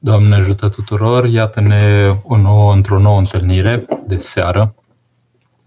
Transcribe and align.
Doamne 0.00 0.34
ajută 0.34 0.68
tuturor! 0.68 1.26
Iată-ne 1.26 2.08
o 2.22 2.36
nouă, 2.36 2.74
într-o 2.74 2.98
nouă 2.98 3.18
întâlnire 3.18 3.86
de 4.06 4.16
seară. 4.16 4.74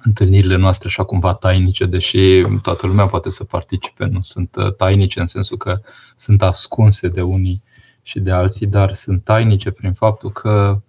Întâlnirile 0.03 0.55
noastre 0.55 0.87
așa 0.87 1.03
cumva 1.03 1.33
tainice, 1.33 1.85
deși 1.85 2.41
toată 2.61 2.87
lumea 2.87 3.05
poate 3.05 3.29
să 3.29 3.43
participe, 3.43 4.05
nu 4.05 4.21
sunt 4.21 4.55
uh, 4.55 4.73
tainice 4.73 5.19
în 5.19 5.25
sensul 5.25 5.57
că 5.57 5.79
sunt 6.15 6.41
ascunse 6.41 7.07
de 7.07 7.21
unii 7.21 7.63
și 8.01 8.19
de 8.19 8.31
alții, 8.31 8.67
dar 8.67 8.93
sunt 8.93 9.23
tainice 9.23 9.71
prin 9.71 9.93
faptul 9.93 10.31
că 10.31 10.81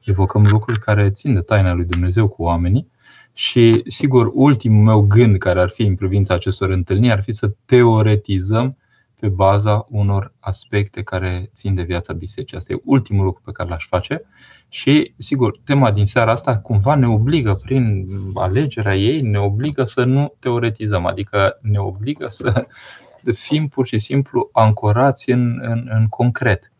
evocăm 0.00 0.46
lucruri 0.46 0.80
care 0.80 1.10
țin 1.10 1.34
de 1.34 1.40
taina 1.40 1.72
lui 1.72 1.84
Dumnezeu 1.84 2.28
cu 2.28 2.42
oamenii. 2.42 2.90
Și, 3.32 3.82
sigur, 3.86 4.30
ultimul 4.32 4.84
meu 4.84 5.00
gând 5.00 5.38
care 5.38 5.60
ar 5.60 5.68
fi 5.68 5.82
în 5.82 5.94
privința 5.94 6.34
acestor 6.34 6.70
întâlniri 6.70 7.12
ar 7.12 7.22
fi 7.22 7.32
să 7.32 7.50
teoretizăm 7.64 8.76
pe 9.20 9.28
baza 9.28 9.86
unor 9.90 10.32
aspecte 10.40 11.02
care 11.02 11.50
țin 11.54 11.74
de 11.74 11.82
viața 11.82 12.12
bisericii. 12.12 12.56
Asta 12.56 12.72
e 12.72 12.80
ultimul 12.84 13.24
lucru 13.24 13.42
pe 13.44 13.52
care 13.52 13.68
l-aș 13.68 13.86
face. 13.86 14.22
Și, 14.68 15.14
sigur, 15.16 15.58
tema 15.64 15.92
din 15.92 16.06
seara 16.06 16.30
asta 16.30 16.58
cumva 16.58 16.94
ne 16.94 17.08
obligă, 17.08 17.58
prin 17.62 18.06
alegerea 18.34 18.96
ei, 18.96 19.20
ne 19.20 19.38
obligă 19.38 19.84
să 19.84 20.04
nu 20.04 20.34
teoretizăm, 20.38 21.06
adică 21.06 21.58
ne 21.62 21.78
obligă 21.78 22.28
să 22.28 22.66
fim 23.46 23.68
pur 23.68 23.86
și 23.86 23.98
simplu 23.98 24.48
ancorați 24.52 25.30
în, 25.30 25.58
în, 25.62 25.88
în 25.90 26.06
concret. 26.06 26.72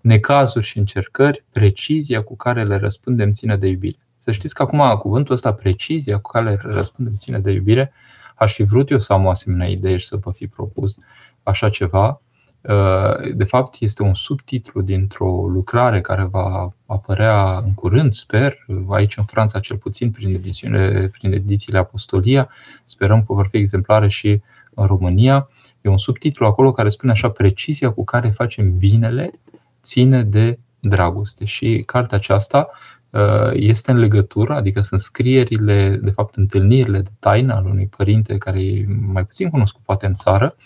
Necazuri 0.00 0.64
și 0.64 0.78
încercări, 0.78 1.44
precizia 1.52 2.22
cu 2.22 2.36
care 2.36 2.64
le 2.64 2.76
răspundem 2.76 3.32
ține 3.32 3.56
de 3.56 3.66
iubire. 3.66 3.98
Să 4.16 4.32
știți 4.32 4.54
că 4.54 4.62
acum 4.62 4.98
cuvântul 4.98 5.34
ăsta, 5.34 5.52
precizia 5.52 6.18
cu 6.18 6.30
care 6.30 6.50
le 6.50 6.58
răspundem 6.62 7.12
ține 7.12 7.38
de 7.38 7.50
iubire, 7.50 7.92
aș 8.34 8.54
fi 8.54 8.62
vrut 8.62 8.90
eu 8.90 8.98
să 8.98 9.12
am 9.12 9.24
o 9.24 9.30
asemenea 9.30 9.68
idee 9.68 9.96
și 9.96 10.06
să 10.06 10.16
vă 10.16 10.30
fi 10.30 10.46
propus 10.46 10.96
așa 11.44 11.68
ceva. 11.68 12.20
Uh, 12.60 13.34
de 13.34 13.44
fapt, 13.44 13.76
este 13.80 14.02
un 14.02 14.14
subtitlu 14.14 14.80
dintr-o 14.80 15.46
lucrare 15.48 16.00
care 16.00 16.22
va 16.22 16.74
apărea 16.86 17.58
în 17.58 17.74
curând, 17.74 18.12
sper, 18.12 18.54
aici 18.88 19.16
în 19.16 19.24
Franța 19.24 19.60
cel 19.60 19.76
puțin 19.76 20.10
prin, 20.10 20.34
edițiile, 20.34 21.10
prin 21.18 21.32
edițiile 21.32 21.78
Apostolia. 21.78 22.48
Sperăm 22.84 23.24
că 23.24 23.32
vor 23.32 23.46
fi 23.50 23.56
exemplare 23.56 24.08
și 24.08 24.42
în 24.74 24.86
România. 24.86 25.48
E 25.80 25.88
un 25.88 25.98
subtitlu 25.98 26.46
acolo 26.46 26.72
care 26.72 26.88
spune 26.88 27.12
așa, 27.12 27.30
precizia 27.30 27.90
cu 27.90 28.04
care 28.04 28.28
facem 28.28 28.76
binele 28.76 29.40
ține 29.82 30.22
de 30.22 30.58
dragoste. 30.80 31.44
Și 31.44 31.82
cartea 31.86 32.16
aceasta 32.16 32.70
uh, 33.10 33.50
este 33.52 33.90
în 33.90 33.98
legătură, 33.98 34.54
adică 34.54 34.80
sunt 34.80 35.00
scrierile, 35.00 36.00
de 36.02 36.10
fapt 36.10 36.36
întâlnirile 36.36 37.00
de 37.00 37.10
taină 37.18 37.54
al 37.54 37.64
unui 37.64 37.86
părinte 37.86 38.38
care 38.38 38.62
e 38.62 38.84
mai 39.06 39.24
puțin 39.24 39.50
cunoscut 39.50 39.82
poate 39.82 40.06
în 40.06 40.14
țară, 40.14 40.56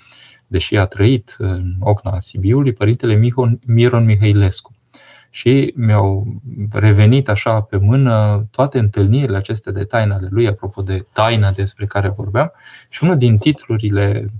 deși 0.49 0.77
a 0.77 0.87
trăit 0.87 1.35
în 1.39 1.75
Ocna 1.81 2.21
Sibiului, 2.21 2.73
părintele 2.73 3.33
Miron 3.67 4.05
Mihailescu. 4.05 4.73
Și 5.31 5.73
mi-au 5.77 6.27
revenit 6.73 7.29
așa 7.29 7.61
pe 7.61 7.77
mână 7.77 8.47
toate 8.51 8.79
întâlnirile 8.79 9.37
acestea 9.37 9.73
de 9.73 9.85
taine 9.85 10.13
ale 10.13 10.29
lui, 10.31 10.47
apropo 10.47 10.83
de 10.83 11.07
taina 11.13 11.51
despre 11.51 11.87
care 11.87 12.09
vorbeam. 12.09 12.53
Și 12.89 13.05
unul 13.05 13.17
din 13.17 13.37
titlurile 13.37 14.31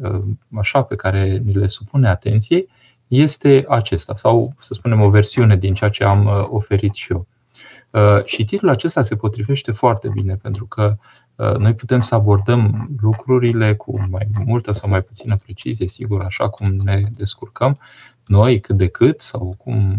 uh, 0.00 0.22
așa 0.54 0.82
pe 0.82 0.96
care 0.96 1.42
ni 1.44 1.52
le 1.52 1.66
supune 1.66 2.08
atenției 2.08 2.68
este 3.08 3.64
acesta, 3.68 4.14
sau 4.14 4.52
să 4.58 4.74
spunem 4.74 5.00
o 5.00 5.10
versiune 5.10 5.56
din 5.56 5.74
ceea 5.74 5.90
ce 5.90 6.04
am 6.04 6.26
uh, 6.26 6.46
oferit 6.48 6.94
și 6.94 7.12
eu. 7.12 7.26
Uh, 7.90 8.24
și 8.24 8.44
titlul 8.44 8.70
acesta 8.70 9.02
se 9.02 9.16
potrivește 9.16 9.72
foarte 9.72 10.08
bine, 10.08 10.36
pentru 10.36 10.66
că 10.66 10.96
Uh, 10.96 11.21
noi 11.36 11.74
putem 11.74 12.00
să 12.00 12.14
abordăm 12.14 12.90
lucrurile 13.00 13.74
cu 13.74 14.00
mai 14.10 14.28
multă 14.44 14.72
sau 14.72 14.88
mai 14.88 15.02
puțină 15.02 15.36
precizie, 15.36 15.88
sigur, 15.88 16.22
așa 16.22 16.48
cum 16.48 16.68
ne 16.70 17.02
descurcăm 17.16 17.78
noi 18.26 18.60
cât 18.60 18.76
de 18.76 18.88
cât 18.88 19.20
sau 19.20 19.54
cum 19.58 19.98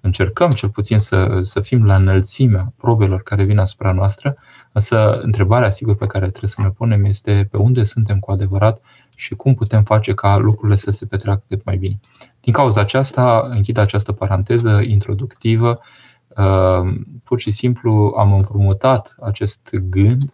încercăm 0.00 0.50
cel 0.50 0.68
puțin 0.68 0.98
să, 0.98 1.38
să 1.42 1.60
fim 1.60 1.84
la 1.84 1.94
înălțimea 1.94 2.72
probelor 2.76 3.22
care 3.22 3.44
vin 3.44 3.58
asupra 3.58 3.92
noastră, 3.92 4.36
însă 4.72 5.20
întrebarea 5.20 5.70
sigur 5.70 5.96
pe 5.96 6.06
care 6.06 6.28
trebuie 6.28 6.50
să 6.50 6.62
ne 6.62 6.70
punem 6.70 7.04
este 7.04 7.48
pe 7.50 7.56
unde 7.56 7.82
suntem 7.82 8.18
cu 8.18 8.30
adevărat 8.30 8.80
și 9.14 9.34
cum 9.34 9.54
putem 9.54 9.82
face 9.82 10.14
ca 10.14 10.36
lucrurile 10.36 10.76
să 10.76 10.90
se 10.90 11.06
petreacă 11.06 11.42
cât 11.48 11.64
mai 11.64 11.76
bine. 11.76 12.00
Din 12.40 12.52
cauza 12.52 12.80
aceasta, 12.80 13.48
închid 13.50 13.76
această 13.76 14.12
paranteză 14.12 14.80
introductivă, 14.86 15.80
uh, 16.28 16.94
pur 17.24 17.40
și 17.40 17.50
simplu 17.50 18.14
am 18.18 18.32
împrumutat 18.32 19.16
acest 19.20 19.70
gând 19.76 20.32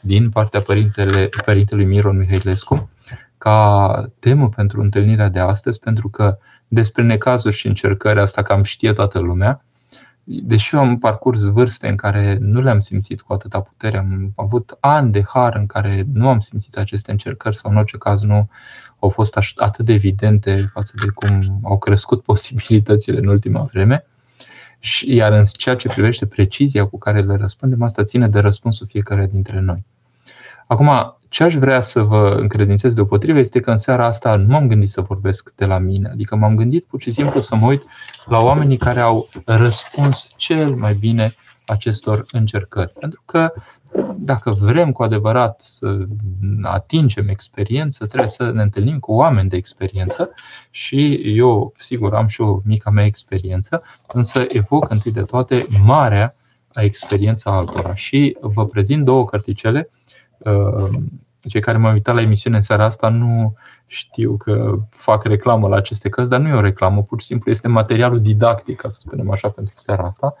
din 0.00 0.30
partea 0.30 0.60
părintele, 0.60 1.28
părintelui 1.44 1.84
Miron 1.84 2.16
Mihailescu 2.16 2.90
ca 3.38 4.10
temă 4.18 4.48
pentru 4.48 4.80
întâlnirea 4.80 5.28
de 5.28 5.38
astăzi, 5.38 5.78
pentru 5.78 6.08
că 6.08 6.38
despre 6.68 7.02
necazuri 7.02 7.54
și 7.54 7.66
încercări 7.66 8.20
asta 8.20 8.42
cam 8.42 8.62
știe 8.62 8.92
toată 8.92 9.18
lumea, 9.18 9.64
deși 10.24 10.74
eu 10.74 10.80
am 10.80 10.98
parcurs 10.98 11.42
vârste 11.42 11.88
în 11.88 11.96
care 11.96 12.36
nu 12.40 12.60
le-am 12.60 12.80
simțit 12.80 13.20
cu 13.20 13.32
atâta 13.32 13.60
putere, 13.60 13.98
am 13.98 14.32
avut 14.36 14.76
ani 14.80 15.12
de 15.12 15.22
har 15.22 15.54
în 15.56 15.66
care 15.66 16.06
nu 16.12 16.28
am 16.28 16.40
simțit 16.40 16.76
aceste 16.76 17.10
încercări 17.10 17.56
sau 17.56 17.70
în 17.70 17.76
orice 17.76 17.98
caz 17.98 18.22
nu 18.22 18.48
au 18.98 19.08
fost 19.08 19.38
atât 19.56 19.84
de 19.84 19.92
evidente 19.92 20.70
față 20.72 20.92
de 21.00 21.06
cum 21.14 21.60
au 21.62 21.78
crescut 21.78 22.22
posibilitățile 22.32 23.18
în 23.18 23.26
ultima 23.26 23.62
vreme. 23.62 24.06
Și, 24.78 25.14
iar 25.14 25.32
în 25.32 25.44
ceea 25.58 25.76
ce 25.76 25.88
privește 25.88 26.26
precizia 26.26 26.86
cu 26.86 26.98
care 26.98 27.20
le 27.22 27.36
răspundem, 27.36 27.82
asta 27.82 28.04
ține 28.04 28.28
de 28.28 28.38
răspunsul 28.38 28.86
fiecare 28.86 29.28
dintre 29.32 29.60
noi. 29.60 29.84
Acum, 30.66 31.16
ce 31.28 31.42
aș 31.42 31.54
vrea 31.54 31.80
să 31.80 32.02
vă 32.02 32.36
încredințez 32.40 32.94
deopotrivă 32.94 33.38
este 33.38 33.60
că 33.60 33.70
în 33.70 33.76
seara 33.76 34.06
asta 34.06 34.36
nu 34.36 34.46
m-am 34.46 34.68
gândit 34.68 34.88
să 34.88 35.00
vorbesc 35.00 35.54
de 35.54 35.64
la 35.64 35.78
mine. 35.78 36.08
Adică 36.08 36.36
m-am 36.36 36.56
gândit 36.56 36.84
pur 36.84 37.00
și 37.00 37.10
simplu 37.10 37.40
să 37.40 37.56
mă 37.56 37.66
uit 37.66 37.82
la 38.24 38.38
oamenii 38.38 38.76
care 38.76 39.00
au 39.00 39.28
răspuns 39.44 40.32
cel 40.36 40.74
mai 40.74 40.94
bine 40.94 41.34
acestor 41.66 42.24
încercări. 42.30 42.92
Pentru 43.00 43.22
că 43.24 43.52
dacă 44.16 44.50
vrem 44.50 44.92
cu 44.92 45.02
adevărat 45.02 45.60
să 45.60 46.06
atingem 46.62 47.24
experiență, 47.28 48.06
trebuie 48.06 48.28
să 48.28 48.50
ne 48.50 48.62
întâlnim 48.62 48.98
cu 48.98 49.12
oameni 49.12 49.48
de 49.48 49.56
experiență 49.56 50.30
și 50.70 51.20
eu, 51.36 51.72
sigur, 51.76 52.14
am 52.14 52.26
și 52.26 52.40
o 52.40 52.60
mica 52.64 52.90
mea 52.90 53.04
experiență, 53.04 53.82
însă 54.12 54.44
evoc 54.48 54.90
întâi 54.90 55.12
de 55.12 55.22
toate 55.22 55.66
marea 55.84 56.34
experiența 56.74 57.56
altora. 57.56 57.94
Și 57.94 58.36
vă 58.40 58.66
prezint 58.66 59.04
două 59.04 59.24
carticele. 59.24 59.88
Uh, 60.38 60.88
cei 61.48 61.60
care 61.60 61.78
m-au 61.78 61.88
invitat 61.88 62.14
la 62.14 62.20
emisiune 62.20 62.56
în 62.56 62.62
seara 62.62 62.84
asta 62.84 63.08
nu 63.08 63.54
știu 63.86 64.36
că 64.36 64.78
fac 64.90 65.24
reclamă 65.24 65.68
la 65.68 65.76
aceste 65.76 66.08
cărți, 66.08 66.30
dar 66.30 66.40
nu 66.40 66.48
e 66.48 66.52
o 66.52 66.60
reclamă, 66.60 67.02
pur 67.02 67.20
și 67.20 67.26
simplu 67.26 67.50
este 67.50 67.68
materialul 67.68 68.20
didactic, 68.20 68.76
ca 68.76 68.88
să 68.88 69.00
spunem 69.00 69.30
așa, 69.30 69.48
pentru 69.48 69.74
seara 69.76 70.02
asta. 70.02 70.34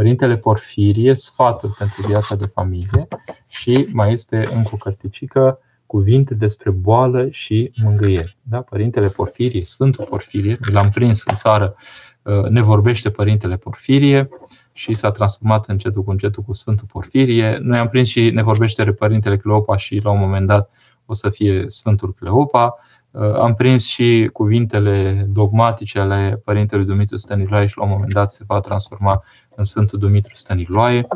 Părintele 0.00 0.36
Porfirie, 0.36 1.14
sfaturi 1.14 1.72
pentru 1.78 2.06
viața 2.06 2.36
de 2.36 2.46
familie 2.54 3.08
și 3.48 3.88
mai 3.92 4.12
este 4.12 4.48
încă 4.54 4.70
o 4.72 4.76
cărticică, 4.76 5.58
cuvinte 5.86 6.34
despre 6.34 6.70
boală 6.70 7.28
și 7.30 7.72
mângâieri. 7.82 8.36
Da? 8.42 8.60
Părintele 8.60 9.08
Porfirie, 9.08 9.64
Sfântul 9.64 10.04
Porfirie, 10.04 10.58
l-am 10.72 10.90
prins 10.90 11.24
în 11.24 11.36
țară, 11.36 11.74
uh, 12.22 12.48
ne 12.48 12.62
vorbește 12.62 13.10
Părintele 13.10 13.56
Porfirie 13.56 14.28
și 14.72 14.94
s-a 14.94 15.10
transformat 15.10 15.68
încetul 15.68 16.02
cu 16.02 16.10
încetul 16.10 16.42
cu 16.42 16.52
Sfântul 16.52 16.86
Porfirie. 16.92 17.58
Noi 17.62 17.78
am 17.78 17.88
prins 17.88 18.08
și 18.08 18.30
ne 18.30 18.42
vorbește 18.42 18.92
Părintele 18.92 19.36
Cleopa 19.36 19.76
și 19.76 20.00
la 20.04 20.10
un 20.10 20.18
moment 20.18 20.46
dat 20.46 20.70
o 21.06 21.14
să 21.14 21.30
fie 21.30 21.64
Sfântul 21.66 22.14
Cleopa. 22.14 22.76
Uh, 23.10 23.34
am 23.34 23.54
prins 23.54 23.86
și 23.86 24.30
cuvintele 24.32 25.26
dogmatice 25.28 25.98
ale 25.98 26.40
Părintelui 26.44 26.84
Dumitru 26.84 27.16
Stăniloae 27.16 27.66
și 27.66 27.78
la 27.78 27.84
un 27.84 27.90
moment 27.90 28.12
dat 28.12 28.32
se 28.32 28.44
va 28.46 28.60
transforma 28.60 29.24
în 29.54 29.64
Sfântul 29.64 29.98
Dumitru 29.98 30.34
Stăniloae. 30.34 31.06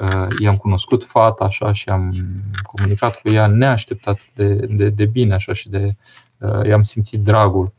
Uh, 0.00 0.26
i-am 0.40 0.56
cunoscut 0.56 1.04
fata 1.04 1.44
așa 1.44 1.72
și 1.72 1.88
am 1.88 2.14
comunicat 2.62 3.20
cu 3.20 3.28
ea 3.28 3.46
neașteptat 3.46 4.18
de, 4.34 4.54
de, 4.54 4.88
de 4.88 5.04
bine 5.04 5.34
așa 5.34 5.52
și 5.52 5.68
de 5.68 5.90
uh, 6.38 6.66
i-am 6.66 6.82
simțit 6.82 7.20
dragul 7.20 7.72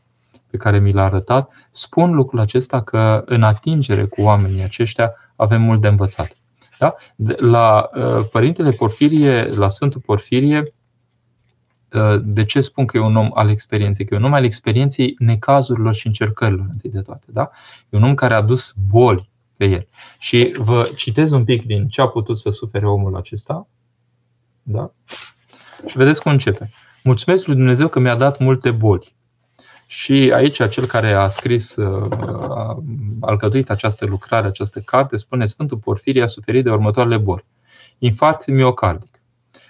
pe 0.50 0.56
care 0.56 0.78
mi 0.78 0.92
l-a 0.92 1.04
arătat. 1.04 1.50
Spun 1.70 2.14
lucrul 2.14 2.40
acesta 2.40 2.82
că 2.82 3.22
în 3.26 3.42
atingere 3.42 4.04
cu 4.04 4.22
oamenii 4.22 4.62
aceștia 4.62 5.14
avem 5.36 5.62
mult 5.62 5.80
de 5.80 5.88
învățat. 5.88 6.36
Da? 6.78 6.94
La 7.36 7.90
Părintele 8.32 8.70
Porfirie, 8.70 9.42
la 9.42 9.68
Sfântul 9.68 10.00
Porfirie, 10.00 10.58
Uh, 10.58 10.79
de 12.22 12.44
ce 12.44 12.60
spun 12.60 12.86
că 12.86 12.96
e 12.96 13.00
un 13.00 13.16
om 13.16 13.30
al 13.34 13.50
experienței? 13.50 14.04
Că 14.04 14.14
e 14.14 14.16
un 14.16 14.24
om 14.24 14.32
al 14.32 14.44
experienței 14.44 15.14
necazurilor 15.18 15.94
și 15.94 16.06
încercărilor, 16.06 16.66
întâi 16.72 16.90
de 16.90 17.00
toate. 17.00 17.26
Da? 17.32 17.50
E 17.88 17.96
un 17.96 18.02
om 18.02 18.14
care 18.14 18.34
a 18.34 18.36
adus 18.36 18.74
boli 18.88 19.30
pe 19.56 19.64
el. 19.64 19.88
Și 20.18 20.54
vă 20.58 20.90
citez 20.96 21.30
un 21.30 21.44
pic 21.44 21.66
din 21.66 21.88
ce 21.88 22.00
a 22.00 22.08
putut 22.08 22.38
să 22.38 22.50
sufere 22.50 22.86
omul 22.86 23.16
acesta. 23.16 23.68
Da? 24.62 24.92
Și 25.86 25.96
vedeți 25.96 26.22
cum 26.22 26.32
începe. 26.32 26.70
Mulțumesc 27.02 27.46
lui 27.46 27.56
Dumnezeu 27.56 27.88
că 27.88 27.98
mi-a 27.98 28.16
dat 28.16 28.38
multe 28.38 28.70
boli. 28.70 29.14
Și 29.86 30.32
aici, 30.34 30.68
cel 30.68 30.84
care 30.86 31.12
a 31.12 31.28
scris, 31.28 31.76
uh, 31.76 32.08
a 32.50 32.82
alcătuit 33.20 33.70
această 33.70 34.06
lucrare, 34.06 34.46
această 34.46 34.80
carte, 34.80 35.16
spune 35.16 35.46
Sfântul 35.46 35.78
Porfirie 35.78 36.22
a 36.22 36.26
suferit 36.26 36.64
de 36.64 36.70
următoarele 36.70 37.16
boli. 37.16 37.44
Infarct 37.98 38.46
miocardic, 38.46 39.09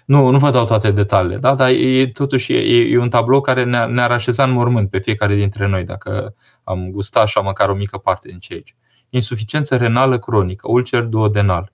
Nu, 0.05 0.31
nu 0.31 0.39
vă 0.39 0.51
dau 0.51 0.65
toate 0.65 0.91
detaliile, 0.91 1.37
da? 1.37 1.55
dar 1.55 1.71
e, 1.71 2.07
totuși 2.07 2.53
e, 2.53 2.93
e 2.93 2.99
un 2.99 3.09
tablou 3.09 3.41
care 3.41 3.65
ne-ar, 3.65 3.89
ne 3.89 4.03
așeza 4.03 4.45
în 4.45 4.51
mormânt 4.51 4.91
pe 4.91 4.99
fiecare 4.99 5.35
dintre 5.35 5.67
noi, 5.67 5.85
dacă 5.85 6.35
am 6.65 6.91
gustat 6.91 7.23
așa 7.23 7.41
măcar 7.41 7.69
o 7.69 7.75
mică 7.75 7.99
parte 7.99 8.29
din 8.29 8.39
ce 8.39 8.55
aici. 8.55 8.77
Insuficiență 9.09 9.77
renală 9.77 10.19
cronică, 10.19 10.71
ulcer 10.71 11.03
duodenal, 11.03 11.73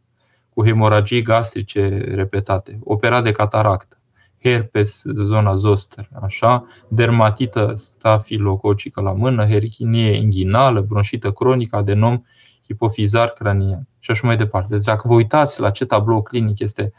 cu 0.55 0.65
hemoragii 0.65 1.23
gastrice 1.23 2.05
repetate, 2.15 2.79
operat 2.85 3.23
de 3.23 3.33
cataractă, 3.33 4.01
herpes, 4.43 5.05
zona 5.25 5.55
zoster, 5.55 6.09
așa, 6.23 6.67
dermatită 6.89 7.73
stafilococică 7.77 9.01
la 9.01 9.13
mână, 9.13 9.47
herichinie 9.47 10.17
inghinală, 10.17 10.81
bronșită 10.81 11.31
cronică, 11.31 11.77
adenom 11.77 12.25
hipofizar 12.67 13.29
cranian 13.29 13.89
și 13.99 14.11
așa 14.11 14.27
mai 14.27 14.37
departe. 14.37 14.69
Deci 14.71 14.85
dacă 14.85 15.09
vă 15.09 15.15
uitați 15.15 15.61
la 15.61 15.71
ce 15.71 15.85
tablou 15.85 16.23
clinic 16.23 16.59
este, 16.59 16.93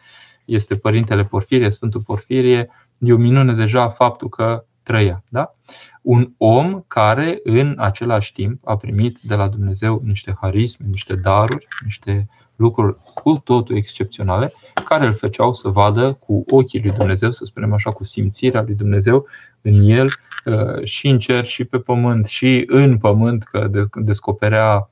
este 0.47 0.75
Părintele 0.75 1.23
Porfirie, 1.23 1.69
Sfântul 1.69 2.01
Porfirie, 2.01 2.69
e 2.99 3.13
o 3.13 3.17
minune 3.17 3.53
deja 3.53 3.89
faptul 3.89 4.29
că 4.29 4.65
trăia. 4.83 5.23
Da? 5.29 5.55
Un 6.01 6.31
om 6.37 6.83
care 6.87 7.39
în 7.43 7.75
același 7.77 8.31
timp 8.33 8.67
a 8.67 8.77
primit 8.77 9.19
de 9.19 9.35
la 9.35 9.47
Dumnezeu 9.47 10.01
niște 10.03 10.37
harisme, 10.41 10.85
niște 10.89 11.15
daruri, 11.15 11.67
niște 11.83 12.27
lucruri 12.55 12.97
cu 13.13 13.41
totul 13.43 13.75
excepționale, 13.75 14.53
care 14.85 15.05
îl 15.05 15.13
făceau 15.13 15.53
să 15.53 15.69
vadă 15.69 16.13
cu 16.13 16.43
ochii 16.49 16.81
lui 16.81 16.91
Dumnezeu, 16.91 17.31
să 17.31 17.45
spunem 17.45 17.73
așa, 17.73 17.91
cu 17.91 18.03
simțirea 18.03 18.61
lui 18.61 18.75
Dumnezeu 18.75 19.25
în 19.61 19.89
el 19.89 20.09
uh, 20.45 20.83
și 20.83 21.07
în 21.07 21.19
cer 21.19 21.45
și 21.45 21.63
pe 21.63 21.77
pământ 21.77 22.25
și 22.25 22.63
în 22.67 22.97
pământ, 22.97 23.43
că 23.43 23.69
descoperea 23.95 24.89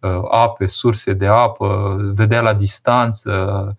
uh, 0.00 0.10
ape, 0.30 0.66
surse 0.66 1.12
de 1.12 1.26
apă, 1.26 1.96
vedea 2.14 2.40
la 2.40 2.54
distanță, 2.54 3.30
Uh, 3.68 3.74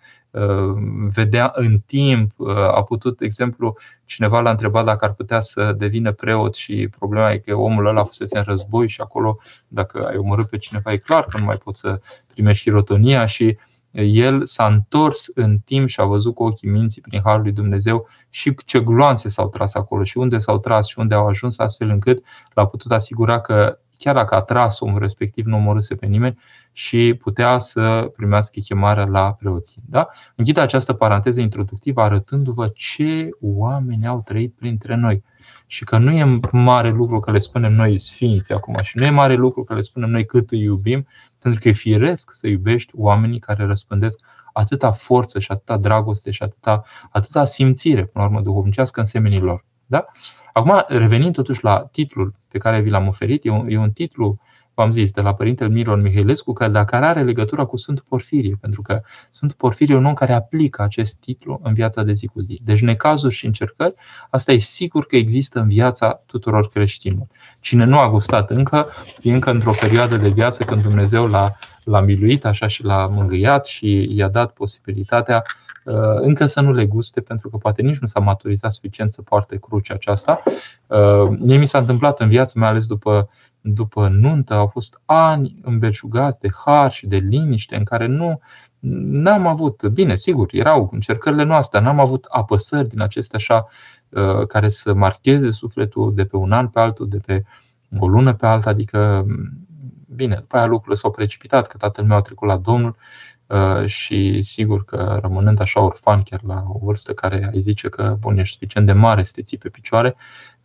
vedea 1.13 1.51
în 1.55 1.79
timp, 1.85 2.31
uh, 2.37 2.57
a 2.57 2.83
putut, 2.83 3.17
de 3.17 3.25
exemplu, 3.25 3.75
cineva 4.05 4.39
l-a 4.39 4.49
întrebat 4.49 4.85
dacă 4.85 5.05
ar 5.05 5.13
putea 5.13 5.41
să 5.41 5.73
devină 5.77 6.11
preot 6.11 6.55
și 6.55 6.89
problema 6.99 7.31
e 7.31 7.37
că 7.37 7.55
omul 7.55 7.85
ăla 7.85 8.03
fusese 8.03 8.37
în 8.37 8.43
război 8.43 8.87
și 8.87 9.01
acolo, 9.01 9.37
dacă 9.67 10.07
ai 10.07 10.15
omorât 10.17 10.49
pe 10.49 10.57
cineva, 10.57 10.91
e 10.91 10.97
clar 10.97 11.25
că 11.25 11.37
nu 11.37 11.45
mai 11.45 11.57
poți 11.57 11.79
să 11.79 11.99
primești 12.33 12.61
șirotonia 12.61 13.25
și 13.25 13.57
el 13.91 14.45
s-a 14.45 14.65
întors 14.65 15.27
în 15.33 15.57
timp 15.57 15.87
și 15.87 15.99
a 15.99 16.05
văzut 16.05 16.33
cu 16.33 16.43
ochii 16.43 16.69
minții 16.69 17.01
prin 17.01 17.21
Harul 17.23 17.41
lui 17.41 17.51
Dumnezeu 17.51 18.07
și 18.29 18.55
ce 18.65 18.79
gloanțe 18.79 19.29
s-au 19.29 19.49
tras 19.49 19.73
acolo 19.73 20.03
și 20.03 20.17
unde 20.17 20.37
s-au 20.37 20.59
tras 20.59 20.87
și 20.87 20.99
unde 20.99 21.15
au 21.15 21.27
ajuns 21.27 21.59
astfel 21.59 21.89
încât 21.89 22.23
l-a 22.53 22.67
putut 22.67 22.91
asigura 22.91 23.41
că 23.41 23.79
chiar 23.97 24.15
dacă 24.15 24.35
a 24.35 24.41
tras 24.41 24.79
omul 24.79 24.99
respectiv, 24.99 25.45
nu 25.45 25.55
omorâse 25.55 25.95
pe 25.95 26.05
nimeni 26.05 26.39
și 26.77 27.13
putea 27.13 27.59
să 27.59 28.11
primească 28.15 28.59
chemarea 28.59 29.05
la 29.05 29.33
preoție. 29.33 29.81
Da? 29.85 30.07
Închid 30.35 30.57
această 30.57 30.93
paranteză 30.93 31.41
introductivă 31.41 32.01
arătându-vă 32.01 32.67
ce 32.67 33.29
oameni 33.41 34.07
au 34.07 34.21
trăit 34.21 34.53
printre 34.53 34.95
noi. 34.95 35.23
Și 35.65 35.83
că 35.83 35.97
nu 35.97 36.11
e 36.11 36.39
mare 36.51 36.89
lucru 36.89 37.19
că 37.19 37.31
le 37.31 37.37
spunem 37.37 37.73
noi 37.73 37.97
sfinți 37.97 38.53
acum 38.53 38.75
și 38.81 38.97
nu 38.97 39.05
e 39.05 39.09
mare 39.09 39.33
lucru 39.33 39.63
că 39.63 39.73
le 39.73 39.81
spunem 39.81 40.09
noi 40.09 40.25
cât 40.25 40.51
îi 40.51 40.61
iubim, 40.61 41.07
pentru 41.39 41.59
că 41.61 41.67
e 41.67 41.71
firesc 41.71 42.31
să 42.31 42.47
iubești 42.47 42.91
oamenii 42.95 43.39
care 43.39 43.65
răspândesc 43.65 44.19
atâta 44.53 44.91
forță 44.91 45.39
și 45.39 45.51
atâta 45.51 45.77
dragoste 45.77 46.31
și 46.31 46.43
atâta, 46.43 46.81
atâta 47.11 47.45
simțire, 47.45 48.05
până 48.05 48.23
la 48.23 48.29
urmă, 48.29 48.41
duhovnicească 48.41 48.99
în 48.99 49.05
semenii 49.05 49.39
lor. 49.39 49.65
Da? 49.85 50.05
Acum, 50.53 50.83
revenind 50.87 51.33
totuși 51.33 51.63
la 51.63 51.89
titlul 51.91 52.33
pe 52.51 52.57
care 52.57 52.81
vi 52.81 52.89
l-am 52.89 53.07
oferit, 53.07 53.45
e 53.45 53.49
un, 53.49 53.69
e 53.69 53.77
un 53.77 53.91
titlu, 53.91 54.39
v-am 54.77 54.91
zis, 54.91 55.11
de 55.11 55.21
la 55.21 55.33
Părintele 55.33 55.69
Miron 55.69 56.01
Mihailescu, 56.01 56.53
care, 56.53 56.71
dar 56.71 56.85
care 56.85 57.05
are 57.05 57.23
legătura 57.23 57.65
cu 57.65 57.77
Sfântul 57.77 58.05
Porfirie, 58.07 58.57
pentru 58.61 58.81
că 58.81 59.01
Sfântul 59.29 59.57
Porfirie 59.57 59.95
e 59.95 59.97
un 59.97 60.05
om 60.05 60.13
care 60.13 60.33
aplică 60.33 60.81
acest 60.81 61.15
titlu 61.19 61.59
în 61.63 61.73
viața 61.73 62.03
de 62.03 62.13
zi 62.13 62.27
cu 62.27 62.41
zi. 62.41 62.59
Deci, 62.63 62.81
necazuri 62.81 63.33
și 63.33 63.45
încercări, 63.45 63.93
asta 64.29 64.51
e 64.51 64.57
sigur 64.57 65.05
că 65.05 65.15
există 65.15 65.59
în 65.59 65.67
viața 65.67 66.19
tuturor 66.25 66.67
creștinilor. 66.67 67.27
Cine 67.59 67.85
nu 67.85 67.99
a 67.99 68.09
gustat 68.09 68.51
încă, 68.51 68.85
e 69.21 69.33
încă 69.33 69.51
într-o 69.51 69.73
perioadă 69.79 70.15
de 70.15 70.29
viață 70.29 70.63
când 70.63 70.81
Dumnezeu 70.81 71.27
l-a, 71.27 71.57
l-a 71.83 72.01
miluit, 72.01 72.45
așa 72.45 72.67
și 72.67 72.83
l-a 72.83 73.07
mângâiat 73.07 73.65
și 73.65 74.07
i-a 74.15 74.27
dat 74.27 74.53
posibilitatea 74.53 75.43
Uh, 75.87 76.19
încă 76.21 76.45
să 76.45 76.61
nu 76.61 76.71
le 76.71 76.85
guste, 76.85 77.21
pentru 77.21 77.49
că 77.49 77.57
poate 77.57 77.81
nici 77.81 77.97
nu 77.97 78.07
s-a 78.07 78.19
maturizat 78.19 78.73
suficient 78.73 79.11
să 79.11 79.21
poarte 79.21 79.57
crucea 79.57 79.93
aceasta. 79.93 80.43
Uh, 80.87 81.37
mie 81.39 81.57
mi 81.57 81.65
s-a 81.65 81.77
întâmplat 81.77 82.19
în 82.19 82.27
viață, 82.27 82.59
mai 82.59 82.69
ales 82.69 82.87
după, 82.87 83.29
după 83.73 84.07
nuntă, 84.07 84.53
au 84.53 84.67
fost 84.67 85.01
ani 85.05 85.59
îmbelșugați 85.61 86.39
de 86.39 86.49
har 86.65 86.91
și 86.91 87.07
de 87.07 87.17
liniște 87.17 87.75
în 87.75 87.83
care 87.83 88.05
nu 88.05 88.39
n-am 88.79 89.47
avut, 89.47 89.87
bine, 89.87 90.15
sigur, 90.15 90.47
erau 90.51 90.89
încercările 90.91 91.43
noastre, 91.43 91.79
n-am 91.79 91.99
avut 91.99 92.25
apăsări 92.29 92.89
din 92.89 93.01
acestea 93.01 93.39
așa 93.39 93.67
uh, 94.09 94.47
care 94.47 94.69
să 94.69 94.93
marcheze 94.93 95.51
sufletul 95.51 96.15
de 96.15 96.25
pe 96.25 96.35
un 96.35 96.51
an 96.51 96.67
pe 96.67 96.79
altul, 96.79 97.07
de 97.09 97.17
pe 97.17 97.43
o 97.99 98.07
lună 98.07 98.33
pe 98.33 98.45
alta, 98.45 98.69
adică 98.69 99.25
bine, 100.15 100.35
după 100.35 100.57
aia 100.57 100.65
lucrurile 100.65 100.95
s-au 100.95 101.11
precipitat, 101.11 101.67
că 101.67 101.77
tatăl 101.77 102.05
meu 102.05 102.17
a 102.17 102.21
trecut 102.21 102.47
la 102.47 102.57
Domnul 102.57 102.95
Uh, 103.47 103.85
și 103.85 104.41
sigur 104.41 104.85
că 104.85 105.19
rămânând 105.21 105.59
așa 105.59 105.79
orfan 105.79 106.23
chiar 106.23 106.39
la 106.43 106.63
o 106.67 106.77
vârstă 106.81 107.13
care 107.13 107.49
ai 107.53 107.59
zice 107.59 107.89
că 107.89 108.15
bun, 108.19 108.37
ești 108.37 108.53
suficient 108.53 108.85
de 108.85 108.93
mare 108.93 109.23
să 109.23 109.31
te 109.35 109.41
ții 109.41 109.57
pe 109.57 109.69
picioare, 109.69 110.15
uh, 110.17 110.56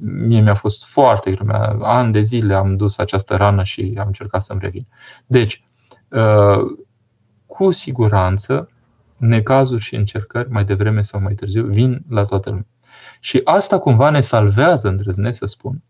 mie 0.00 0.40
mi-a 0.40 0.54
fost 0.54 0.84
foarte 0.86 1.30
greu. 1.30 1.82
Ani 1.82 2.12
de 2.12 2.20
zile 2.20 2.54
am 2.54 2.76
dus 2.76 2.98
această 2.98 3.36
rană 3.36 3.62
și 3.62 3.94
am 3.98 4.06
încercat 4.06 4.42
să-mi 4.42 4.60
revin. 4.62 4.86
Deci, 5.26 5.64
uh, 6.08 6.58
cu 7.46 7.70
siguranță, 7.70 8.68
necazuri 9.18 9.82
și 9.82 9.94
încercări, 9.94 10.50
mai 10.50 10.64
devreme 10.64 11.00
sau 11.00 11.20
mai 11.20 11.34
târziu, 11.34 11.66
vin 11.66 12.04
la 12.08 12.22
toată 12.22 12.48
lumea. 12.48 12.66
Și 13.20 13.40
asta 13.44 13.78
cumva 13.78 14.10
ne 14.10 14.20
salvează, 14.20 14.88
îndrăznesc 14.88 15.38
să 15.38 15.46
spun, 15.46 15.82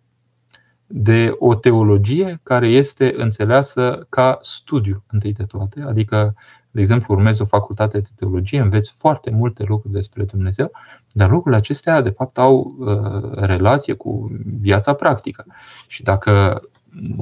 de 0.87 1.35
o 1.39 1.55
teologie 1.55 2.41
care 2.43 2.69
este 2.69 3.15
înțeleasă 3.17 4.07
ca 4.09 4.39
studiu 4.41 5.05
întâi 5.11 5.33
de 5.33 5.45
toate, 5.45 5.81
adică, 5.81 6.35
de 6.75 6.81
exemplu, 6.81 7.15
urmezi 7.15 7.43
o 7.43 7.45
facultate 7.45 7.99
de 7.99 8.09
teologie, 8.17 8.61
înveți 8.61 8.95
foarte 8.99 9.31
multe 9.31 9.65
lucruri 9.67 9.95
despre 9.95 10.25
Dumnezeu, 10.25 10.71
dar 11.13 11.31
lucrurile 11.31 11.57
acestea, 11.57 12.01
de 12.01 12.11
fapt, 12.11 12.39
au 12.39 12.75
uh, 12.79 13.33
relație 13.33 13.95
cu 13.95 14.31
viața 14.61 14.95
practică. 14.95 15.47
Și 15.87 16.03
dacă 16.03 16.61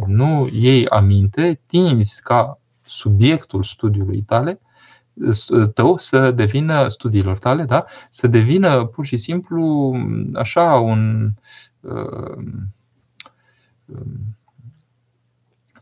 nu 0.07 0.49
iei 0.53 0.89
aminte, 0.89 1.61
tinzi 1.67 2.23
ca 2.23 2.59
subiectul 2.85 3.63
studiului 3.63 4.23
tale, 4.23 4.61
tău 5.75 5.97
să 5.97 6.31
devină 6.31 6.89
studiilor 6.89 7.39
tale, 7.39 7.65
da? 7.65 7.85
să 8.11 8.27
devină 8.27 8.85
pur 8.85 9.05
și 9.05 9.17
simplu 9.17 9.95
așa 10.35 10.75
un 10.75 11.31
uh, 11.81 12.45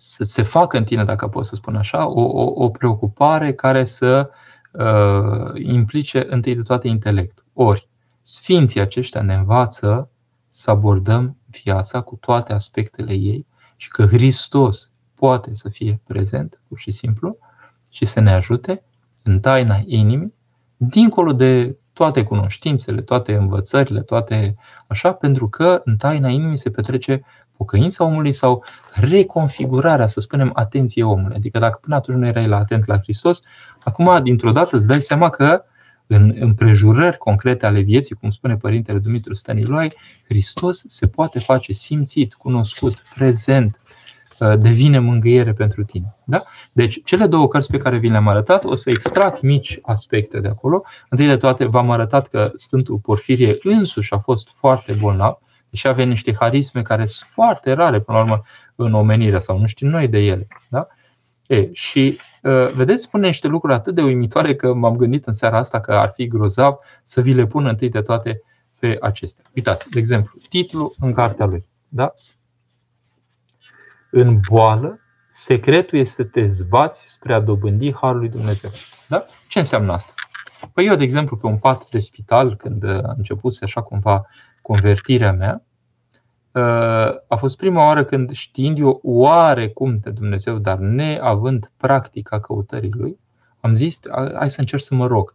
să 0.03 0.25
se 0.25 0.43
facă 0.43 0.77
în 0.77 0.85
tine, 0.85 1.05
dacă 1.05 1.29
pot 1.29 1.45
să 1.45 1.55
spun 1.55 1.77
așa, 1.77 2.09
o, 2.09 2.21
o, 2.21 2.65
o 2.65 2.69
preocupare 2.69 3.53
care 3.53 3.85
să 3.85 4.31
uh, 4.73 5.63
implice 5.63 6.27
întâi 6.29 6.55
de 6.55 6.63
toate 6.63 6.89
intelectul. 6.89 7.45
Ori, 7.53 7.89
sfinții 8.23 8.81
aceștia 8.81 9.23
ne 9.23 9.35
învață 9.35 10.11
să 10.49 10.71
abordăm 10.71 11.37
viața 11.47 12.01
cu 12.01 12.17
toate 12.17 12.53
aspectele 12.53 13.13
ei 13.13 13.47
și 13.77 13.89
că 13.89 14.07
Hristos 14.07 14.91
poate 15.15 15.55
să 15.55 15.69
fie 15.69 16.01
prezent, 16.07 16.63
pur 16.69 16.79
și 16.79 16.91
simplu, 16.91 17.39
și 17.91 18.05
să 18.05 18.21
ne 18.21 18.33
ajute 18.33 18.83
în 19.23 19.41
taina 19.41 19.83
inimii, 19.87 20.35
dincolo 20.77 21.33
de 21.33 21.77
toate 22.01 22.23
cunoștințele, 22.23 23.01
toate 23.01 23.35
învățările, 23.35 24.01
toate 24.01 24.57
așa, 24.87 25.13
pentru 25.13 25.49
că 25.49 25.83
în 25.85 25.97
taina 25.97 26.29
inimii 26.29 26.59
se 26.59 26.71
petrece 26.71 27.23
pocăința 27.57 28.05
omului 28.05 28.33
sau 28.33 28.65
reconfigurarea, 28.95 30.07
să 30.07 30.21
spunem, 30.21 30.51
atenției 30.55 31.05
omului. 31.05 31.37
Adică 31.37 31.59
dacă 31.59 31.79
până 31.83 31.95
atunci 31.95 32.19
nu 32.19 32.27
erai 32.27 32.47
la 32.47 32.57
atent 32.57 32.87
la 32.87 32.99
Hristos, 32.99 33.41
acum 33.85 34.23
dintr-o 34.23 34.51
dată 34.51 34.77
îți 34.77 34.87
dai 34.87 35.01
seama 35.01 35.31
că 35.31 35.65
în 36.07 36.37
împrejurări 36.39 37.17
concrete 37.17 37.67
ale 37.67 37.81
vieții, 37.81 38.15
cum 38.15 38.31
spune 38.31 38.57
Părintele 38.57 38.99
Dumitru 38.99 39.35
Stăniloai, 39.35 39.93
Hristos 40.29 40.85
se 40.87 41.07
poate 41.07 41.39
face 41.39 41.73
simțit, 41.73 42.35
cunoscut, 42.35 43.05
prezent, 43.15 43.81
uh, 43.85 44.00
devine 44.47 44.99
mângâiere 44.99 45.53
pentru 45.53 45.85
tine. 45.85 46.17
Da? 46.25 46.43
Deci, 46.73 47.01
cele 47.05 47.27
două 47.27 47.49
cărți 47.49 47.71
pe 47.71 47.79
care 47.79 47.99
vi 47.99 48.09
le-am 48.09 48.29
arătat, 48.29 48.65
o 48.65 48.75
să 48.75 48.91
extrag 48.91 49.39
mici 49.41 49.79
aspecte 49.83 50.41
de 50.41 50.49
acolo. 50.49 50.83
Întâi 51.09 51.27
de 51.27 51.37
toate, 51.37 51.65
v-am 51.65 51.91
arătat 51.91 52.29
că 52.29 52.51
Sfântul 52.55 52.99
Porfirie 52.99 53.57
însuși 53.63 54.13
a 54.13 54.19
fost 54.19 54.49
foarte 54.59 54.93
bolnav, 55.01 55.39
și 55.73 55.89
avem 55.89 56.09
niște 56.09 56.35
harisme 56.39 56.83
care 56.83 57.07
sunt 57.07 57.31
foarte 57.31 57.73
rare, 57.73 58.01
până 58.01 58.19
la 58.19 58.25
urmă, 58.25 58.41
în 58.75 58.95
omenire 58.95 59.39
sau 59.39 59.59
nu 59.59 59.67
știm 59.67 59.89
noi 59.89 60.09
de 60.09 60.19
ele. 60.19 60.47
Da? 60.69 60.87
E, 61.47 61.69
și 61.73 62.19
uh, 62.43 62.71
vedeți, 62.75 63.03
spune 63.03 63.27
niște 63.27 63.49
lucruri 63.49 63.75
atât 63.75 63.95
de 63.95 64.03
uimitoare 64.03 64.55
că 64.55 64.75
m-am 64.75 64.97
gândit 64.97 65.27
în 65.27 65.33
seara 65.33 65.59
asta 65.59 65.81
că 65.81 65.93
ar 65.93 66.13
fi 66.15 66.27
grozav 66.27 66.79
să 67.03 67.21
vi 67.21 67.33
le 67.33 67.47
pun 67.47 67.67
întâi 67.67 67.89
de 67.89 68.01
toate 68.01 68.43
pe 68.79 68.97
acestea. 69.01 69.45
Uitați, 69.55 69.91
de 69.91 69.99
exemplu, 69.99 70.41
titlul 70.49 70.95
în 71.01 71.13
cartea 71.13 71.47
lui. 71.47 71.67
Da? 71.89 72.15
În 74.11 74.41
boală, 74.49 75.01
secretul 75.29 75.99
este 75.99 76.23
să 76.23 76.29
te 76.29 76.47
zbați 76.47 77.11
spre 77.11 77.35
a 77.35 77.41
dobândi 77.41 77.95
Harul 77.95 78.19
lui 78.19 78.29
Dumnezeu. 78.29 78.71
Da? 79.09 79.25
Ce 79.49 79.59
înseamnă 79.59 79.93
asta? 79.93 80.13
Păi 80.73 80.87
eu, 80.87 80.95
de 80.95 81.03
exemplu, 81.03 81.37
pe 81.37 81.47
un 81.47 81.59
pat 81.59 81.89
de 81.89 81.99
spital, 81.99 82.57
când 82.57 82.85
a 82.85 83.15
început 83.17 83.53
așa 83.63 83.83
cumva 83.83 84.27
convertirea 84.63 85.33
mea, 85.33 85.65
a 87.29 87.37
fost 87.37 87.57
prima 87.57 87.85
oară 87.85 88.05
când 88.05 88.31
știind 88.31 88.79
eu 88.79 89.01
oarecum 89.03 89.99
de 89.99 90.11
Dumnezeu, 90.11 90.59
dar 90.59 90.79
neavând 90.79 91.73
practica 91.77 92.41
căutării 92.41 92.93
Lui, 92.93 93.19
am 93.61 93.75
zis, 93.75 94.01
hai 94.35 94.51
să 94.51 94.61
încerc 94.61 94.83
să 94.83 94.95
mă 94.95 95.07
rog. 95.07 95.35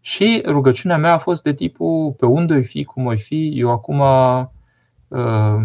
Și 0.00 0.42
rugăciunea 0.46 0.96
mea 0.96 1.12
a 1.12 1.18
fost 1.18 1.42
de 1.42 1.54
tipul, 1.54 2.12
pe 2.12 2.26
unde 2.26 2.54
oi 2.54 2.64
fi, 2.64 2.84
cum 2.84 3.06
oi 3.06 3.18
fi, 3.18 3.52
eu 3.54 3.70
acum 3.70 3.98
uh, 5.08 5.62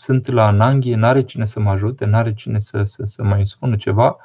sunt 0.00 0.26
la 0.26 0.50
Nanghi, 0.50 0.94
n-are 0.94 1.22
cine 1.22 1.44
să 1.44 1.60
mă 1.60 1.70
ajute, 1.70 2.04
n-are 2.04 2.34
cine 2.34 2.60
să, 2.60 2.82
să, 2.84 3.02
să 3.04 3.22
mai 3.22 3.46
spună 3.46 3.76
ceva, 3.76 4.16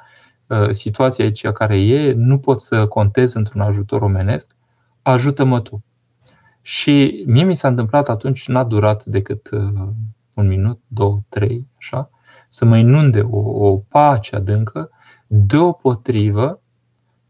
uh, 0.46 0.70
situația 0.70 1.24
aici 1.24 1.46
care 1.46 1.80
e, 1.80 2.12
nu 2.12 2.38
pot 2.38 2.60
să 2.60 2.86
contez 2.86 3.34
într-un 3.34 3.60
ajutor 3.60 4.02
omenesc, 4.02 4.56
ajută-mă 5.02 5.60
tu. 5.60 5.84
Și 6.62 7.24
mie 7.26 7.44
mi 7.44 7.54
s-a 7.54 7.68
întâmplat 7.68 8.08
atunci, 8.08 8.48
n-a 8.48 8.64
durat 8.64 9.04
decât 9.04 9.50
uh, 9.50 9.88
un 10.34 10.46
minut, 10.46 10.80
două, 10.86 11.22
trei, 11.28 11.66
așa, 11.78 12.10
să 12.48 12.64
mă 12.64 12.76
inunde 12.76 13.20
o, 13.20 13.68
o 13.68 13.76
pace 13.76 14.36
adâncă, 14.36 14.90
deopotrivă 15.26 16.60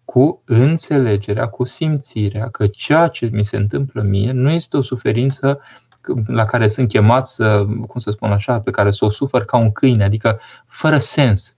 cu 0.05 0.43
înțelegerea, 0.45 1.49
cu 1.49 1.65
simțirea 1.65 2.49
că 2.49 2.67
ceea 2.67 3.09
ce 3.09 3.29
mi 3.33 3.45
se 3.45 3.57
întâmplă 3.57 4.03
mie 4.03 4.33
nu 4.33 4.51
este 4.51 4.77
o 4.77 4.83
suferință 4.83 5.61
la 6.27 6.45
care 6.45 6.69
sunt 6.69 6.89
chemat 6.89 7.27
să, 7.27 7.65
cum 7.89 8.01
să 8.01 8.11
spun 8.11 8.33
așa, 8.33 8.61
pe 8.61 8.71
care 8.71 8.91
să 8.91 9.05
o 9.05 9.11
sufăr 9.11 9.45
ca 9.45 9.57
un 9.57 9.73
câine, 9.73 10.05
adică 10.05 10.41
fără 10.67 10.99
sens. 10.99 11.55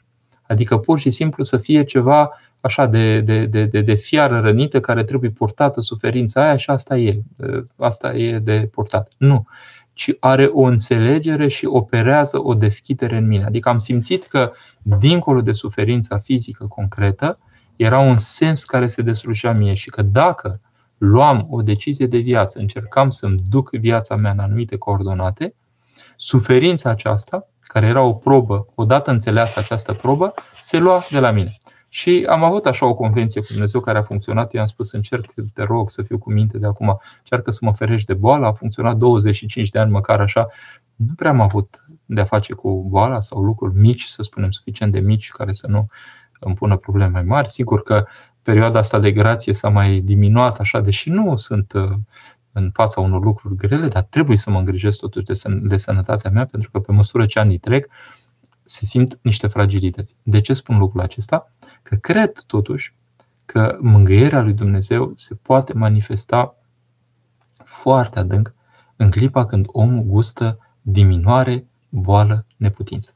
Adică 0.47 0.79
pur 0.79 0.99
și 0.99 1.11
simplu 1.11 1.43
să 1.43 1.57
fie 1.57 1.85
ceva 1.85 2.31
așa 2.61 2.87
de, 2.87 3.21
de, 3.21 3.47
de, 3.47 3.65
de, 3.65 3.81
de 3.81 3.95
fiară 3.95 4.39
rănită 4.39 4.81
care 4.81 5.05
trebuie 5.05 5.31
purtată 5.31 5.81
suferința 5.81 6.43
aia 6.43 6.57
și 6.57 6.71
asta 6.71 6.97
e. 6.97 7.23
Asta 7.77 8.15
e 8.15 8.39
de 8.39 8.69
purtat. 8.73 9.13
Nu. 9.17 9.47
Ci 9.93 10.11
are 10.21 10.45
o 10.53 10.63
înțelegere 10.63 11.49
și 11.49 11.67
operează 11.67 12.43
o 12.43 12.55
deschidere 12.55 13.17
în 13.17 13.27
mine. 13.27 13.45
Adică 13.45 13.69
am 13.69 13.79
simțit 13.79 14.25
că, 14.25 14.53
dincolo 14.83 15.41
de 15.41 15.53
suferința 15.53 16.19
fizică 16.19 16.65
concretă, 16.65 17.39
era 17.77 17.99
un 17.99 18.19
sens 18.19 18.65
care 18.65 18.87
se 18.87 19.03
deslușea 19.03 19.53
mie 19.53 19.75
și 19.75 19.91
că 19.91 20.03
dacă 20.03 20.61
luam 20.99 21.47
o 21.51 21.63
decizie 21.63 22.07
de 22.07 22.19
viață, 22.19 22.59
încercam 22.59 23.11
să-mi 23.11 23.39
duc 23.49 23.71
viața 23.71 24.17
mea 24.17 24.31
în 24.31 24.39
anumite 24.39 24.77
coordonate, 24.77 25.55
suferința 26.17 26.91
aceasta, 26.91 27.49
care 27.61 27.87
era 27.87 28.03
o 28.03 28.13
probă, 28.13 28.67
odată 28.75 29.11
înțeleasă 29.11 29.59
această 29.59 29.93
probă, 29.93 30.35
se 30.63 30.79
lua 30.79 31.03
de 31.11 31.21
la 31.21 31.31
mine. 31.31 31.61
Și 31.89 32.27
am 32.29 32.45
avut 32.45 32.67
așa 32.67 32.87
o 32.87 32.95
convenție 32.95 33.41
cu 33.41 33.47
Dumnezeu 33.51 33.81
care 33.81 33.99
a 33.99 34.03
funcționat. 34.03 34.55
Eu 34.55 34.61
am 34.61 34.67
spus, 34.67 34.93
încerc, 34.93 35.33
te 35.55 35.63
rog 35.63 35.91
să 35.91 36.03
fiu 36.03 36.19
cu 36.19 36.33
minte 36.33 36.59
de 36.59 36.67
acum, 36.67 37.01
încearcă 37.19 37.51
să 37.51 37.59
mă 37.63 37.73
ferești 37.73 38.07
de 38.07 38.15
boală. 38.15 38.47
A 38.47 38.53
funcționat 38.53 38.97
25 38.97 39.69
de 39.71 39.79
ani 39.79 39.91
măcar 39.91 40.21
așa. 40.21 40.47
Nu 40.97 41.15
prea 41.17 41.31
am 41.31 41.41
avut 41.41 41.85
de-a 42.07 42.25
face 42.25 42.53
cu 42.53 42.87
boala 42.89 43.21
sau 43.21 43.43
lucruri 43.43 43.79
mici, 43.79 44.05
să 44.05 44.23
spunem, 44.23 44.51
suficient 44.51 44.93
de 44.93 45.01
mici, 45.01 45.31
care 45.31 45.53
să 45.53 45.67
nu 45.67 45.87
îmi 46.41 46.55
pună 46.55 46.77
probleme 46.77 47.11
mai 47.11 47.23
mari. 47.23 47.49
Sigur 47.49 47.83
că 47.83 48.07
perioada 48.49 48.79
asta 48.79 48.99
de 48.99 49.13
grație 49.13 49.53
s-a 49.53 49.69
mai 49.69 50.01
diminuat 50.01 50.59
așa, 50.59 50.81
deși 50.81 51.11
nu 51.11 51.37
sunt 51.37 51.73
uh, 51.73 51.91
în 52.53 52.71
fața 52.73 53.01
unor 53.01 53.25
lucruri 53.25 53.57
grele, 53.57 53.89
dar 53.89 54.03
trebuie 54.03 54.37
să 54.37 54.51
mă 54.51 54.59
îngrijesc 54.59 54.99
totuși 54.99 55.25
de, 55.25 55.33
săn- 55.33 55.61
de 55.63 55.77
sănătatea 55.77 56.31
mea, 56.31 56.47
pentru 56.47 56.71
că 56.71 56.79
pe 56.79 56.93
măsură 56.93 57.27
ce 57.27 57.39
anii 57.39 57.59
trec, 57.59 57.87
se 58.65 58.85
simt 58.85 59.19
niște 59.23 59.47
fragilități. 59.47 60.17
De 60.23 60.41
ce 60.41 60.53
spun 60.53 60.79
lucrul 60.79 61.01
acesta? 61.01 61.53
Că 61.83 61.95
cred 61.95 62.33
totuși 62.47 62.95
că 63.45 63.79
mângâierea 63.81 64.41
lui 64.41 64.53
Dumnezeu 64.53 65.13
se 65.15 65.35
poate 65.35 65.73
manifesta 65.73 66.57
foarte 67.65 68.19
adânc 68.19 68.55
în 68.97 69.11
clipa 69.11 69.47
când 69.47 69.67
omul 69.69 70.03
gustă 70.03 70.59
diminuare, 70.83 71.67
boală, 71.89 72.47
neputință. 72.57 73.13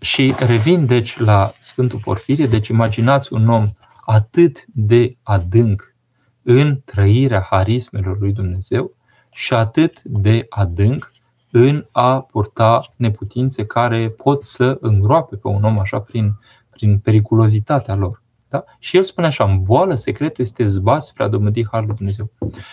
Și 0.00 0.34
revin 0.38 0.86
deci 0.86 1.18
la 1.18 1.54
Sfântul 1.58 1.98
Porfirie, 1.98 2.46
deci 2.46 2.68
imaginați 2.68 3.32
un 3.32 3.48
om 3.48 3.68
atât 4.04 4.64
de 4.66 5.16
adânc 5.22 5.94
în 6.42 6.80
trăirea 6.84 7.46
harismelor 7.50 8.18
lui 8.18 8.32
Dumnezeu 8.32 8.96
și 9.30 9.54
atât 9.54 10.02
de 10.02 10.46
adânc 10.48 11.12
în 11.50 11.86
a 11.90 12.20
purta 12.20 12.92
neputințe 12.96 13.66
care 13.66 14.08
pot 14.08 14.44
să 14.44 14.78
îngroape 14.80 15.36
pe 15.36 15.48
un 15.48 15.64
om 15.64 15.78
așa 15.78 16.00
prin, 16.00 16.38
prin 16.70 16.98
periculozitatea 16.98 17.94
lor. 17.94 18.22
Da? 18.48 18.64
Și 18.78 18.96
el 18.96 19.02
spune 19.02 19.26
așa, 19.26 19.44
în 19.44 19.62
boală 19.62 19.94
secretul 19.94 20.44
este 20.44 20.66
zbat 20.66 21.04
spre 21.04 21.24
a 21.24 21.28
domândi 21.28 21.66
Harul 21.66 21.86
lui 21.86 21.96
Dumnezeu. 21.96 22.30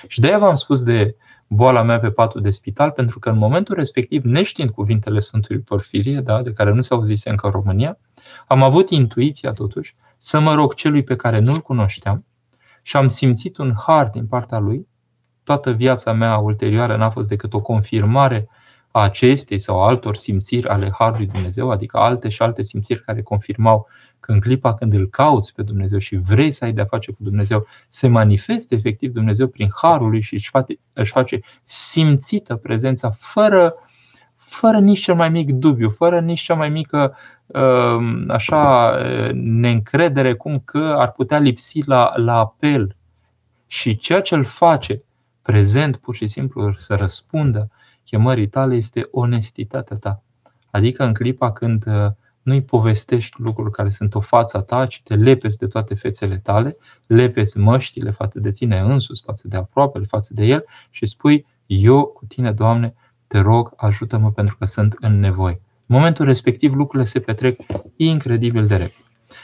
Și 0.08 0.20
de 0.20 0.28
aia 0.28 0.40
v-am 0.40 0.56
spus 0.56 0.84
de 0.84 1.16
boala 1.48 1.82
mea 1.82 2.00
pe 2.00 2.10
patul 2.10 2.42
de 2.42 2.50
spital, 2.50 2.92
pentru 2.92 3.20
că 3.20 3.30
în 3.30 3.38
momentul 3.38 3.76
respectiv, 3.76 4.24
neștiind 4.24 4.70
cuvintele 4.70 5.20
Sfântului 5.20 5.62
Porfirie, 5.62 6.20
da, 6.20 6.42
de 6.42 6.54
care 6.54 6.72
nu 6.72 6.82
se 6.82 6.94
auzise 6.94 7.30
încă 7.30 7.46
în 7.46 7.52
România, 7.52 7.98
am 8.48 8.64
avut 8.64 8.90
intuiția 8.90 9.52
totuși 9.52 9.96
să 10.18 10.40
mă 10.40 10.54
rog 10.54 10.74
celui 10.74 11.04
pe 11.04 11.16
care 11.16 11.40
nu-l 11.40 11.60
cunoșteam 11.60 12.26
și 12.82 12.98
am 12.98 13.08
simțit 13.08 13.58
un 13.58 13.72
har 13.86 14.10
din 14.10 14.28
partea 14.28 14.60
lui. 14.60 14.88
Toată 15.44 15.72
viața 15.72 16.14
mea 16.14 16.38
ulterioară 16.38 16.98
n-a 16.98 17.10
fost 17.10 17.30
decât 17.30 17.54
o 17.54 17.62
confirmare 17.62 18.50
a 18.92 19.02
acestei 19.02 19.60
sau 19.60 19.84
altor 19.84 20.16
simțiri 20.16 20.68
ale 20.68 20.92
Harului 20.98 21.26
Dumnezeu, 21.26 21.72
adică 21.72 21.98
alte 21.98 22.30
și 22.30 22.42
alte 22.42 22.64
simțiri 22.64 23.04
care 23.04 23.22
confirmau 23.22 23.88
că 24.20 24.32
în 24.32 24.40
clipa 24.40 24.74
când 24.74 24.94
îl 24.94 25.08
cauți 25.10 25.54
pe 25.54 25.62
Dumnezeu 25.62 26.00
și 26.00 26.16
vrei 26.16 26.52
să 26.52 26.66
ai 26.66 26.74
de-a 26.74 26.86
face 26.86 27.12
cu 27.12 27.24
Dumnezeu, 27.24 27.68
se 27.90 28.08
manifestă 28.08 28.76
efectiv 28.76 29.12
Dumnezeu 29.12 29.48
prin 29.48 29.70
Harul 29.76 30.10
lui 30.10 30.22
și 30.22 30.34
își 30.34 30.50
face, 30.50 30.80
își 30.94 31.12
face 31.12 31.40
simțită 31.64 32.56
prezența 32.56 33.10
fără, 33.10 33.74
fără 34.48 34.80
nici 34.80 35.00
cel 35.00 35.16
mai 35.16 35.30
mic 35.30 35.52
dubiu, 35.52 35.90
fără 35.90 36.20
nici 36.20 36.42
cea 36.42 36.54
mai 36.54 36.70
mică 36.70 37.16
um, 37.46 38.24
așa 38.28 38.96
neîncredere 39.34 40.34
cum 40.34 40.60
că 40.66 40.96
ar 40.98 41.12
putea 41.12 41.38
lipsi 41.38 41.88
la, 41.88 42.14
la 42.16 42.38
apel. 42.38 42.96
Și 43.68 43.98
ceea 43.98 44.22
ce 44.22 44.36
îl 44.36 44.44
face 44.44 45.04
prezent 45.42 45.98
pur 45.98 46.16
și 46.16 46.28
simplu 46.28 46.74
să 46.78 46.96
răspundă 46.96 47.70
chemării 48.04 48.48
tale 48.48 48.76
este 48.76 49.08
onestitatea 49.12 49.98
ta. 49.98 50.22
Adică 50.72 51.04
în 51.04 51.14
clipa 51.14 51.52
când 51.52 51.86
uh, 51.88 52.12
nu-i 52.42 52.62
povestești 52.62 53.42
lucruri 53.42 53.72
care 53.72 53.90
sunt 53.90 54.16
o 54.16 54.20
fața 54.20 54.62
ta, 54.62 54.86
ci 54.86 55.02
te 55.04 55.16
lepezi 55.16 55.58
de 55.58 55.68
toate 55.68 55.96
fețele 55.96 56.38
tale, 56.38 56.78
lepezi 57.08 57.58
măștile 57.58 58.12
față 58.12 58.40
de 58.40 58.52
tine 58.52 58.80
însuți, 58.80 59.24
față 59.24 59.48
de 59.48 59.58
aproape, 59.58 60.00
față 60.00 60.34
de 60.34 60.46
el 60.46 60.66
și 60.90 61.06
spui, 61.06 61.46
eu 61.66 62.06
cu 62.06 62.26
tine, 62.26 62.52
Doamne, 62.52 62.94
te 63.28 63.40
rog, 63.40 63.74
ajută-mă 63.76 64.32
pentru 64.32 64.56
că 64.58 64.66
sunt 64.66 64.96
în 65.00 65.20
nevoie. 65.20 65.62
În 65.86 65.96
momentul 65.96 66.26
respectiv 66.26 66.74
lucrurile 66.74 67.10
se 67.10 67.20
petrec 67.20 67.56
incredibil 67.96 68.66
de 68.66 68.76
repede. 68.76 69.02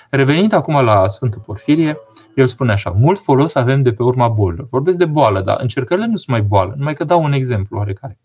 Revenind 0.09 0.53
acum 0.53 0.83
la 0.83 1.07
Sfântul 1.07 1.41
Porfirie, 1.45 1.97
el 2.35 2.47
spune 2.47 2.71
așa, 2.71 2.89
mult 2.89 3.19
folos 3.19 3.55
avem 3.55 3.81
de 3.81 3.93
pe 3.93 4.03
urma 4.03 4.27
bolilor. 4.27 4.67
Vorbesc 4.69 4.97
de 4.97 5.05
boală, 5.05 5.41
dar 5.41 5.57
încercările 5.61 6.05
nu 6.05 6.15
sunt 6.15 6.37
mai 6.37 6.41
boală, 6.41 6.73
numai 6.77 6.93
că 6.93 7.03
dau 7.03 7.23
un 7.23 7.31
exemplu 7.31 7.77
oarecare. 7.77 8.19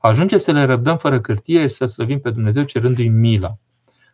Ajunge 0.00 0.38
să 0.38 0.52
le 0.52 0.64
răbdăm 0.64 0.96
fără 0.96 1.20
cârtie 1.20 1.60
și 1.60 1.74
să 1.74 1.86
slăvim 1.86 2.20
pe 2.20 2.30
Dumnezeu 2.30 2.62
cerându-i 2.62 3.08
mila. 3.08 3.58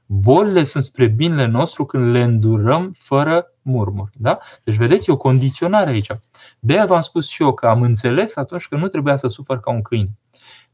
Bolile 0.07 0.65
sunt 0.65 0.83
spre 0.83 1.07
binele 1.07 1.47
nostru 1.47 1.85
când 1.85 2.13
le 2.13 2.23
îndurăm 2.23 2.95
fără 2.99 3.47
murmur. 3.63 4.11
Da? 4.13 4.39
Deci, 4.65 4.77
vedeți, 4.77 5.11
e 5.11 5.13
o 5.13 5.17
condiționare 5.17 5.91
aici. 5.91 6.11
De 6.59 6.73
aia 6.73 6.87
v-am 6.87 7.01
spus 7.01 7.29
și 7.29 7.43
eu 7.43 7.53
că 7.55 7.67
am 7.67 7.83
înțeles 7.83 8.37
atunci 8.37 8.69
că 8.69 8.77
nu 8.77 8.89
trebuia 8.89 9.17
să 9.17 9.29
sufăr 9.29 9.61
ca 9.61 9.71
un 9.71 9.83
câine. 9.83 10.11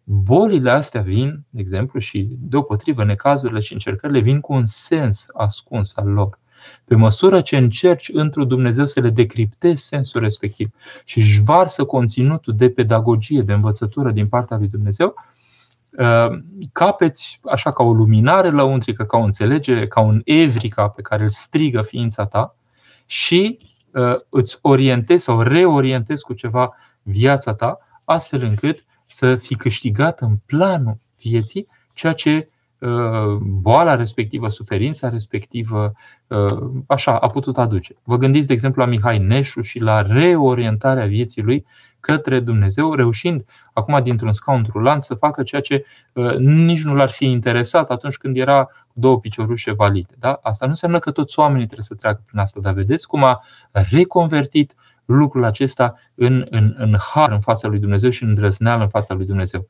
Bolile 0.04 0.70
astea 0.70 1.00
vin, 1.00 1.44
de 1.50 1.60
exemplu, 1.60 1.98
și 1.98 2.28
deopotrivă 2.38 3.04
necazurile 3.04 3.60
și 3.60 3.72
încercările 3.72 4.20
vin 4.20 4.40
cu 4.40 4.52
un 4.52 4.66
sens 4.66 5.26
ascuns 5.32 5.96
al 5.96 6.08
lor. 6.08 6.38
Pe 6.84 6.94
măsură 6.94 7.40
ce 7.40 7.56
încerci 7.56 8.10
într-un 8.12 8.48
Dumnezeu 8.48 8.86
să 8.86 9.00
le 9.00 9.10
decriptezi 9.10 9.86
sensul 9.86 10.20
respectiv 10.20 10.70
și 11.04 11.18
își 11.18 11.42
varsă 11.42 11.84
conținutul 11.84 12.56
de 12.56 12.70
pedagogie, 12.70 13.40
de 13.40 13.52
învățătură 13.52 14.10
din 14.10 14.28
partea 14.28 14.56
lui 14.56 14.68
Dumnezeu, 14.68 15.14
uh, 15.90 16.38
capeți 16.72 17.40
așa 17.44 17.72
ca 17.72 17.82
o 17.82 17.92
luminare 17.92 18.50
lăuntrică, 18.50 19.04
ca 19.04 19.16
o 19.16 19.22
înțelegere, 19.22 19.86
ca 19.86 20.00
un 20.00 20.20
evrica 20.24 20.88
pe 20.88 21.02
care 21.02 21.22
îl 21.22 21.30
strigă 21.30 21.82
ființa 21.82 22.26
ta 22.26 22.56
și 23.06 23.58
uh, 23.90 24.16
îți 24.28 24.58
orientezi 24.60 25.24
sau 25.24 25.40
reorientezi 25.40 26.22
cu 26.22 26.32
ceva 26.32 26.74
viața 27.02 27.54
ta, 27.54 27.78
astfel 28.04 28.42
încât 28.42 28.84
să 29.12 29.36
fi 29.36 29.54
câștigat 29.54 30.20
în 30.20 30.36
planul 30.46 30.96
vieții 31.16 31.66
ceea 31.94 32.12
ce 32.12 32.48
Uh, 32.82 33.36
boala 33.40 33.94
respectivă, 33.94 34.48
suferința 34.48 35.08
respectivă, 35.08 35.92
uh, 36.26 36.70
așa, 36.86 37.18
a 37.18 37.26
putut 37.26 37.58
aduce. 37.58 37.94
Vă 38.04 38.16
gândiți, 38.16 38.46
de 38.46 38.52
exemplu, 38.52 38.82
la 38.82 38.88
Mihai 38.88 39.18
Neșu 39.18 39.60
și 39.60 39.78
la 39.78 40.02
reorientarea 40.02 41.06
vieții 41.06 41.42
lui 41.42 41.66
către 42.00 42.40
Dumnezeu, 42.40 42.94
reușind 42.94 43.44
acum 43.72 44.02
dintr-un 44.02 44.32
scaun 44.32 44.66
rulant 44.68 45.04
să 45.04 45.14
facă 45.14 45.42
ceea 45.42 45.60
ce 45.60 45.84
uh, 46.12 46.36
nici 46.36 46.82
nu 46.82 46.94
l-ar 46.94 47.10
fi 47.10 47.24
interesat 47.24 47.90
atunci 47.90 48.16
când 48.16 48.36
era 48.36 48.64
cu 48.64 48.92
două 48.92 49.20
piciorușe 49.20 49.72
valide. 49.72 50.14
Da? 50.18 50.40
Asta 50.42 50.64
nu 50.64 50.70
înseamnă 50.70 50.98
că 50.98 51.10
toți 51.10 51.38
oamenii 51.38 51.66
trebuie 51.66 51.86
să 51.86 51.94
treacă 51.94 52.22
prin 52.26 52.38
asta, 52.38 52.60
dar 52.60 52.72
vedeți 52.72 53.06
cum 53.06 53.24
a 53.24 53.42
reconvertit 53.70 54.74
lucrul 55.04 55.44
acesta 55.44 55.94
în, 56.14 56.46
în, 56.50 56.74
în 56.78 56.96
har 57.12 57.32
în 57.32 57.40
fața 57.40 57.68
lui 57.68 57.78
Dumnezeu 57.78 58.10
și 58.10 58.22
în 58.22 58.28
îndrăzneală 58.28 58.82
în 58.82 58.88
fața 58.88 59.14
lui 59.14 59.26
Dumnezeu. 59.26 59.68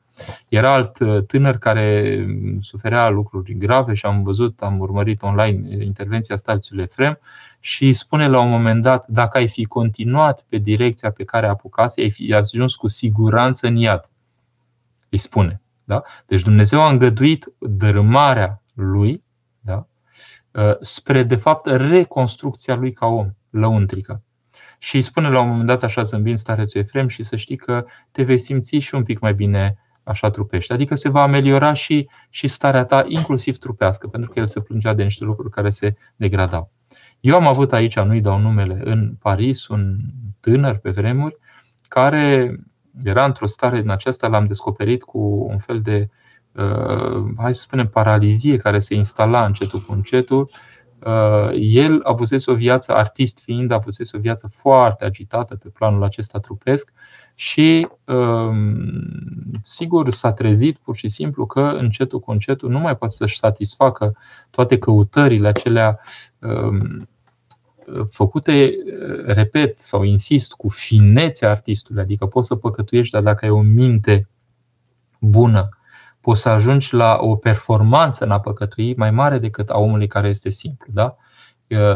Era 0.49 0.73
alt 0.73 0.99
uh, 0.99 1.23
tânăr 1.23 1.57
care 1.57 2.17
suferea 2.59 3.09
lucruri 3.09 3.57
grave 3.57 3.93
și 3.93 4.05
am 4.05 4.23
văzut, 4.23 4.61
am 4.61 4.79
urmărit 4.79 5.21
online 5.21 5.83
intervenția 5.83 6.35
stațiului 6.35 6.83
Efrem 6.83 7.19
și 7.59 7.93
spune 7.93 8.27
la 8.27 8.39
un 8.39 8.49
moment 8.49 8.81
dat, 8.81 9.07
dacă 9.07 9.37
ai 9.37 9.47
fi 9.47 9.65
continuat 9.65 10.45
pe 10.49 10.57
direcția 10.57 11.11
pe 11.11 11.23
care 11.23 11.47
apucase, 11.47 12.01
ai 12.01 12.11
fi 12.11 12.33
ajuns 12.33 12.75
cu 12.75 12.87
siguranță 12.87 13.67
în 13.67 13.75
iad. 13.75 14.09
Îi 15.09 15.17
spune. 15.17 15.61
Da? 15.83 16.03
Deci 16.25 16.41
Dumnezeu 16.41 16.81
a 16.81 16.89
îngăduit 16.89 17.53
dărâmarea 17.59 18.61
lui 18.73 19.23
da? 19.65 19.87
Uh, 20.51 20.75
spre, 20.79 21.23
de 21.23 21.35
fapt, 21.35 21.65
reconstrucția 21.65 22.75
lui 22.75 22.93
ca 22.93 23.05
om, 23.05 23.31
lăuntrică. 23.49 24.21
Și 24.83 24.95
îi 24.95 25.01
spune 25.01 25.29
la 25.29 25.41
un 25.41 25.47
moment 25.47 25.67
dat, 25.67 25.83
așa 25.83 26.03
zâmbind 26.03 26.37
starețul 26.37 26.81
Efrem, 26.81 27.07
și 27.07 27.23
să 27.23 27.35
știi 27.35 27.55
că 27.55 27.85
te 28.11 28.23
vei 28.23 28.37
simți 28.37 28.75
și 28.75 28.95
un 28.95 29.03
pic 29.03 29.19
mai 29.19 29.33
bine 29.33 29.73
așa 30.03 30.29
trupește. 30.29 30.73
Adică 30.73 30.95
se 30.95 31.09
va 31.09 31.21
ameliora 31.21 31.73
și, 31.73 32.07
și 32.29 32.47
starea 32.47 32.85
ta, 32.85 33.05
inclusiv 33.07 33.57
trupească, 33.57 34.07
pentru 34.07 34.29
că 34.29 34.39
el 34.39 34.47
se 34.47 34.59
plângea 34.59 34.93
de 34.93 35.03
niște 35.03 35.23
lucruri 35.23 35.51
care 35.51 35.69
se 35.69 35.95
degradau. 36.15 36.71
Eu 37.19 37.35
am 37.35 37.47
avut 37.47 37.73
aici, 37.73 37.99
nu-i 37.99 38.21
dau 38.21 38.39
numele, 38.39 38.81
în 38.83 39.13
Paris, 39.21 39.67
un 39.67 39.97
tânăr 40.39 40.77
pe 40.77 40.89
vremuri, 40.89 41.37
care 41.87 42.55
era 43.03 43.25
într-o 43.25 43.45
stare 43.45 43.81
din 43.81 43.89
aceasta, 43.89 44.27
l-am 44.27 44.45
descoperit 44.45 45.03
cu 45.03 45.47
un 45.49 45.57
fel 45.57 45.79
de, 45.79 46.09
uh, 46.51 47.23
hai 47.37 47.53
să 47.53 47.61
spunem, 47.61 47.87
paralizie 47.87 48.57
care 48.57 48.79
se 48.79 48.95
instala 48.95 49.45
încetul 49.45 49.79
cu 49.79 49.93
încetul. 49.93 50.41
Uh, 50.41 50.72
el 51.53 51.99
avusese 52.03 52.51
o 52.51 52.55
viață, 52.55 52.93
artist 52.95 53.39
fiind, 53.39 53.71
avusese 53.71 54.17
o 54.17 54.19
viață 54.19 54.47
foarte 54.47 55.05
agitată 55.05 55.55
pe 55.55 55.69
planul 55.69 56.03
acesta 56.03 56.39
trupesc 56.39 56.93
și 57.35 57.87
uh, 58.05 58.51
sigur 59.61 60.09
s-a 60.09 60.33
trezit 60.33 60.77
pur 60.77 60.95
și 60.95 61.07
simplu 61.07 61.45
că 61.45 61.61
încetul 61.61 62.19
cu 62.19 62.31
încetul 62.31 62.69
nu 62.69 62.79
mai 62.79 62.97
poate 62.97 63.13
să-și 63.13 63.37
satisfacă 63.37 64.15
toate 64.49 64.77
căutările 64.77 65.47
acelea 65.47 65.99
uh, 66.39 67.01
făcute, 68.09 68.73
repet 69.25 69.79
sau 69.79 70.03
insist, 70.03 70.53
cu 70.53 70.69
finețea 70.69 71.49
artistului, 71.49 72.01
adică 72.01 72.25
poți 72.25 72.47
să 72.47 72.55
păcătuiești, 72.55 73.13
dar 73.13 73.21
dacă 73.21 73.45
ai 73.45 73.51
o 73.51 73.61
minte 73.61 74.29
bună, 75.19 75.69
poți 76.23 76.41
să 76.41 76.49
ajungi 76.49 76.93
la 76.93 77.17
o 77.21 77.35
performanță 77.35 78.23
în 78.23 78.31
a 78.31 78.39
păcătui 78.39 78.95
mai 78.95 79.11
mare 79.11 79.37
decât 79.37 79.69
a 79.69 79.77
omului 79.77 80.07
care 80.07 80.27
este 80.27 80.49
simplu. 80.49 80.87
Da? 80.93 81.17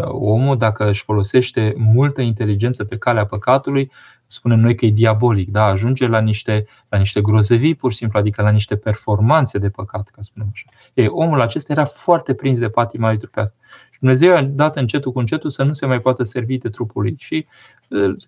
Omul, 0.07 0.57
dacă 0.57 0.89
își 0.89 1.03
folosește 1.03 1.74
multă 1.77 2.22
inteligență 2.22 2.84
pe 2.84 2.98
calea 2.98 3.25
păcatului, 3.25 3.91
spunem 4.27 4.60
noi 4.60 4.75
că 4.75 4.86
e 4.86 4.89
diabolic, 4.89 5.51
da? 5.51 5.63
ajunge 5.63 6.07
la 6.07 6.19
niște, 6.19 6.65
la 6.89 6.98
niște 6.98 7.22
grozăvii 7.22 7.75
pur 7.75 7.91
și 7.91 7.98
simplu, 7.98 8.19
adică 8.19 8.41
la 8.41 8.50
niște 8.50 8.75
performanțe 8.75 9.57
de 9.57 9.69
păcat, 9.69 10.10
ca 10.10 10.22
spunem 10.22 10.50
așa. 10.53 10.65
Ei, 10.93 11.07
omul 11.07 11.41
acesta 11.41 11.74
era 11.74 11.86
foarte 11.86 12.34
prins 12.34 12.60
de 12.60 12.69
patima 12.69 13.07
lui 13.07 13.17
trupească. 13.17 13.55
Și 13.91 14.00
Dumnezeu 14.00 14.36
a 14.36 14.41
dat 14.41 14.75
încetul 14.75 15.12
cu 15.12 15.19
încetul 15.19 15.50
să 15.50 15.63
nu 15.63 15.74
se 15.74 15.86
mai 15.86 16.01
poată 16.01 16.24
servi 16.24 16.57
de 16.57 16.69
trupul 16.69 17.01
lui. 17.01 17.15
Și 17.17 17.46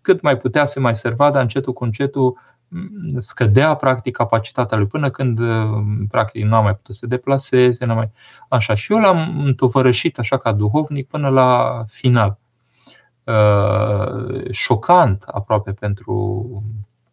cât 0.01 0.21
mai 0.21 0.37
putea 0.37 0.65
se 0.65 0.79
mai 0.79 0.95
serva, 0.95 1.31
dar 1.31 1.41
încetul 1.41 1.73
cu 1.73 1.83
încetul 1.83 2.37
scădea 3.17 3.73
practic 3.73 4.15
capacitatea 4.15 4.77
lui 4.77 4.87
până 4.87 5.09
când 5.09 5.39
practic 6.09 6.43
nu 6.43 6.55
a 6.55 6.61
mai 6.61 6.75
putut 6.75 6.93
să 6.93 6.99
se 6.99 7.07
deplaseze, 7.07 7.85
n-a 7.85 7.93
mai... 7.93 8.11
așa. 8.47 8.73
Și 8.73 8.93
eu 8.93 8.99
l-am 8.99 9.39
întovărășit 9.45 10.19
așa 10.19 10.37
ca 10.37 10.51
duhovnic 10.51 11.07
până 11.07 11.29
la 11.29 11.83
final. 11.87 12.37
Uh, 13.23 14.51
șocant 14.51 15.23
aproape 15.27 15.71
pentru 15.71 16.63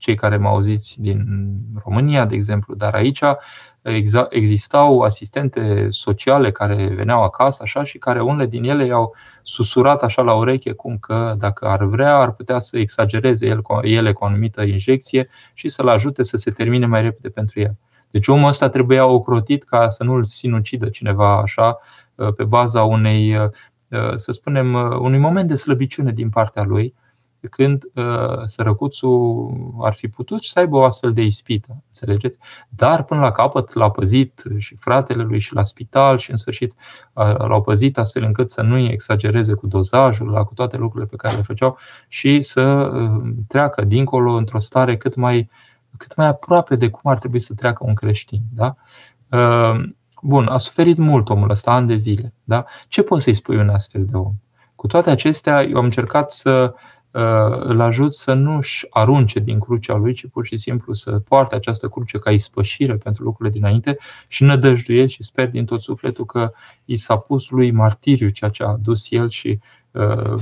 cei 0.07 0.15
care 0.15 0.37
mă 0.37 0.49
auziți 0.49 1.01
din 1.01 1.25
România, 1.85 2.25
de 2.25 2.35
exemplu, 2.35 2.75
dar 2.75 2.95
aici 2.95 3.21
existau 4.29 5.01
asistente 5.01 5.87
sociale 5.89 6.51
care 6.51 6.87
veneau 6.87 7.23
acasă 7.23 7.63
așa 7.63 7.85
și 7.85 7.99
care 7.99 8.23
unele 8.23 8.47
din 8.47 8.65
ele 8.65 8.87
i-au 8.87 9.15
susurat 9.43 10.03
așa 10.03 10.23
la 10.23 10.35
ureche 10.35 10.73
cum 10.73 10.99
că 10.99 11.35
dacă 11.39 11.67
ar 11.67 11.85
vrea 11.85 12.17
ar 12.17 12.33
putea 12.33 12.59
să 12.59 12.79
exagereze 12.79 13.47
ele 13.83 14.13
cu 14.13 14.25
o 14.25 14.27
anumită 14.27 14.63
injecție 14.63 15.29
și 15.55 15.69
să-l 15.69 15.89
ajute 15.89 16.23
să 16.23 16.37
se 16.37 16.51
termine 16.51 16.87
mai 16.87 17.03
repede 17.03 17.29
pentru 17.29 17.61
el. 17.61 17.77
Deci 18.11 18.29
omul 18.29 18.49
ăsta 18.49 18.69
trebuia 18.69 19.07
ocrotit 19.07 19.65
ca 19.65 19.89
să 19.89 20.05
nu-l 20.05 20.25
sinucidă 20.25 20.89
cineva 20.89 21.39
așa 21.39 21.79
uh, 22.15 22.33
pe 22.35 22.45
baza 22.45 22.83
unei 22.83 23.37
uh, 23.37 23.49
Uh, 23.91 24.17
să 24.17 24.33
spunem, 24.33 24.75
uh, 24.75 24.97
unui 24.99 25.19
moment 25.19 25.49
de 25.49 25.55
slăbiciune 25.55 26.13
din 26.13 26.29
partea 26.29 26.63
lui, 26.63 26.95
când 27.49 27.85
uh, 27.95 28.05
sărăcuțul 28.45 29.75
ar 29.81 29.95
fi 29.95 30.09
putut 30.09 30.43
să 30.43 30.59
aibă 30.59 30.77
o 30.77 30.85
astfel 30.85 31.13
de 31.13 31.23
ispită, 31.23 31.83
înțelegeți? 31.87 32.39
Dar 32.69 33.05
până 33.05 33.21
la 33.21 33.33
capăt 33.33 33.75
l-a 33.75 33.91
păzit 33.91 34.43
și 34.57 34.77
fratele 34.77 35.23
lui 35.23 35.39
și 35.39 35.55
la 35.55 35.63
spital 35.63 36.19
și 36.19 36.31
în 36.31 36.37
sfârșit 36.37 36.75
l-au 37.39 37.63
păzit 37.63 37.99
astfel 37.99 38.23
încât 38.23 38.51
să 38.51 38.63
nu-i 38.63 38.89
exagereze 38.89 39.55
cu 39.55 39.67
dozajul, 39.67 40.29
la 40.29 40.45
cu 40.45 40.55
toate 40.55 40.77
lucrurile 40.77 41.09
pe 41.11 41.17
care 41.17 41.37
le 41.37 41.43
făceau 41.43 41.79
și 42.09 42.41
să 42.41 42.91
treacă 43.49 43.85
dincolo 43.85 44.33
într-o 44.33 44.59
stare 44.59 44.97
cât 44.97 45.15
mai, 45.15 45.51
cât 45.97 46.17
mai 46.17 46.27
aproape 46.27 46.77
de 46.77 46.91
cum 46.91 47.11
ar 47.11 47.19
trebui 47.19 47.39
să 47.39 47.55
treacă 47.55 47.85
un 47.87 47.95
creștin. 47.95 48.41
Da? 48.55 48.77
Bun, 50.23 50.47
a 50.47 50.59
suferit 50.59 50.99
mult 50.99 51.29
omul 51.29 51.51
ăsta, 51.51 51.73
ani 51.73 51.87
de 51.87 51.97
zile. 51.97 52.35
Da? 52.45 52.65
Ce 52.89 53.03
poți 53.03 53.23
să-i 53.23 53.35
spui 53.35 53.57
un 53.57 53.69
astfel 53.69 54.05
de 54.05 54.17
om? 54.17 54.33
Cu 54.75 54.87
toate 54.87 55.11
acestea, 55.11 55.63
eu 55.63 55.77
am 55.77 55.85
încercat 55.85 56.31
să 56.31 56.75
uh, 56.75 56.81
îl 57.61 57.81
ajut 57.81 58.13
să 58.13 58.33
nu-și 58.33 58.87
arunce 58.91 59.39
din 59.39 59.59
crucea 59.59 59.95
lui, 59.95 60.13
ci 60.13 60.27
pur 60.27 60.47
și 60.47 60.57
simplu 60.57 60.93
să 60.93 61.11
poarte 61.11 61.55
această 61.55 61.89
cruce 61.89 62.19
ca 62.19 62.31
ispășire 62.31 62.95
pentru 62.95 63.23
lucrurile 63.23 63.55
dinainte 63.55 63.97
și 64.29 64.43
nădăjduie 64.43 65.07
și 65.07 65.23
sper 65.23 65.51
din 65.51 65.65
tot 65.65 65.83
sufletul 65.83 66.25
că 66.25 66.53
i 66.85 66.97
s-a 66.97 67.17
pus 67.17 67.51
lui 67.51 67.71
martiriu 67.71 68.29
ceea 68.29 68.51
ce 68.51 68.63
a 68.63 68.67
adus 68.67 69.11
el 69.11 69.29
și 69.29 69.59
uh, 69.91 70.35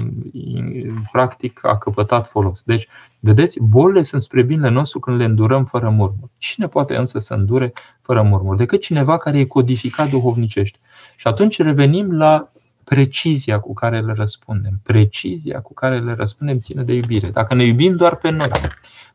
practic 1.13 1.65
a 1.65 1.79
căpătat 1.79 2.27
folos. 2.27 2.63
Deci, 2.63 2.89
vedeți, 3.21 3.63
bolile 3.63 4.03
sunt 4.03 4.23
spre 4.23 4.43
binele 4.43 4.71
nostru 4.71 5.01
când 5.01 5.17
le 5.17 5.25
îndurăm 5.25 5.65
fără 5.65 5.89
murmur. 5.89 6.29
Cine 6.39 6.67
poate 6.67 6.97
însă 6.97 7.19
să 7.19 7.35
îndure 7.35 7.73
fără 8.03 8.23
murmur, 8.23 8.57
decât 8.57 8.81
cineva 8.81 9.17
care 9.17 9.39
e 9.39 9.45
codificat 9.45 10.09
duhovnicește. 10.11 10.79
Și 11.17 11.27
atunci 11.27 11.63
revenim 11.63 12.13
la 12.13 12.51
precizia 12.85 13.59
cu 13.61 13.75
care 13.75 14.01
le 14.01 14.13
răspundem. 14.13 14.81
Precizia 14.83 15.61
cu 15.61 15.75
care 15.75 16.01
le 16.01 16.15
răspundem 16.15 16.59
ține 16.59 16.83
de 16.83 16.93
iubire. 16.93 17.31
Dacă 17.31 17.55
ne 17.55 17.65
iubim 17.65 17.97
doar 17.97 18.17
pe 18.17 18.31
noi, 18.31 18.51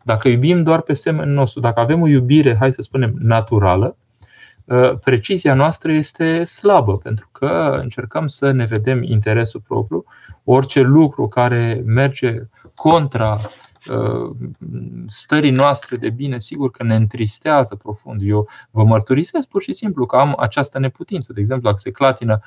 dacă 0.03 0.27
iubim 0.27 0.63
doar 0.63 0.81
pe 0.81 0.93
semenul 0.93 1.33
nostru, 1.33 1.59
dacă 1.59 1.79
avem 1.79 2.01
o 2.01 2.07
iubire, 2.07 2.55
hai 2.55 2.73
să 2.73 2.81
spunem, 2.81 3.15
naturală, 3.19 3.97
ă, 4.69 4.99
precizia 5.03 5.53
noastră 5.53 5.91
este 5.91 6.43
slabă, 6.43 6.97
pentru 6.97 7.29
că 7.31 7.79
încercăm 7.81 8.27
să 8.27 8.51
ne 8.51 8.65
vedem 8.65 9.03
interesul 9.03 9.61
propriu. 9.67 10.03
Orice 10.43 10.81
lucru 10.81 11.27
care 11.27 11.81
merge 11.85 12.33
contra 12.75 13.39
Uh, 13.87 14.35
stării 15.07 15.51
noastre 15.51 15.97
de 15.97 16.09
bine, 16.09 16.39
sigur 16.39 16.71
că 16.71 16.83
ne 16.83 16.95
întristează 16.95 17.75
profund. 17.75 18.21
Eu 18.23 18.47
vă 18.71 18.83
mărturisesc 18.83 19.47
pur 19.47 19.61
și 19.61 19.73
simplu 19.73 20.05
că 20.05 20.15
am 20.15 20.35
această 20.39 20.79
neputință. 20.79 21.33
De 21.33 21.39
exemplu, 21.39 21.69
dacă 21.69 21.79
se 21.79 21.91
clatină 21.91 22.39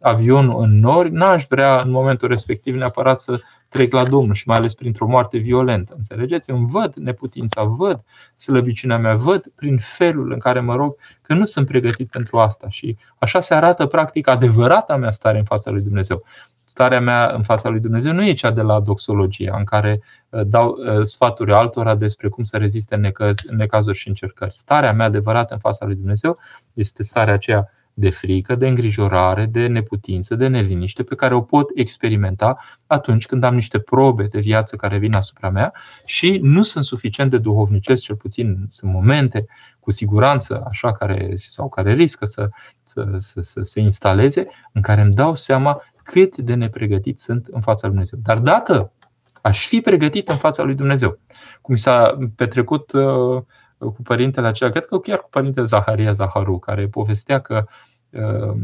avionul 0.00 0.62
în 0.62 0.80
nori, 0.80 1.10
n-aș 1.10 1.46
vrea 1.48 1.80
în 1.80 1.90
momentul 1.90 2.28
respectiv 2.28 2.74
neapărat 2.74 3.20
să 3.20 3.40
trec 3.68 3.92
la 3.92 4.04
Domnul 4.04 4.34
și 4.34 4.48
mai 4.48 4.56
ales 4.56 4.74
printr-o 4.74 5.06
moarte 5.06 5.38
violentă. 5.38 5.94
Înțelegeți? 5.96 6.50
Îmi 6.50 6.66
văd 6.70 6.94
neputința, 6.94 7.62
văd 7.62 8.00
slăbiciunea 8.34 8.98
mea, 8.98 9.14
văd 9.14 9.44
prin 9.54 9.78
felul 9.78 10.32
în 10.32 10.38
care 10.38 10.60
mă 10.60 10.74
rog 10.74 10.94
că 11.22 11.34
nu 11.34 11.44
sunt 11.44 11.66
pregătit 11.66 12.10
pentru 12.10 12.38
asta 12.38 12.68
și 12.68 12.96
așa 13.18 13.40
se 13.40 13.54
arată 13.54 13.86
practic 13.86 14.28
adevărata 14.28 14.96
mea 14.96 15.10
stare 15.10 15.38
în 15.38 15.44
fața 15.44 15.70
lui 15.70 15.82
Dumnezeu 15.82 16.24
starea 16.70 17.00
mea 17.00 17.30
în 17.34 17.42
fața 17.42 17.68
lui 17.68 17.80
Dumnezeu 17.80 18.12
nu 18.12 18.24
e 18.24 18.32
cea 18.32 18.50
de 18.50 18.62
la 18.62 18.80
doxologie, 18.80 19.52
în 19.56 19.64
care 19.64 20.02
uh, 20.28 20.40
dau 20.46 20.68
uh, 20.68 21.02
sfaturi 21.02 21.52
altora 21.52 21.94
despre 21.94 22.28
cum 22.28 22.44
să 22.44 22.56
reziste 22.56 22.94
în, 22.94 23.00
necaz, 23.00 23.38
în 23.46 23.56
necazuri 23.56 23.96
și 23.96 24.08
încercări. 24.08 24.54
Starea 24.54 24.92
mea 24.92 25.06
adevărată 25.06 25.54
în 25.54 25.60
fața 25.60 25.86
lui 25.86 25.94
Dumnezeu 25.94 26.36
este 26.74 27.02
starea 27.02 27.34
aceea 27.34 27.70
de 27.94 28.10
frică, 28.10 28.54
de 28.54 28.68
îngrijorare, 28.68 29.46
de 29.46 29.66
neputință, 29.66 30.34
de 30.34 30.46
neliniște 30.46 31.02
pe 31.02 31.14
care 31.14 31.34
o 31.34 31.40
pot 31.40 31.70
experimenta 31.74 32.56
atunci 32.86 33.26
când 33.26 33.44
am 33.44 33.54
niște 33.54 33.78
probe 33.78 34.24
de 34.24 34.38
viață 34.38 34.76
care 34.76 34.98
vin 34.98 35.14
asupra 35.14 35.50
mea 35.50 35.72
și 36.04 36.38
nu 36.42 36.62
sunt 36.62 36.84
suficient 36.84 37.30
de 37.30 37.38
duhovnicesc, 37.38 38.02
cel 38.02 38.16
puțin 38.16 38.64
sunt 38.68 38.92
momente 38.92 39.46
cu 39.80 39.90
siguranță 39.90 40.64
așa 40.68 40.92
care, 40.92 41.32
sau 41.36 41.68
care 41.68 41.92
riscă 41.92 42.26
să, 42.26 42.48
să, 42.82 43.06
să, 43.18 43.40
să 43.40 43.60
se 43.62 43.80
instaleze, 43.80 44.46
în 44.72 44.82
care 44.82 45.00
îmi 45.00 45.12
dau 45.12 45.34
seama 45.34 45.82
cât 46.02 46.38
de 46.38 46.54
nepregătit 46.54 47.18
sunt 47.18 47.46
în 47.46 47.60
fața 47.60 47.86
lui 47.86 47.90
Dumnezeu. 47.90 48.18
Dar 48.22 48.38
dacă 48.38 48.92
aș 49.40 49.66
fi 49.66 49.80
pregătit 49.80 50.28
în 50.28 50.36
fața 50.36 50.62
lui 50.62 50.74
Dumnezeu, 50.74 51.18
cum 51.60 51.74
s-a 51.74 52.18
petrecut 52.36 52.92
uh, 52.92 53.42
cu 53.80 54.02
părintele 54.02 54.46
acela, 54.46 54.70
cred 54.70 54.86
că 54.86 54.98
chiar 54.98 55.18
cu 55.18 55.28
părintele 55.30 55.66
Zaharia 55.66 56.12
Zaharu, 56.12 56.58
care 56.58 56.86
povestea 56.86 57.40
că 57.40 57.64
uh, 58.10 58.54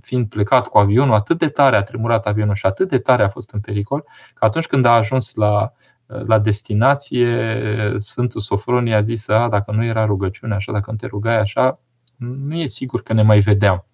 fiind 0.00 0.28
plecat 0.28 0.68
cu 0.68 0.78
avionul, 0.78 1.14
atât 1.14 1.38
de 1.38 1.48
tare 1.48 1.76
a 1.76 1.82
tremurat 1.82 2.26
avionul 2.26 2.54
și 2.54 2.66
atât 2.66 2.88
de 2.88 2.98
tare 2.98 3.22
a 3.22 3.28
fost 3.28 3.50
în 3.50 3.60
pericol, 3.60 4.04
că 4.34 4.44
atunci 4.44 4.66
când 4.66 4.84
a 4.84 4.90
ajuns 4.90 5.34
la 5.34 5.72
la 6.06 6.38
destinație, 6.38 7.94
Sfântul 7.96 8.40
Sofronie 8.40 8.94
a 8.94 9.00
zis, 9.00 9.28
a, 9.28 9.48
dacă 9.48 9.72
nu 9.72 9.84
era 9.84 10.04
rugăciune 10.04 10.54
așa, 10.54 10.72
dacă 10.72 10.90
nu 10.90 10.96
te 10.96 11.06
rugai 11.06 11.38
așa, 11.38 11.78
nu 12.16 12.54
e 12.54 12.66
sigur 12.66 13.02
că 13.02 13.12
ne 13.12 13.22
mai 13.22 13.38
vedeam. 13.38 13.86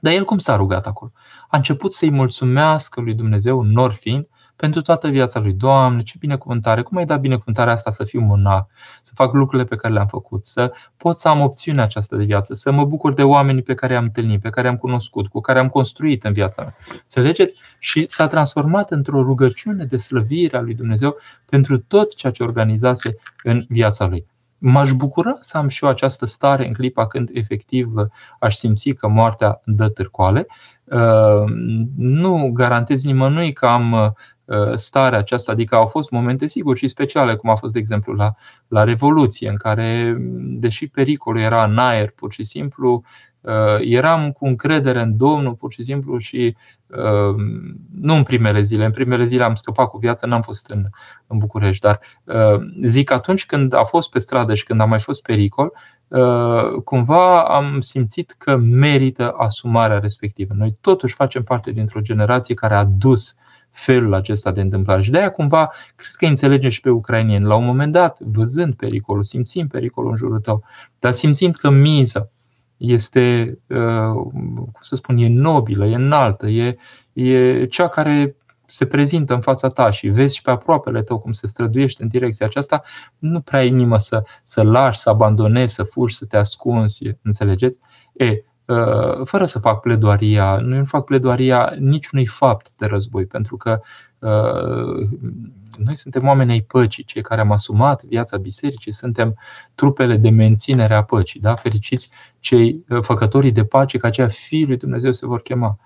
Dar 0.00 0.12
el 0.12 0.24
cum 0.24 0.38
s-a 0.38 0.56
rugat 0.56 0.86
acolo? 0.86 1.12
A 1.48 1.56
început 1.56 1.92
să-i 1.92 2.10
mulțumească 2.10 3.00
lui 3.00 3.14
Dumnezeu, 3.14 3.62
nor 3.62 3.92
fiind, 3.92 4.28
pentru 4.56 4.80
toată 4.80 5.08
viața 5.08 5.40
lui. 5.40 5.52
Doamne, 5.52 6.02
ce 6.02 6.14
binecuvântare! 6.18 6.82
Cum 6.82 6.96
ai 6.96 7.04
dat 7.04 7.20
binecuvântarea 7.20 7.72
asta 7.72 7.90
să 7.90 8.04
fiu 8.04 8.20
monac, 8.20 8.70
să 9.02 9.12
fac 9.14 9.32
lucrurile 9.32 9.68
pe 9.68 9.76
care 9.76 9.92
le-am 9.92 10.06
făcut, 10.06 10.46
să 10.46 10.72
pot 10.96 11.18
să 11.18 11.28
am 11.28 11.40
opțiunea 11.40 11.84
aceasta 11.84 12.16
de 12.16 12.24
viață, 12.24 12.54
să 12.54 12.72
mă 12.72 12.84
bucur 12.84 13.14
de 13.14 13.22
oamenii 13.22 13.62
pe 13.62 13.74
care 13.74 13.92
i-am 13.92 14.04
întâlnit, 14.04 14.40
pe 14.40 14.50
care 14.50 14.66
i-am 14.66 14.76
cunoscut, 14.76 15.28
cu 15.28 15.40
care 15.40 15.58
am 15.58 15.68
construit 15.68 16.24
în 16.24 16.32
viața 16.32 16.62
mea. 16.62 16.74
Înțelegeți? 17.02 17.56
Și 17.78 18.04
s-a 18.08 18.26
transformat 18.26 18.90
într-o 18.90 19.22
rugăciune 19.22 19.84
de 19.84 19.96
slăvire 19.96 20.56
a 20.56 20.60
lui 20.60 20.74
Dumnezeu 20.74 21.16
pentru 21.48 21.78
tot 21.78 22.14
ceea 22.14 22.32
ce 22.32 22.42
organizase 22.42 23.16
în 23.42 23.64
viața 23.68 24.06
lui. 24.06 24.26
M-aș 24.58 24.92
bucura 24.92 25.38
să 25.40 25.56
am 25.56 25.68
și 25.68 25.84
eu 25.84 25.90
această 25.90 26.26
stare 26.26 26.66
în 26.66 26.72
clipa 26.72 27.06
când 27.06 27.30
efectiv 27.32 27.92
aș 28.38 28.54
simți 28.54 28.90
că 28.90 29.08
moartea 29.08 29.60
dă 29.64 29.88
târcoale. 29.88 30.46
Uh, 30.84 31.44
nu 31.96 32.50
garantez 32.52 33.04
nimănui 33.04 33.52
că 33.52 33.66
am 33.66 33.92
Uh, 33.92 34.10
starea 34.74 35.18
aceasta, 35.18 35.52
adică 35.52 35.74
au 35.74 35.86
fost 35.86 36.10
momente 36.10 36.46
sigur 36.46 36.76
și 36.76 36.88
speciale, 36.88 37.34
cum 37.34 37.50
a 37.50 37.54
fost 37.54 37.72
de 37.72 37.78
exemplu 37.78 38.12
la, 38.12 38.34
la 38.68 38.84
Revoluție, 38.84 39.48
în 39.48 39.56
care, 39.56 40.16
deși 40.38 40.88
pericolul 40.88 41.40
era 41.40 41.64
în 41.64 41.78
aer 41.78 42.10
pur 42.10 42.32
și 42.32 42.44
simplu, 42.44 43.02
uh, 43.40 43.52
eram 43.80 44.30
cu 44.30 44.46
încredere 44.46 45.00
în 45.00 45.16
Domnul 45.16 45.54
pur 45.54 45.72
și 45.72 45.82
simplu 45.82 46.18
și 46.18 46.56
uh, 46.86 47.34
nu 48.00 48.14
în 48.14 48.22
primele 48.22 48.62
zile, 48.62 48.84
în 48.84 48.90
primele 48.90 49.24
zile 49.24 49.44
am 49.44 49.54
scăpat 49.54 49.88
cu 49.88 49.98
viața, 49.98 50.26
n-am 50.26 50.42
fost 50.42 50.70
în, 50.70 50.84
în 51.26 51.38
București, 51.38 51.82
dar 51.82 52.00
zic 52.82 53.10
atunci 53.10 53.46
când 53.46 53.74
a 53.74 53.84
fost 53.84 54.10
pe 54.10 54.18
stradă 54.18 54.54
și 54.54 54.64
când 54.64 54.80
a 54.80 54.84
mai 54.84 55.00
fost 55.00 55.22
pericol, 55.22 55.72
cumva 56.84 57.42
am 57.42 57.80
simțit 57.80 58.34
că 58.38 58.56
merită 58.56 59.30
asumarea 59.30 59.98
respectivă. 59.98 60.54
Noi 60.56 60.76
totuși 60.80 61.14
facem 61.14 61.42
parte 61.42 61.70
dintr-o 61.70 62.00
generație 62.00 62.54
care 62.54 62.74
a 62.74 62.84
dus 62.84 63.36
felul 63.76 64.14
acesta 64.14 64.52
de 64.52 64.60
întâmplare. 64.60 65.02
Și 65.02 65.10
de-aia 65.10 65.30
cumva 65.30 65.72
cred 65.96 66.10
că 66.16 66.26
înțelegem 66.26 66.70
și 66.70 66.80
pe 66.80 66.90
ucrainieni. 66.90 67.44
La 67.44 67.54
un 67.54 67.64
moment 67.64 67.92
dat, 67.92 68.20
văzând 68.20 68.74
pericolul, 68.74 69.22
simțim 69.22 69.66
pericolul 69.66 70.10
în 70.10 70.16
jurul 70.16 70.40
tău, 70.40 70.64
dar 70.98 71.12
simțim 71.12 71.50
că 71.50 71.70
miza 71.70 72.28
este, 72.76 73.58
uh, 73.66 74.12
cum 74.12 74.72
să 74.80 74.96
spun, 74.96 75.16
e 75.16 75.28
nobilă, 75.28 75.86
e 75.86 75.94
înaltă, 75.94 76.46
e, 76.46 76.76
e 77.12 77.66
cea 77.66 77.88
care 77.88 78.36
se 78.66 78.86
prezintă 78.86 79.34
în 79.34 79.40
fața 79.40 79.68
ta 79.68 79.90
și 79.90 80.08
vezi 80.08 80.34
și 80.36 80.42
pe 80.42 80.50
aproapele 80.50 81.02
tău 81.02 81.18
cum 81.18 81.32
se 81.32 81.46
străduiește 81.46 82.02
în 82.02 82.08
direcția 82.08 82.46
aceasta, 82.46 82.82
nu 83.18 83.40
prea 83.40 83.60
ai 83.60 83.66
inimă 83.66 83.98
să, 83.98 84.22
să 84.42 84.62
lași, 84.62 84.98
să 84.98 85.10
abandonezi, 85.10 85.74
să 85.74 85.82
fugi, 85.82 86.14
să 86.14 86.26
te 86.26 86.36
ascunzi, 86.36 87.02
înțelegeți? 87.22 87.78
E, 88.12 88.24
Uh, 88.26 88.55
fără 89.24 89.44
să 89.44 89.58
fac 89.58 89.80
pledoaria, 89.80 90.56
nu 90.56 90.84
fac 90.84 91.04
pledoaria 91.04 91.74
niciunui 91.78 92.26
fapt 92.26 92.72
de 92.76 92.86
război, 92.86 93.26
pentru 93.26 93.56
că 93.56 93.80
uh, 94.18 95.08
noi 95.78 95.96
suntem 95.96 96.26
oameni 96.26 96.50
ai 96.50 96.60
păcii, 96.60 97.04
cei 97.04 97.22
care 97.22 97.40
am 97.40 97.52
asumat 97.52 98.02
viața 98.04 98.36
bisericii, 98.36 98.92
suntem 98.92 99.34
trupele 99.74 100.16
de 100.16 100.30
menținere 100.30 100.94
a 100.94 101.02
păcii. 101.02 101.40
Da? 101.40 101.54
Fericiți 101.54 102.10
cei 102.40 102.84
uh, 102.88 103.02
făcătorii 103.02 103.52
de 103.52 103.64
pace, 103.64 103.98
că 103.98 104.06
aceia 104.06 104.28
fiii 104.28 104.66
lui 104.66 104.76
Dumnezeu 104.76 105.12
se 105.12 105.26
vor 105.26 105.42
chema. 105.42 105.78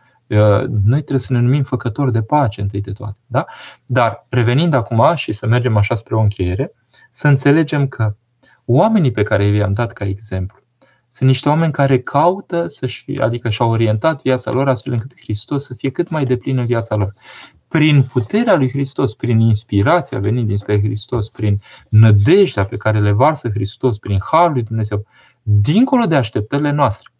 Noi 0.84 0.98
trebuie 0.98 1.18
să 1.18 1.32
ne 1.32 1.40
numim 1.40 1.62
făcători 1.62 2.12
de 2.12 2.22
pace 2.22 2.60
întâi 2.60 2.80
de 2.80 2.92
toate. 2.92 3.18
Da? 3.26 3.44
Dar 3.86 4.26
revenind 4.28 4.74
acum 4.74 5.12
și 5.14 5.32
să 5.32 5.46
mergem 5.46 5.76
așa 5.76 5.94
spre 5.94 6.14
o 6.14 6.20
încheiere, 6.20 6.72
să 7.10 7.28
înțelegem 7.28 7.88
că 7.88 8.14
oamenii 8.64 9.10
pe 9.10 9.22
care 9.22 9.46
i-am 9.46 9.72
dat 9.72 9.92
ca 9.92 10.04
exemplu, 10.04 10.59
sunt 11.10 11.28
niște 11.28 11.48
oameni 11.48 11.72
care 11.72 11.98
caută, 11.98 12.64
să-și, 12.68 13.04
adică 13.20 13.48
și-au 13.48 13.70
orientat 13.70 14.22
viața 14.22 14.50
lor 14.50 14.68
astfel 14.68 14.92
încât 14.92 15.20
Hristos 15.20 15.64
să 15.64 15.74
fie 15.74 15.90
cât 15.90 16.10
mai 16.10 16.24
deplin 16.24 16.58
în 16.58 16.66
viața 16.66 16.94
lor. 16.94 17.12
Prin 17.68 18.02
puterea 18.02 18.56
lui 18.56 18.70
Hristos, 18.70 19.14
prin 19.14 19.40
inspirația 19.40 20.18
venind 20.18 20.46
dinspre 20.46 20.80
Hristos, 20.80 21.28
prin 21.28 21.60
nădejdea 21.88 22.64
pe 22.64 22.76
care 22.76 23.00
le 23.00 23.10
varsă 23.10 23.48
Hristos, 23.48 23.98
prin 23.98 24.18
harul 24.30 24.52
lui 24.52 24.62
Dumnezeu, 24.62 25.06
dincolo 25.42 26.04
de 26.04 26.16
așteptările 26.16 26.70
noastre, 26.70 27.10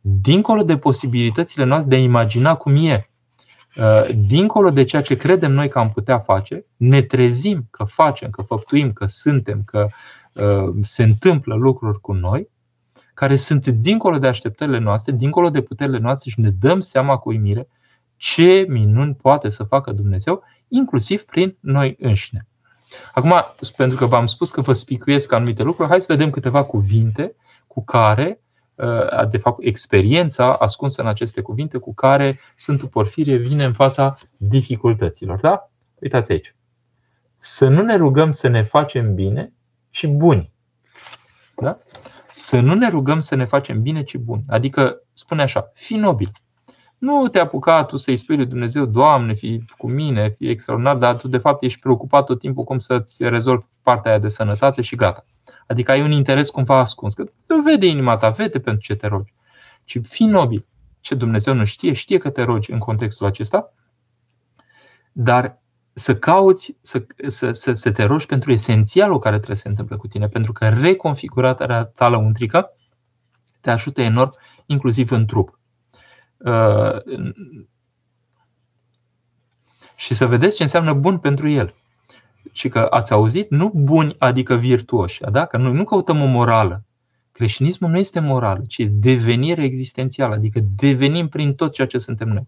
dincolo 0.00 0.62
de 0.62 0.76
posibilitățile 0.76 1.64
noastre 1.64 1.88
de 1.88 1.96
a 1.96 1.98
imagina 1.98 2.54
cum 2.54 2.74
e, 2.74 3.10
uh, 3.76 4.08
dincolo 4.26 4.70
de 4.70 4.84
ceea 4.84 5.02
ce 5.02 5.16
credem 5.16 5.52
noi 5.52 5.68
că 5.68 5.78
am 5.78 5.90
putea 5.90 6.18
face, 6.18 6.64
ne 6.76 7.02
trezim 7.02 7.66
că 7.70 7.84
facem, 7.84 8.30
că 8.30 8.42
făptuim, 8.42 8.92
că 8.92 9.06
suntem, 9.06 9.62
că 9.64 9.86
uh, 10.32 10.74
se 10.82 11.02
întâmplă 11.02 11.54
lucruri 11.54 12.00
cu 12.00 12.12
noi 12.12 12.48
care 13.18 13.36
sunt 13.36 13.66
dincolo 13.66 14.18
de 14.18 14.26
așteptările 14.26 14.78
noastre, 14.78 15.12
dincolo 15.12 15.50
de 15.50 15.60
puterile 15.60 15.98
noastre 15.98 16.30
și 16.30 16.40
ne 16.40 16.50
dăm 16.50 16.80
seama 16.80 17.16
cu 17.16 17.28
uimire 17.28 17.68
ce 18.16 18.64
minuni 18.68 19.14
poate 19.14 19.48
să 19.48 19.64
facă 19.64 19.92
Dumnezeu, 19.92 20.42
inclusiv 20.68 21.22
prin 21.22 21.56
noi 21.60 21.96
înșine. 22.00 22.46
Acum, 23.12 23.32
pentru 23.76 23.96
că 23.96 24.06
v-am 24.06 24.26
spus 24.26 24.50
că 24.50 24.60
vă 24.60 24.72
spicuiesc 24.72 25.32
anumite 25.32 25.62
lucruri, 25.62 25.88
hai 25.88 26.00
să 26.00 26.06
vedem 26.08 26.30
câteva 26.30 26.64
cuvinte 26.64 27.34
cu 27.66 27.84
care, 27.84 28.40
uh, 28.74 29.28
de 29.28 29.38
fapt, 29.38 29.58
experiența 29.60 30.50
ascunsă 30.50 31.02
în 31.02 31.08
aceste 31.08 31.40
cuvinte 31.40 31.78
cu 31.78 31.94
care 31.94 32.38
Sfântul 32.54 32.88
Porfirie 32.88 33.36
vine 33.36 33.64
în 33.64 33.72
fața 33.72 34.14
dificultăților. 34.36 35.40
Da? 35.40 35.70
Uitați 36.00 36.32
aici. 36.32 36.56
Să 37.36 37.68
nu 37.68 37.82
ne 37.82 37.96
rugăm 37.96 38.30
să 38.30 38.48
ne 38.48 38.62
facem 38.62 39.14
bine 39.14 39.52
și 39.90 40.06
buni. 40.06 40.52
Da? 41.56 41.78
Să 42.38 42.60
nu 42.60 42.74
ne 42.74 42.88
rugăm 42.88 43.20
să 43.20 43.34
ne 43.34 43.44
facem 43.44 43.82
bine, 43.82 44.02
ci 44.02 44.16
bun. 44.16 44.42
Adică, 44.48 45.02
spune 45.12 45.42
așa, 45.42 45.70
fi 45.74 45.94
nobil. 45.94 46.30
Nu 46.98 47.28
te 47.28 47.38
apuca 47.38 47.84
tu 47.84 47.96
să-i 47.96 48.16
spui 48.16 48.36
lui 48.36 48.46
Dumnezeu, 48.46 48.84
Doamne, 48.84 49.34
fi 49.34 49.62
cu 49.76 49.90
mine, 49.90 50.30
fi 50.30 50.48
extraordinar, 50.48 50.96
dar 50.96 51.16
tu 51.16 51.28
de 51.28 51.38
fapt 51.38 51.62
ești 51.62 51.80
preocupat 51.80 52.26
tot 52.26 52.38
timpul 52.38 52.64
cum 52.64 52.78
să-ți 52.78 53.24
rezolvi 53.28 53.64
partea 53.82 54.10
aia 54.10 54.20
de 54.20 54.28
sănătate 54.28 54.82
și 54.82 54.96
gata. 54.96 55.24
Adică 55.66 55.90
ai 55.90 56.02
un 56.02 56.10
interes 56.10 56.50
cumva 56.50 56.78
ascuns. 56.78 57.14
Că 57.14 57.24
nu 57.46 57.62
vede 57.62 57.86
inima 57.86 58.16
ta, 58.16 58.30
vede 58.30 58.60
pentru 58.60 58.86
ce 58.86 58.94
te 58.94 59.06
rogi. 59.06 59.34
Ci 59.84 59.98
fi 60.02 60.24
nobil. 60.24 60.66
Ce 61.00 61.14
Dumnezeu 61.14 61.54
nu 61.54 61.64
știe, 61.64 61.92
știe 61.92 62.18
că 62.18 62.30
te 62.30 62.42
rogi 62.42 62.72
în 62.72 62.78
contextul 62.78 63.26
acesta, 63.26 63.72
dar 65.12 65.62
să 65.98 66.16
cauți, 66.16 66.76
să, 66.80 67.06
să, 67.28 67.52
să, 67.52 67.72
să 67.72 67.92
te 67.92 68.04
rogi 68.04 68.26
pentru 68.26 68.52
esențialul 68.52 69.18
care 69.18 69.36
trebuie 69.36 69.56
să 69.56 69.62
se 69.62 69.68
întâmple 69.68 69.96
cu 69.96 70.06
tine, 70.06 70.28
pentru 70.28 70.52
că 70.52 70.68
reconfigurarea 70.68 71.84
ta 71.84 72.08
lăuntrică 72.08 72.72
te 73.60 73.70
ajută 73.70 74.00
enorm, 74.00 74.30
inclusiv 74.66 75.10
în 75.10 75.26
trup. 75.26 75.58
Uh, 76.36 76.96
și 79.96 80.14
să 80.14 80.26
vedeți 80.26 80.56
ce 80.56 80.62
înseamnă 80.62 80.92
bun 80.92 81.18
pentru 81.18 81.48
el. 81.48 81.74
Și 82.52 82.68
că 82.68 82.86
ați 82.90 83.12
auzit, 83.12 83.50
nu 83.50 83.70
buni, 83.74 84.14
adică 84.18 84.54
virtuoși. 84.54 85.20
Da? 85.30 85.44
Că 85.46 85.56
noi 85.56 85.72
nu 85.72 85.84
căutăm 85.84 86.20
o 86.20 86.26
morală. 86.26 86.84
Creștinismul 87.32 87.90
nu 87.90 87.98
este 87.98 88.20
morală, 88.20 88.64
ci 88.68 88.80
devenire 88.90 89.62
existențială, 89.62 90.34
adică 90.34 90.60
devenim 90.76 91.28
prin 91.28 91.54
tot 91.54 91.72
ceea 91.72 91.86
ce 91.86 91.98
suntem 91.98 92.28
noi 92.28 92.46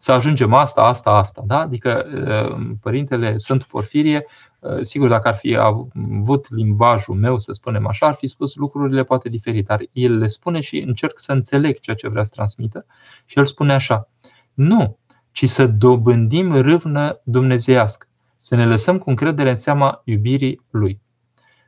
să 0.00 0.12
ajungem 0.12 0.54
asta, 0.54 0.82
asta, 0.82 1.10
asta. 1.10 1.42
Da? 1.46 1.60
Adică 1.60 2.06
uh, 2.14 2.70
Părintele 2.80 3.36
Sfânt 3.36 3.62
Porfirie, 3.62 4.26
uh, 4.58 4.78
sigur 4.82 5.08
dacă 5.08 5.28
ar 5.28 5.34
fi 5.34 5.56
avut 5.56 6.46
limbajul 6.50 7.14
meu, 7.14 7.38
să 7.38 7.52
spunem 7.52 7.86
așa, 7.86 8.06
ar 8.06 8.14
fi 8.14 8.26
spus 8.26 8.54
lucrurile 8.54 9.02
poate 9.02 9.28
diferit, 9.28 9.66
dar 9.66 9.80
el 9.92 10.18
le 10.18 10.26
spune 10.26 10.60
și 10.60 10.78
încerc 10.78 11.18
să 11.18 11.32
înțeleg 11.32 11.80
ceea 11.80 11.96
ce 11.96 12.08
vrea 12.08 12.24
să 12.24 12.32
transmită 12.34 12.86
și 13.24 13.38
el 13.38 13.44
spune 13.44 13.74
așa, 13.74 14.08
nu, 14.54 14.98
ci 15.32 15.48
să 15.48 15.66
dobândim 15.66 16.54
râvnă 16.54 17.20
dumnezeiască, 17.22 18.06
să 18.36 18.56
ne 18.56 18.66
lăsăm 18.66 18.98
cu 18.98 19.10
încredere 19.10 19.50
în 19.50 19.56
seama 19.56 20.02
iubirii 20.04 20.60
Lui. 20.70 21.00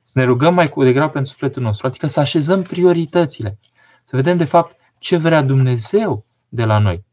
Să 0.03 0.13
ne 0.15 0.25
rugăm 0.25 0.55
mai 0.55 0.69
cu 0.69 0.83
degrabă 0.83 1.13
pentru 1.13 1.31
sufletul 1.31 1.63
nostru, 1.63 1.87
adică 1.87 2.07
să 2.07 2.21
așezăm 2.21 2.63
prioritățile, 2.63 3.59
să 4.05 4.17
vedem 4.17 4.37
de 4.37 4.45
fapt 4.45 4.77
ce 4.99 5.17
vrea 5.17 5.43
Dumnezeu 5.43 6.25
de 6.49 6.65
la 6.65 6.79
noi. 6.79 7.05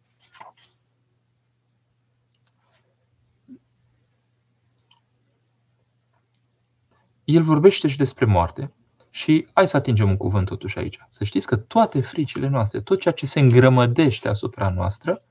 El 7.29 7.41
vorbește 7.41 7.87
și 7.87 7.97
despre 7.97 8.25
moarte. 8.25 8.71
Și 9.09 9.47
hai 9.53 9.67
să 9.67 9.77
atingem 9.77 10.09
un 10.09 10.17
cuvânt 10.17 10.45
totuși 10.45 10.77
aici. 10.77 10.99
Să 11.09 11.23
știți 11.23 11.47
că 11.47 11.55
toate 11.55 12.01
fricile 12.01 12.47
noastre, 12.47 12.81
tot 12.81 12.99
ceea 12.99 13.13
ce 13.13 13.25
se 13.25 13.39
îngrămădește 13.39 14.29
asupra 14.29 14.69
noastră, 14.69 15.23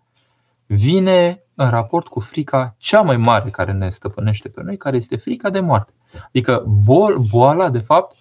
vine 0.66 1.42
în 1.54 1.70
raport 1.70 2.08
cu 2.08 2.20
frica 2.20 2.74
cea 2.78 3.02
mai 3.02 3.16
mare 3.16 3.50
care 3.50 3.72
ne 3.72 3.90
stăpânește 3.90 4.48
pe 4.48 4.62
noi, 4.62 4.76
care 4.76 4.96
este 4.96 5.16
frica 5.16 5.50
de 5.50 5.60
moarte. 5.60 5.92
Adică 6.26 6.64
bol, 6.84 7.16
boala, 7.30 7.70
de 7.70 7.78
fapt, 7.78 8.16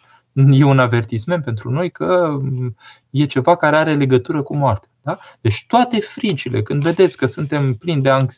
e 0.52 0.64
un 0.64 0.80
avertisment 0.80 1.44
pentru 1.44 1.72
noi 1.72 1.92
că 1.92 2.38
e 3.10 3.26
ceva 3.26 3.56
care 3.56 3.78
are 3.78 3.96
legătură 3.96 4.44
cu 4.44 4.56
moartea. 4.56 4.90
Da? 5.02 5.20
Deci 5.42 5.66
toate 5.68 6.00
fricile, 6.00 6.62
când 6.62 6.84
vedeți 6.84 7.18
că 7.18 7.26
suntem 7.26 7.74
plini 7.74 8.02
de, 8.02 8.10
anx- 8.10 8.38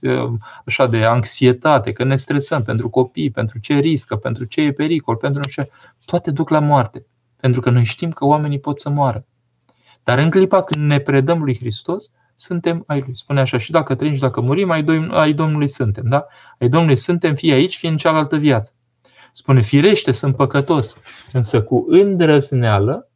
așa, 0.65 0.87
de 0.87 1.05
anxietate, 1.05 1.91
că 1.91 2.03
ne 2.03 2.15
stresăm 2.15 2.63
pentru 2.63 2.89
copii, 2.89 3.31
pentru 3.31 3.59
ce 3.59 3.73
riscă, 3.73 4.15
pentru 4.15 4.45
ce 4.45 4.61
e 4.61 4.71
pericol, 4.71 5.15
pentru 5.15 5.41
nu 5.43 5.49
știu, 5.49 5.63
toate 6.05 6.31
duc 6.31 6.49
la 6.49 6.59
moarte. 6.59 7.05
Pentru 7.35 7.61
că 7.61 7.69
noi 7.69 7.83
știm 7.83 8.11
că 8.11 8.25
oamenii 8.25 8.59
pot 8.59 8.79
să 8.79 8.89
moară. 8.89 9.25
Dar 10.03 10.17
în 10.17 10.29
clipa 10.29 10.63
când 10.63 10.85
ne 10.85 10.99
predăm 10.99 11.43
lui 11.43 11.57
Hristos, 11.57 12.11
suntem 12.39 12.83
ai 12.87 12.99
Lui. 12.99 13.15
Spune 13.15 13.39
așa, 13.39 13.57
și 13.57 13.71
dacă 13.71 13.95
trăim 13.95 14.13
și 14.13 14.19
dacă 14.19 14.41
murim, 14.41 14.69
ai, 15.11 15.33
Domnului 15.33 15.67
suntem. 15.67 16.03
Da? 16.07 16.25
Ai 16.59 16.69
Domnului 16.69 16.95
suntem, 16.95 17.35
fie 17.35 17.53
aici, 17.53 17.77
fie 17.77 17.89
în 17.89 17.97
cealaltă 17.97 18.37
viață. 18.37 18.73
Spune, 19.31 19.61
firește, 19.61 20.11
sunt 20.11 20.35
păcătos, 20.35 21.01
însă 21.33 21.63
cu 21.63 21.85
îndrăzneală, 21.87 23.09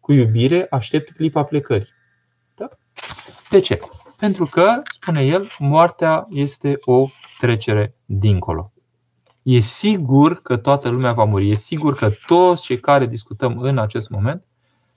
cu 0.00 0.12
iubire, 0.12 0.66
aștept 0.70 1.10
clipa 1.10 1.44
plecării. 1.44 1.88
Da? 2.54 2.68
De 3.50 3.60
ce? 3.60 3.80
Pentru 4.16 4.44
că, 4.44 4.82
spune 4.84 5.24
el, 5.24 5.46
moartea 5.58 6.26
este 6.30 6.78
o 6.84 7.06
trecere 7.38 7.94
dincolo. 8.04 8.72
E 9.42 9.58
sigur 9.58 10.42
că 10.42 10.56
toată 10.56 10.88
lumea 10.88 11.12
va 11.12 11.24
muri. 11.24 11.50
E 11.50 11.54
sigur 11.54 11.94
că 11.94 12.10
toți 12.26 12.62
cei 12.62 12.80
care 12.80 13.06
discutăm 13.06 13.58
în 13.58 13.78
acest 13.78 14.10
moment, 14.10 14.44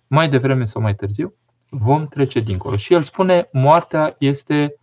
mai 0.07 0.29
devreme 0.29 0.65
sau 0.65 0.81
mai 0.81 0.95
târziu, 0.95 1.33
vom 1.69 2.05
trece 2.05 2.39
dincolo. 2.39 2.75
Și 2.75 2.93
el 2.93 3.01
spune, 3.01 3.47
moartea 3.51 4.15
este 4.19 4.75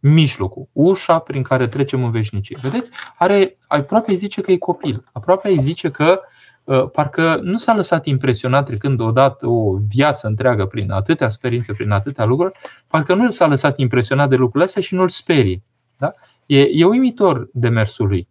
mijlocul, 0.00 0.68
ușa 0.72 1.18
prin 1.18 1.42
care 1.42 1.66
trecem 1.66 2.04
în 2.04 2.10
veșnicie. 2.10 2.58
Vedeți? 2.62 2.90
Are, 3.18 3.58
aproape 3.66 4.10
îi 4.10 4.16
zice 4.16 4.40
că 4.40 4.52
e 4.52 4.56
copil. 4.56 5.04
Aproape 5.12 5.48
îi 5.48 5.60
zice 5.60 5.90
că 5.90 6.20
uh, 6.64 6.90
parcă 6.90 7.40
nu 7.42 7.56
s-a 7.56 7.74
lăsat 7.74 8.06
impresionat 8.06 8.66
trecând 8.66 9.00
odată 9.00 9.46
o 9.46 9.76
viață 9.88 10.26
întreagă 10.26 10.66
prin 10.66 10.90
atâtea 10.90 11.28
suferințe, 11.28 11.72
prin 11.72 11.90
atâtea 11.90 12.24
lucruri, 12.24 12.58
parcă 12.86 13.14
nu 13.14 13.30
s-a 13.30 13.46
lăsat 13.46 13.78
impresionat 13.78 14.28
de 14.28 14.36
lucrurile 14.36 14.64
astea 14.64 14.82
și 14.82 14.94
nu-l 14.94 15.08
sperie. 15.08 15.62
Da? 15.96 16.12
E, 16.46 16.60
e 16.60 16.84
uimitor 16.84 17.48
demersul 17.52 18.08
lui. 18.08 18.28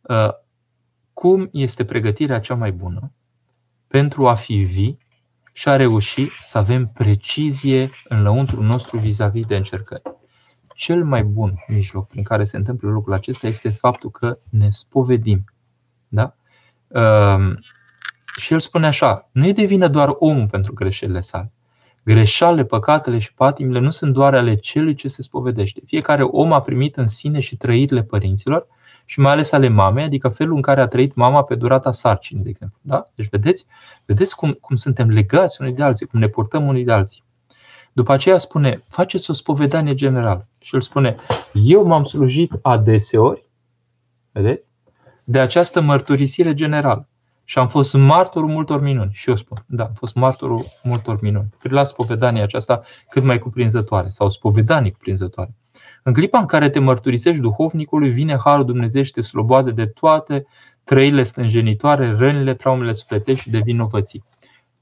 Uh, 0.00 0.28
cum 1.12 1.48
este 1.52 1.84
pregătirea 1.84 2.40
cea 2.40 2.54
mai 2.54 2.72
bună 2.72 3.12
pentru 3.86 4.28
a 4.28 4.34
fi 4.34 4.54
vii 4.54 4.98
și 5.52 5.68
a 5.68 5.76
reuși 5.76 6.28
să 6.42 6.58
avem 6.58 6.86
precizie 6.86 7.90
în 8.08 8.22
lăuntrul 8.22 8.64
nostru 8.64 8.98
vis-a-vis 8.98 9.46
de 9.46 9.56
încercări. 9.56 10.02
Cel 10.74 11.04
mai 11.04 11.22
bun 11.22 11.64
mijloc 11.68 12.08
prin 12.08 12.22
care 12.22 12.44
se 12.44 12.56
întâmplă 12.56 12.90
lucrul 12.90 13.14
acesta 13.14 13.46
este 13.46 13.68
faptul 13.68 14.10
că 14.10 14.38
ne 14.50 14.70
spovedim. 14.70 15.44
Da? 16.08 16.34
Uh, 16.88 17.56
și 18.36 18.52
el 18.52 18.60
spune 18.60 18.86
așa, 18.86 19.28
nu 19.32 19.46
e 19.46 19.52
de 19.52 19.64
vină 19.64 19.88
doar 19.88 20.14
omul 20.18 20.46
pentru 20.46 20.72
greșelile 20.72 21.20
sale. 21.20 21.52
Greșalele, 22.04 22.64
păcatele 22.64 23.18
și 23.18 23.34
patimile 23.34 23.78
nu 23.78 23.90
sunt 23.90 24.12
doar 24.12 24.34
ale 24.34 24.54
celui 24.54 24.94
ce 24.94 25.08
se 25.08 25.22
spovedește. 25.22 25.80
Fiecare 25.86 26.22
om 26.22 26.52
a 26.52 26.60
primit 26.60 26.96
în 26.96 27.08
sine 27.08 27.40
și 27.40 27.56
trăirile 27.56 28.02
părinților 28.02 28.66
și 29.10 29.20
mai 29.20 29.32
ales 29.32 29.52
ale 29.52 29.68
mamei, 29.68 30.04
adică 30.04 30.28
felul 30.28 30.54
în 30.54 30.62
care 30.62 30.80
a 30.80 30.86
trăit 30.86 31.14
mama 31.14 31.44
pe 31.44 31.54
durata 31.54 31.92
sarcinii, 31.92 32.42
de 32.42 32.48
exemplu. 32.48 32.78
Da? 32.82 33.06
Deci 33.14 33.28
vedeți, 33.28 33.66
vedeți 34.04 34.36
cum, 34.36 34.52
cum 34.52 34.76
suntem 34.76 35.08
legați 35.08 35.60
unii 35.60 35.72
de 35.72 35.82
alții, 35.82 36.06
cum 36.06 36.18
ne 36.18 36.28
purtăm 36.28 36.66
unii 36.66 36.84
de 36.84 36.92
alții. 36.92 37.22
După 37.92 38.12
aceea 38.12 38.38
spune, 38.38 38.82
faceți 38.88 39.30
o 39.30 39.32
spovedanie 39.32 39.94
generală. 39.94 40.48
Și 40.58 40.74
el 40.74 40.80
spune, 40.80 41.16
eu 41.52 41.86
m-am 41.86 42.04
slujit 42.04 42.52
adeseori, 42.62 43.48
vedeți, 44.32 44.66
de 45.24 45.40
această 45.40 45.80
mărturisire 45.80 46.54
generală. 46.54 47.08
Și 47.44 47.58
am 47.58 47.68
fost 47.68 47.94
martorul 47.94 48.48
multor 48.48 48.80
minuni. 48.80 49.10
Și 49.12 49.28
eu 49.28 49.36
spun, 49.36 49.64
da, 49.66 49.84
am 49.84 49.92
fost 49.92 50.14
martorul 50.14 50.64
multor 50.82 51.18
minuni. 51.20 51.48
Prin 51.58 51.72
la 51.72 51.84
spovedania 51.84 52.42
aceasta 52.42 52.80
cât 53.08 53.22
mai 53.22 53.38
cuprinzătoare, 53.38 54.08
sau 54.12 54.28
spovedanii 54.28 54.90
cuprinzătoare. 54.90 55.54
În 56.02 56.12
clipa 56.12 56.38
în 56.38 56.46
care 56.46 56.70
te 56.70 56.78
mărturisești 56.78 57.40
duhovnicului, 57.40 58.10
vine 58.10 58.38
Harul 58.44 58.64
Dumnezeu 58.64 59.02
și 59.02 59.12
te 59.12 59.20
sloboade 59.20 59.70
de 59.70 59.86
toate 59.86 60.46
trăile 60.84 61.22
stânjenitoare, 61.22 62.12
rănile, 62.12 62.54
traumele 62.54 62.92
sufletești 62.92 63.42
și 63.42 63.50
de 63.50 63.58
vinovății. 63.58 64.24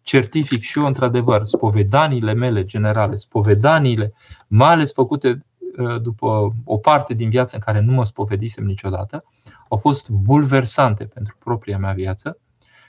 Certific 0.03 0.61
și 0.61 0.79
eu, 0.79 0.85
într-adevăr, 0.85 1.45
spovedaniile 1.45 2.33
mele 2.33 2.65
generale, 2.65 3.17
spovedaniile, 3.17 4.13
mai 4.47 4.73
ales 4.73 4.93
făcute 4.93 5.45
uh, 5.79 6.01
după 6.03 6.53
o 6.65 6.77
parte 6.77 7.15
din 7.15 7.29
viață 7.29 7.55
în 7.55 7.61
care 7.61 7.81
nu 7.81 7.93
mă 7.93 8.05
spovedisem 8.05 8.65
niciodată, 8.65 9.25
au 9.69 9.79
fost 9.79 10.11
bulversante 10.11 11.05
pentru 11.05 11.37
propria 11.39 11.79
mea 11.79 11.93
viață 11.93 12.39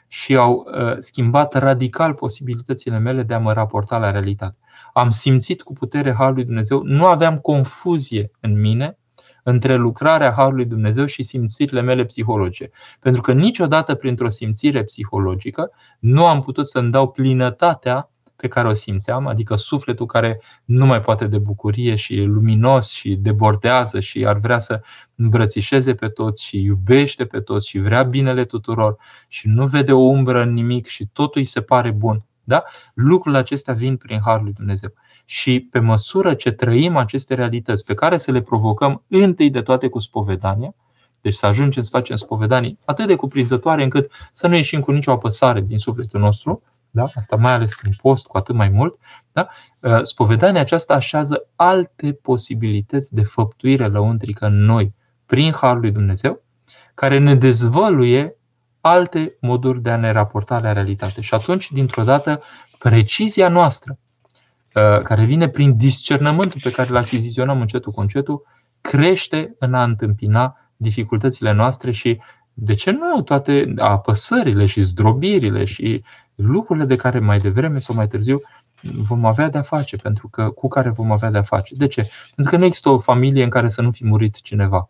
și 0.07 0.35
au 0.35 0.67
uh, 0.73 0.97
schimbat 0.99 1.53
radical 1.53 2.13
posibilitățile 2.13 2.97
mele 2.97 3.23
de 3.23 3.33
a 3.33 3.39
mă 3.39 3.53
raporta 3.53 3.97
la 3.97 4.11
realitate 4.11 4.57
am 4.99 5.09
simțit 5.09 5.61
cu 5.61 5.73
putere 5.73 6.13
Harului 6.13 6.43
Dumnezeu, 6.43 6.81
nu 6.83 7.05
aveam 7.05 7.37
confuzie 7.37 8.31
în 8.39 8.59
mine 8.59 8.97
între 9.43 9.75
lucrarea 9.75 10.31
Harului 10.31 10.65
Dumnezeu 10.65 11.05
și 11.05 11.23
simțirile 11.23 11.81
mele 11.81 12.05
psihologice. 12.05 12.69
Pentru 12.99 13.21
că 13.21 13.33
niciodată 13.33 13.95
printr-o 13.95 14.29
simțire 14.29 14.83
psihologică 14.83 15.71
nu 15.99 16.25
am 16.25 16.41
putut 16.41 16.67
să-mi 16.67 16.91
dau 16.91 17.11
plinătatea 17.11 18.09
pe 18.35 18.47
care 18.47 18.67
o 18.67 18.73
simțeam, 18.73 19.27
adică 19.27 19.55
sufletul 19.55 20.05
care 20.05 20.41
nu 20.65 20.85
mai 20.85 21.01
poate 21.01 21.27
de 21.27 21.37
bucurie 21.37 21.95
și 21.95 22.17
e 22.17 22.23
luminos 22.23 22.91
și 22.91 23.15
debordează 23.15 23.99
și 23.99 24.25
ar 24.25 24.37
vrea 24.37 24.59
să 24.59 24.81
îmbrățișeze 25.15 25.93
pe 25.93 26.07
toți 26.07 26.43
și 26.45 26.61
iubește 26.61 27.25
pe 27.25 27.39
toți 27.39 27.67
și 27.67 27.79
vrea 27.79 28.03
binele 28.03 28.45
tuturor 28.45 28.97
și 29.27 29.47
nu 29.47 29.67
vede 29.67 29.91
o 29.91 29.99
umbră 29.99 30.41
în 30.41 30.53
nimic 30.53 30.87
și 30.87 31.07
totul 31.13 31.41
îi 31.41 31.47
se 31.47 31.61
pare 31.61 31.91
bun. 31.91 32.23
Da? 32.49 32.63
Lucrurile 32.93 33.39
acestea 33.39 33.73
vin 33.73 33.97
prin 33.97 34.19
Harul 34.25 34.43
lui 34.43 34.53
Dumnezeu. 34.53 34.93
Și 35.25 35.59
pe 35.71 35.79
măsură 35.79 36.33
ce 36.33 36.51
trăim 36.51 36.95
aceste 36.95 37.33
realități 37.33 37.85
pe 37.85 37.93
care 37.93 38.17
să 38.17 38.31
le 38.31 38.41
provocăm 38.41 39.03
întâi 39.07 39.49
de 39.49 39.61
toate 39.61 39.87
cu 39.87 39.99
spovedania, 39.99 40.75
deci 41.21 41.33
să 41.33 41.45
ajungem 41.45 41.83
să 41.83 41.89
facem 41.89 42.15
spovedanii 42.15 42.79
atât 42.85 43.07
de 43.07 43.15
cuprinzătoare 43.15 43.83
încât 43.83 44.11
să 44.33 44.47
nu 44.47 44.55
ieșim 44.55 44.79
cu 44.79 44.91
nicio 44.91 45.11
apăsare 45.11 45.61
din 45.61 45.77
sufletul 45.77 46.19
nostru, 46.19 46.61
da? 46.89 47.05
asta 47.15 47.35
mai 47.35 47.53
ales 47.53 47.79
în 47.83 47.91
post 48.01 48.27
cu 48.27 48.37
atât 48.37 48.55
mai 48.55 48.69
mult, 48.69 48.99
da? 49.31 49.47
Uh, 49.79 49.99
spovedania 50.03 50.61
aceasta 50.61 50.93
așează 50.93 51.47
alte 51.55 52.13
posibilități 52.13 53.13
de 53.13 53.23
făptuire 53.23 53.87
lăuntrică 53.87 54.45
în 54.45 54.65
noi 54.65 54.93
prin 55.25 55.53
Harul 55.53 55.81
lui 55.81 55.91
Dumnezeu, 55.91 56.43
care 56.93 57.17
ne 57.17 57.35
dezvăluie 57.35 58.38
alte 58.81 59.37
moduri 59.41 59.81
de 59.81 59.89
a 59.89 59.97
ne 59.97 60.11
raporta 60.11 60.59
la 60.59 60.73
realitate. 60.73 61.21
Și 61.21 61.33
atunci, 61.33 61.71
dintr-o 61.71 62.03
dată, 62.03 62.41
precizia 62.77 63.49
noastră, 63.49 63.97
uh, 64.75 65.01
care 65.01 65.25
vine 65.25 65.47
prin 65.47 65.77
discernământul 65.77 66.59
pe 66.63 66.71
care 66.71 66.89
îl 66.89 66.95
achiziționăm 66.95 67.61
încetul 67.61 67.91
cu 67.91 68.01
încetul, 68.01 68.45
crește 68.81 69.55
în 69.59 69.73
a 69.73 69.83
întâmpina 69.83 70.57
dificultățile 70.75 71.51
noastre 71.51 71.91
și, 71.91 72.21
de 72.53 72.73
ce 72.73 72.91
nu, 72.91 73.21
toate 73.21 73.73
apăsările 73.77 74.65
și 74.65 74.81
zdrobirile 74.81 75.65
și 75.65 76.03
lucrurile 76.35 76.85
de 76.85 76.95
care 76.95 77.19
mai 77.19 77.39
devreme 77.39 77.79
sau 77.79 77.95
mai 77.95 78.07
târziu 78.07 78.37
vom 78.81 79.25
avea 79.25 79.49
de-a 79.49 79.61
face, 79.61 79.95
pentru 79.95 80.27
că 80.27 80.49
cu 80.49 80.67
care 80.67 80.89
vom 80.89 81.11
avea 81.11 81.31
de-a 81.31 81.41
face. 81.41 81.75
De 81.75 81.87
ce? 81.87 82.09
Pentru 82.35 82.53
că 82.53 82.59
nu 82.59 82.65
există 82.65 82.89
o 82.89 82.99
familie 82.99 83.43
în 83.43 83.49
care 83.49 83.69
să 83.69 83.81
nu 83.81 83.91
fi 83.91 84.05
murit 84.05 84.41
cineva. 84.41 84.89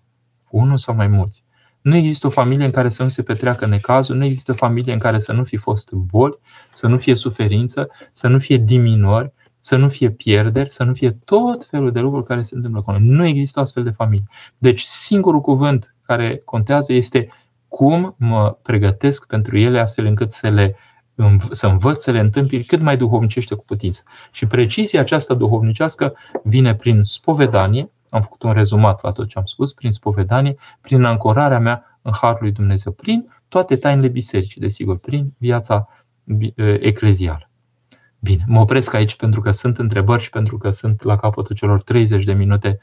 Unul 0.50 0.78
sau 0.78 0.96
mai 0.96 1.08
mulți. 1.08 1.46
Nu 1.90 1.96
există 1.96 2.28
o 2.28 2.30
familie 2.30 2.66
în 2.66 2.72
care 2.72 2.90
să 2.90 3.04
nu 3.04 3.10
se 3.10 3.24
petreacă 3.24 3.66
necazul, 3.66 4.16
nu 4.16 4.24
există 4.24 4.52
o 4.52 4.56
familie 4.56 4.94
în 4.94 5.00
care 5.00 5.20
să 5.20 5.34
nu 5.34 5.44
fi 5.44 5.58
fost 5.58 5.92
boli, 5.92 6.38
să 6.72 6.88
nu 6.88 6.98
fie 6.98 7.16
suferință, 7.16 7.90
să 8.12 8.28
nu 8.28 8.40
fie 8.40 8.58
diminuări, 8.58 9.32
să 9.60 9.76
nu 9.76 9.90
fie 9.90 10.12
pierderi, 10.12 10.72
să 10.72 10.84
nu 10.84 10.94
fie 10.94 11.10
tot 11.10 11.66
felul 11.66 11.92
de 11.92 12.00
lucruri 12.00 12.26
care 12.26 12.42
se 12.42 12.56
întâmplă 12.56 12.82
cu 12.82 12.92
noi. 12.92 13.02
Nu 13.04 13.26
există 13.26 13.60
o 13.60 13.62
astfel 13.62 13.84
de 13.84 13.90
familie. 13.90 14.28
Deci 14.58 14.82
singurul 14.82 15.42
cuvânt 15.42 15.96
care 16.06 16.42
contează 16.46 16.94
este 16.94 17.28
cum 17.68 18.16
mă 18.18 18.58
pregătesc 18.62 19.28
pentru 19.28 19.58
ele 19.58 19.80
astfel 19.80 20.06
încât 20.06 20.32
să 20.32 20.50
le 20.50 20.76
să 21.52 21.68
învăț 21.68 22.04
să 22.04 22.12
le 22.12 22.20
întâmpini 22.20 22.64
cât 22.64 22.82
mai 22.82 22.98
duhovnicește 22.98 23.56
cu 23.56 23.64
putință. 23.68 24.04
Și 24.32 24.48
precizia 24.48 25.00
aceasta 25.00 25.34
duhovnicească 25.34 26.14
vine 26.44 26.76
prin 26.76 27.02
spovedanie, 27.02 27.92
am 28.10 28.22
făcut 28.22 28.44
un 28.44 28.52
rezumat 28.52 29.04
la 29.04 29.12
tot 29.12 29.28
ce 29.28 29.38
am 29.40 29.46
spus, 29.46 29.74
prin 29.74 29.92
spovedanie, 29.92 30.56
prin 30.82 31.04
ancorarea 31.04 31.60
mea 31.60 32.00
în 32.02 32.12
Harul 32.22 32.40
lui 32.42 32.52
Dumnezeu, 32.52 32.92
prin 32.92 33.32
toate 33.48 33.76
tainele 33.76 34.08
bisericii, 34.08 34.62
desigur, 34.62 34.98
prin 34.98 35.34
viața 35.38 35.88
eclezială. 36.80 37.50
Bine, 38.20 38.44
mă 38.48 38.60
opresc 38.60 38.94
aici 38.94 39.16
pentru 39.16 39.42
că 39.42 39.52
sunt 39.52 39.78
întrebări 39.78 40.22
și 40.22 40.30
pentru 40.30 40.58
că 40.58 40.70
sunt 40.70 41.04
la 41.04 41.16
capătul 41.16 41.56
celor 41.56 41.84
30 41.84 42.24
de 42.24 42.34
minute 42.34 42.80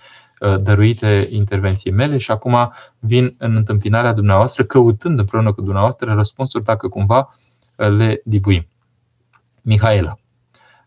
dăruite 0.60 1.28
intervenției 1.30 1.94
mele 1.94 2.18
și 2.18 2.30
acum 2.30 2.72
vin 2.98 3.34
în 3.38 3.56
întâmpinarea 3.56 4.12
dumneavoastră, 4.12 4.64
căutând 4.64 5.18
împreună 5.18 5.52
cu 5.52 5.60
dumneavoastră 5.60 6.14
răspunsuri 6.14 6.64
dacă 6.64 6.88
cumva 6.88 7.34
le 7.76 8.20
dibuim. 8.24 8.66
Mihaela. 9.62 10.18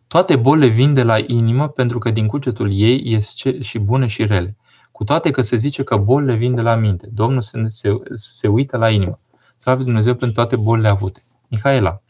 Toate 0.10 0.36
bolile 0.36 0.68
vin 0.68 0.94
de 0.94 1.04
la 1.04 1.18
inimă 1.18 1.68
pentru 1.68 2.00
că 2.00 2.10
din 2.10 2.28
cugetul 2.28 2.72
ei 2.72 3.02
ies 3.04 3.36
și 3.60 3.80
bune 3.80 4.08
și 4.08 4.26
rele. 4.26 4.58
Cu 4.92 5.04
toate 5.04 5.32
că 5.32 5.42
se 5.42 5.56
zice 5.56 5.84
că 5.84 5.98
bolile 5.98 6.36
vin 6.36 6.56
de 6.56 6.62
la 6.62 6.76
minte. 6.76 7.10
Domnul 7.12 7.42
se, 7.42 7.66
se, 7.68 7.90
se 8.16 8.48
uită 8.48 8.78
la 8.78 8.90
inimă. 8.90 9.20
Slavă 9.58 9.84
Dumnezeu 9.84 10.16
pentru 10.16 10.36
toate 10.36 10.56
bolile 10.56 10.90
avute. 10.90 11.22
Mihaela, 11.48 12.02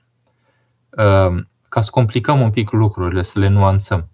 uh, 0.97 1.43
ca 1.69 1.81
să 1.81 1.89
complicăm 1.91 2.41
un 2.41 2.49
pic 2.49 2.71
lucrurile, 2.71 3.23
să 3.23 3.39
le 3.39 3.47
nuanțăm. 3.47 4.09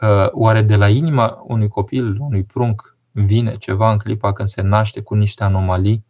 Uh, 0.00 0.26
oare 0.30 0.62
de 0.62 0.76
la 0.76 0.88
inima 0.88 1.44
unui 1.46 1.68
copil, 1.68 2.16
unui 2.20 2.44
prunc, 2.44 2.96
vine 3.10 3.56
ceva 3.56 3.92
în 3.92 3.98
clipa 3.98 4.32
când 4.32 4.48
se 4.48 4.62
naște 4.62 5.00
cu 5.00 5.14
niște 5.14 5.44
anomalii 5.44 6.04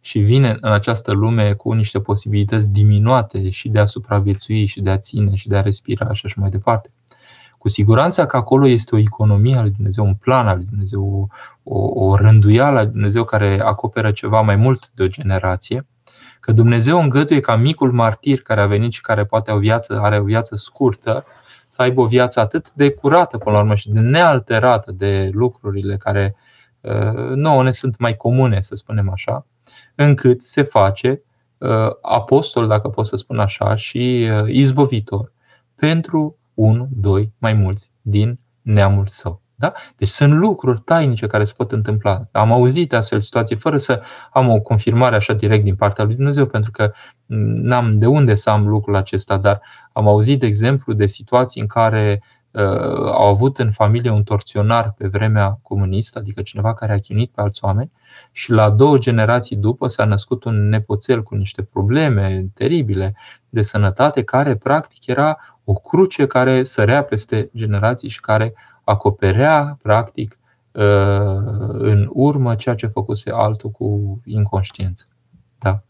și 0.00 0.18
vine 0.18 0.56
în 0.60 0.72
această 0.72 1.12
lume 1.12 1.52
cu 1.52 1.72
niște 1.72 2.00
posibilități 2.00 2.70
diminuate 2.70 3.50
și 3.50 3.68
de 3.68 3.78
a 3.78 3.84
supraviețui 3.84 4.66
și 4.66 4.80
de 4.80 4.90
a 4.90 4.98
ține 4.98 5.34
și 5.34 5.48
de 5.48 5.56
a 5.56 5.60
respira 5.60 6.12
și 6.12 6.26
așa 6.26 6.40
mai 6.40 6.50
departe. 6.50 6.90
Cu 7.58 7.68
siguranță 7.68 8.26
că 8.26 8.36
acolo 8.36 8.66
este 8.66 8.94
o 8.94 8.98
economie 8.98 9.56
a 9.56 9.60
lui 9.60 9.70
Dumnezeu, 9.70 10.04
un 10.04 10.14
plan 10.14 10.48
al 10.48 10.56
lui 10.56 10.66
Dumnezeu, 10.70 11.28
o, 11.62 12.06
o 12.06 12.16
rânduială 12.16 12.78
a 12.78 12.82
lui 12.82 12.90
Dumnezeu 12.90 13.24
care 13.24 13.60
acoperă 13.62 14.12
ceva 14.12 14.40
mai 14.40 14.56
mult 14.56 14.90
de 14.90 15.02
o 15.02 15.08
generație, 15.08 15.86
că 16.40 16.52
Dumnezeu 16.52 17.00
îngăduie 17.00 17.40
ca 17.40 17.56
micul 17.56 17.92
martir 17.92 18.42
care 18.42 18.60
a 18.60 18.66
venit 18.66 18.92
și 18.92 19.00
care 19.00 19.24
poate 19.24 19.52
o 19.52 19.58
viață, 19.58 20.00
are 20.02 20.18
o 20.18 20.24
viață 20.24 20.56
scurtă, 20.56 21.24
să 21.68 21.82
aibă 21.82 22.00
o 22.00 22.06
viață 22.06 22.40
atât 22.40 22.72
de 22.72 22.90
curată 22.90 23.38
până 23.38 23.56
la 23.56 23.62
urmă 23.62 23.74
și 23.74 23.90
de 23.90 24.00
nealterată 24.00 24.92
de 24.92 25.30
lucrurile 25.32 25.96
care 25.96 26.34
uh, 26.36 26.49
nouă 27.34 27.62
ne 27.62 27.70
sunt 27.70 27.98
mai 27.98 28.16
comune, 28.16 28.60
să 28.60 28.74
spunem 28.74 29.10
așa, 29.10 29.46
încât 29.94 30.42
se 30.42 30.62
face 30.62 31.22
uh, 31.58 31.90
apostol, 32.02 32.66
dacă 32.66 32.88
pot 32.88 33.06
să 33.06 33.16
spun 33.16 33.38
așa, 33.38 33.74
și 33.74 34.28
uh, 34.30 34.48
izbovitor 34.48 35.32
pentru 35.74 36.38
unul, 36.54 36.88
doi, 36.90 37.32
mai 37.38 37.52
mulți 37.52 37.90
din 38.02 38.38
neamul 38.62 39.06
său. 39.06 39.42
Da? 39.54 39.72
Deci 39.96 40.08
sunt 40.08 40.32
lucruri 40.32 40.80
tainice 40.80 41.26
care 41.26 41.44
se 41.44 41.52
pot 41.56 41.72
întâmpla. 41.72 42.28
Am 42.32 42.52
auzit 42.52 42.92
astfel 42.92 43.18
de 43.18 43.24
situații 43.24 43.56
fără 43.56 43.76
să 43.76 44.02
am 44.32 44.48
o 44.48 44.60
confirmare 44.60 45.16
așa 45.16 45.32
direct 45.32 45.64
din 45.64 45.76
partea 45.76 46.04
lui 46.04 46.14
Dumnezeu, 46.14 46.46
pentru 46.46 46.70
că 46.70 46.92
n-am 47.26 47.98
de 47.98 48.06
unde 48.06 48.34
să 48.34 48.50
am 48.50 48.68
lucrul 48.68 48.96
acesta, 48.96 49.36
dar 49.36 49.60
am 49.92 50.08
auzit, 50.08 50.40
de 50.40 50.46
exemplu, 50.46 50.92
de 50.92 51.06
situații 51.06 51.60
în 51.60 51.66
care 51.66 52.22
uh, 52.22 52.39
au 53.12 53.26
avut 53.26 53.58
în 53.58 53.70
familie 53.70 54.10
un 54.10 54.22
torționar 54.22 54.94
pe 54.98 55.06
vremea 55.08 55.58
comunistă, 55.62 56.18
adică 56.18 56.42
cineva 56.42 56.74
care 56.74 56.92
a 56.92 56.98
chinuit 56.98 57.30
pe 57.30 57.40
alți 57.40 57.64
oameni, 57.64 57.90
și 58.32 58.50
la 58.50 58.70
două 58.70 58.98
generații 58.98 59.56
după 59.56 59.86
s-a 59.86 60.04
născut 60.04 60.44
un 60.44 60.68
nepoțel 60.68 61.22
cu 61.22 61.34
niște 61.34 61.62
probleme 61.62 62.46
teribile 62.54 63.16
de 63.48 63.62
sănătate, 63.62 64.22
care 64.22 64.56
practic 64.56 65.06
era 65.06 65.38
o 65.64 65.72
cruce 65.72 66.26
care 66.26 66.62
sărea 66.62 67.02
peste 67.02 67.50
generații 67.56 68.08
și 68.08 68.20
care 68.20 68.54
acoperea, 68.84 69.78
practic, 69.82 70.38
uh, 70.72 70.82
în 71.68 72.08
urmă 72.12 72.54
ceea 72.54 72.74
ce 72.74 72.86
făcuse 72.86 73.30
altul 73.30 73.70
cu 73.70 74.20
inconștiență. 74.24 75.06
Da. 75.58 75.82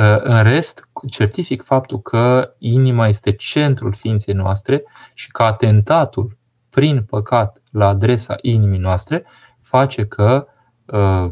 Uh, 0.00 0.20
în 0.20 0.42
rest, 0.42 0.88
certific 1.08 1.62
faptul 1.62 2.00
că 2.00 2.54
inima 2.58 3.08
este 3.08 3.32
centrul 3.32 3.92
ființei 3.92 4.34
noastre 4.34 4.82
și 5.14 5.30
că 5.30 5.42
atentatul 5.42 6.38
prin 6.70 7.02
păcat 7.02 7.62
la 7.70 7.88
adresa 7.88 8.36
inimii 8.40 8.78
noastre 8.78 9.24
face 9.60 10.06
că 10.06 10.46
uh, 10.84 11.30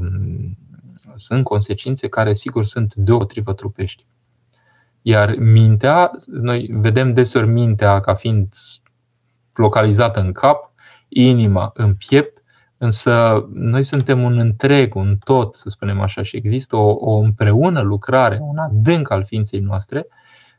sunt 1.14 1.44
consecințe 1.44 2.08
care, 2.08 2.34
sigur, 2.34 2.64
sunt 2.64 2.94
deopotrivă 2.94 3.52
trupești. 3.52 4.06
Iar 5.02 5.34
mintea, 5.36 6.10
noi 6.26 6.68
vedem 6.72 7.12
deseori 7.12 7.48
mintea 7.48 8.00
ca 8.00 8.14
fiind 8.14 8.52
localizată 9.54 10.20
în 10.20 10.32
cap, 10.32 10.72
inima 11.08 11.70
în 11.74 11.94
piept, 11.94 12.37
însă 12.78 13.46
noi 13.52 13.82
suntem 13.82 14.22
un 14.22 14.38
întreg, 14.38 14.94
un 14.94 15.16
tot, 15.24 15.54
să 15.54 15.68
spunem 15.68 16.00
așa, 16.00 16.22
și 16.22 16.36
există 16.36 16.76
o, 16.76 16.96
o 16.98 17.18
împreună 17.18 17.80
lucrare, 17.80 18.38
un 18.42 18.58
adânc 18.58 19.10
al 19.10 19.24
ființei 19.24 19.60
noastre 19.60 20.06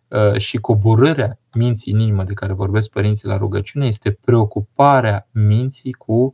uh, 0.08 0.38
și 0.38 0.58
coborârea 0.58 1.40
minții 1.54 1.94
în 1.94 2.00
inimă 2.00 2.24
de 2.24 2.34
care 2.34 2.54
vorbesc 2.54 2.90
părinții 2.90 3.28
la 3.28 3.38
rugăciune 3.38 3.86
este 3.86 4.18
preocuparea 4.26 5.28
minții 5.32 5.92
cu 5.92 6.34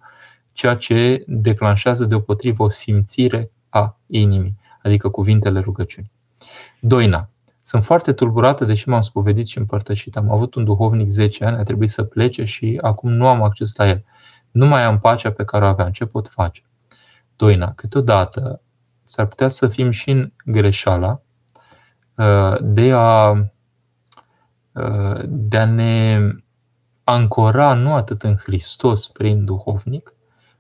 ceea 0.53 0.75
ce 0.75 1.23
declanșează 1.27 2.05
deopotrivă 2.05 2.63
o 2.63 2.69
simțire 2.69 3.51
a 3.69 3.99
inimii, 4.07 4.57
adică 4.81 5.09
cuvintele 5.09 5.59
rugăciunii. 5.59 6.11
Doina. 6.79 7.29
Sunt 7.61 7.83
foarte 7.83 8.13
tulburată, 8.13 8.65
deși 8.65 8.89
m-am 8.89 9.01
spovedit 9.01 9.47
și 9.47 9.57
împărtășit. 9.57 10.17
Am 10.17 10.31
avut 10.31 10.55
un 10.55 10.63
duhovnic 10.63 11.07
10 11.07 11.45
ani, 11.45 11.57
a 11.57 11.63
trebuit 11.63 11.89
să 11.89 12.03
plece 12.03 12.43
și 12.43 12.79
acum 12.81 13.11
nu 13.11 13.27
am 13.27 13.43
acces 13.43 13.75
la 13.75 13.87
el. 13.87 14.03
Nu 14.55 14.65
mai 14.65 14.83
am 14.83 14.99
pacea 14.99 15.31
pe 15.31 15.43
care 15.43 15.65
o 15.65 15.67
aveam. 15.67 15.91
Ce 15.91 16.05
pot 16.05 16.27
face? 16.27 16.61
Doina, 17.35 17.73
câteodată 17.73 18.61
s-ar 19.03 19.25
putea 19.25 19.47
să 19.47 19.67
fim 19.67 19.91
și 19.91 20.09
în 20.09 20.31
greșeala 20.45 21.21
uh, 22.15 22.55
de 22.61 22.91
a, 22.91 23.31
uh, 24.71 25.21
de 25.25 25.57
a 25.57 25.65
ne 25.65 26.19
ancora 27.03 27.73
nu 27.73 27.93
atât 27.93 28.23
în 28.23 28.35
Hristos 28.35 29.07
prin 29.07 29.45
duhovnic, 29.45 30.13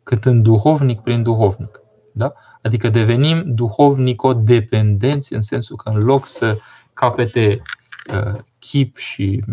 cât 0.03 0.25
în 0.25 0.41
duhovnic 0.41 1.01
prin 1.01 1.23
duhovnic. 1.23 1.79
Da? 2.11 2.33
Adică 2.61 2.89
devenim 2.89 3.43
duhovnico-dependenți 3.53 5.33
în 5.33 5.41
sensul 5.41 5.75
că 5.75 5.89
în 5.89 5.97
loc 5.97 6.25
să 6.25 6.57
capete 6.93 7.61
uh, 8.13 8.39
chip 8.59 8.97
și 8.97 9.43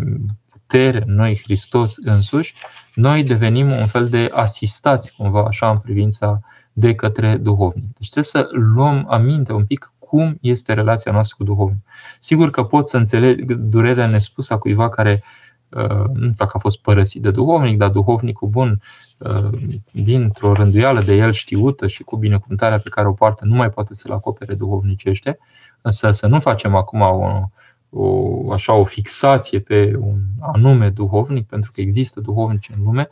putere 0.73 1.03
în 1.05 1.15
noi 1.15 1.39
Hristos 1.43 1.97
însuși, 1.97 2.53
noi 2.95 3.23
devenim 3.23 3.71
un 3.71 3.87
fel 3.87 4.09
de 4.09 4.29
asistați 4.33 5.15
cumva 5.15 5.45
așa 5.47 5.69
în 5.69 5.77
privința 5.77 6.39
de 6.71 6.95
către 6.95 7.37
duhovnic. 7.37 7.83
Deci 7.97 8.09
trebuie 8.09 8.23
să 8.23 8.47
luăm 8.51 9.05
aminte 9.09 9.53
un 9.53 9.65
pic 9.65 9.91
cum 9.99 10.37
este 10.41 10.73
relația 10.73 11.11
noastră 11.11 11.35
cu 11.37 11.43
duhovnic. 11.43 11.79
Sigur 12.19 12.49
că 12.49 12.63
pot 12.63 12.87
să 12.87 12.97
înțeleg 12.97 13.53
durerea 13.53 14.07
nespusă 14.07 14.53
a 14.53 14.57
cuiva 14.57 14.89
care 14.89 15.23
uh, 15.69 16.05
nu 16.13 16.21
știu 16.21 16.33
dacă 16.37 16.51
a 16.53 16.59
fost 16.59 16.79
părăsit 16.79 17.21
de 17.21 17.31
duhovnic, 17.31 17.77
dar 17.77 17.89
duhovnicul 17.89 18.47
bun, 18.47 18.81
uh, 19.19 19.49
dintr-o 19.91 20.53
rânduială 20.53 21.01
de 21.01 21.15
el 21.15 21.31
știută 21.31 21.87
și 21.87 22.03
cu 22.03 22.17
binecuvântarea 22.17 22.79
pe 22.79 22.89
care 22.89 23.07
o 23.07 23.13
poartă, 23.13 23.45
nu 23.45 23.55
mai 23.55 23.69
poate 23.69 23.93
să-l 23.93 24.11
acopere 24.11 24.53
duhovnicește, 24.53 25.37
însă 25.81 26.11
să 26.11 26.27
nu 26.27 26.39
facem 26.39 26.75
acum 26.75 27.01
o, 27.01 27.49
o, 27.93 28.51
așa, 28.51 28.73
o 28.73 28.83
fixație 28.83 29.59
pe 29.59 29.95
un 29.99 30.19
anume 30.39 30.89
duhovnic, 30.89 31.47
pentru 31.47 31.71
că 31.73 31.81
există 31.81 32.19
duhovnici 32.19 32.69
în 32.77 32.83
lume 32.83 33.09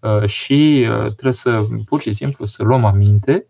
uh, 0.00 0.26
și 0.26 0.86
uh, 0.90 1.00
trebuie 1.00 1.32
să 1.32 1.60
pur 1.84 2.00
și 2.00 2.12
simplu 2.12 2.46
să 2.46 2.62
luăm 2.62 2.84
aminte 2.84 3.46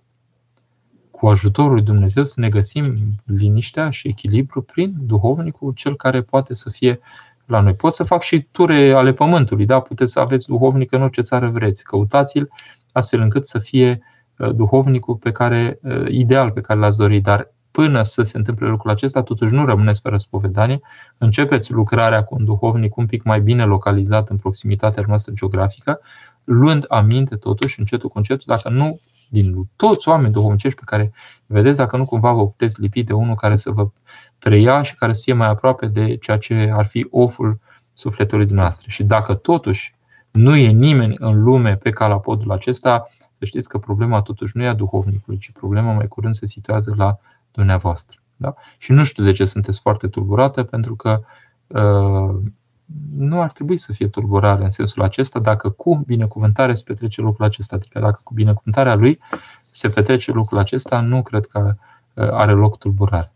cu 1.11 1.29
ajutorul 1.29 1.73
lui 1.73 1.83
Dumnezeu 1.83 2.25
să 2.25 2.41
ne 2.41 2.49
găsim 2.49 2.97
liniștea 3.25 3.91
și 3.91 4.09
echilibru 4.09 4.63
prin 4.63 4.95
duhovnicul, 5.01 5.73
cel 5.73 5.97
care 5.97 6.23
poate 6.23 6.55
să 6.55 6.71
fie 6.71 7.01
la 7.47 7.61
noi. 7.61 7.73
Pot 7.73 7.93
să 7.93 8.05
fac 8.05 8.23
și 8.23 8.47
ture 8.53 8.93
ale 8.93 9.13
pământului, 9.13 9.65
da? 9.65 9.81
puteți 9.81 10.13
să 10.13 10.21
aveți 10.21 10.47
duhovnic 10.47 10.93
în 10.93 11.03
orice 11.03 11.21
țară 11.21 11.49
vreți. 11.49 11.85
Căutați-l 11.85 12.51
astfel 12.93 13.21
încât 13.21 13.47
să 13.47 13.59
fie 13.59 14.03
uh, 14.39 14.55
duhovnicul 14.55 15.15
pe 15.15 15.33
care, 15.33 15.81
ideal 16.09 16.51
pe 16.51 16.61
care 16.61 16.79
l-ați 16.79 16.97
dori, 16.97 17.21
dar 17.21 17.53
până 17.73 18.03
să 18.03 18.23
se 18.23 18.37
întâmple 18.37 18.69
lucrul 18.69 18.91
acesta, 18.91 19.23
totuși 19.23 19.55
nu 19.55 19.65
rămâneți 19.65 20.01
fără 20.01 20.17
spovedanie, 20.17 20.81
începeți 21.19 21.73
lucrarea 21.73 22.25
cu 22.25 22.35
un 22.35 22.45
duhovnic 22.45 22.97
un 22.97 23.07
pic 23.07 23.23
mai 23.23 23.41
bine 23.41 23.65
localizat 23.65 24.29
în 24.29 24.37
proximitatea 24.37 25.05
noastră 25.07 25.33
geografică, 25.33 26.01
luând 26.45 26.85
aminte 26.89 27.37
totuși, 27.37 27.81
încetul 27.81 28.09
cu 28.09 28.19
încetul, 28.19 28.45
dacă 28.47 28.69
nu 28.69 29.01
din 29.29 29.69
toți 29.77 30.09
oameni 30.09 30.33
duhovnicești 30.33 30.79
pe 30.79 30.85
care 30.87 31.13
vedeți, 31.47 31.77
dacă 31.77 31.97
nu 31.97 32.05
cumva 32.05 32.33
vă 32.33 32.47
puteți 32.47 32.81
lipi 32.81 33.03
de 33.03 33.13
unul 33.13 33.35
care 33.35 33.57
să 33.57 33.71
vă 33.71 33.89
preia 34.39 34.83
și 34.83 34.95
care 34.95 35.13
să 35.13 35.21
fie 35.25 35.33
mai 35.33 35.49
aproape 35.49 35.87
de 35.87 36.17
ceea 36.17 36.39
ce 36.39 36.71
ar 36.73 36.87
fi 36.87 37.07
oful 37.11 37.61
sufletului 37.93 38.47
dumneavoastră. 38.47 38.87
Și 38.91 39.05
dacă 39.05 39.35
totuși 39.35 39.95
nu 40.31 40.57
e 40.57 40.69
nimeni 40.69 41.17
în 41.19 41.43
lume 41.43 41.77
pe 41.77 41.91
calapodul 41.91 42.53
acesta, 42.53 43.07
să 43.39 43.45
știți 43.45 43.69
că 43.69 43.79
problema 43.79 44.23
totuși 44.23 44.57
nu 44.57 44.63
e 44.63 44.69
a 44.69 44.75
duhovnicului, 44.75 45.39
ci 45.39 45.53
problema 45.53 45.93
mai 45.93 46.09
curând 46.09 46.35
se 46.35 46.47
situează 46.47 46.95
la 46.97 47.19
dumneavoastră. 47.53 48.21
Da? 48.37 48.55
Și 48.79 48.93
nu 48.93 49.05
știu 49.05 49.25
de 49.25 49.33
ce 49.33 49.45
sunteți 49.45 49.81
foarte 49.81 50.09
tulburată, 50.09 50.63
pentru 50.63 50.97
că 50.97 51.21
uh, 51.67 52.37
nu 53.17 53.41
ar 53.41 53.53
trebui 53.53 53.77
să 53.77 53.93
fie 53.93 54.09
tulburare 54.09 54.63
în 54.63 54.71
sensul 54.71 55.03
acesta 55.03 55.39
dacă 55.39 55.71
cu 55.71 56.03
binecuvântare 56.07 56.75
se 56.75 56.83
petrece 56.87 57.21
lucrul 57.21 57.47
acesta. 57.47 57.77
Adică 57.77 57.99
dacă 57.99 58.21
cu 58.25 58.35
binecuvântarea 58.35 58.95
lui 58.95 59.19
se 59.73 59.89
petrece 59.89 60.33
lucrul 60.33 60.59
acesta, 60.59 61.01
nu 61.01 61.23
cred 61.23 61.47
că 61.47 61.59
uh, 62.15 62.29
are 62.31 62.53
loc 62.53 62.79
tulburare. 62.79 63.33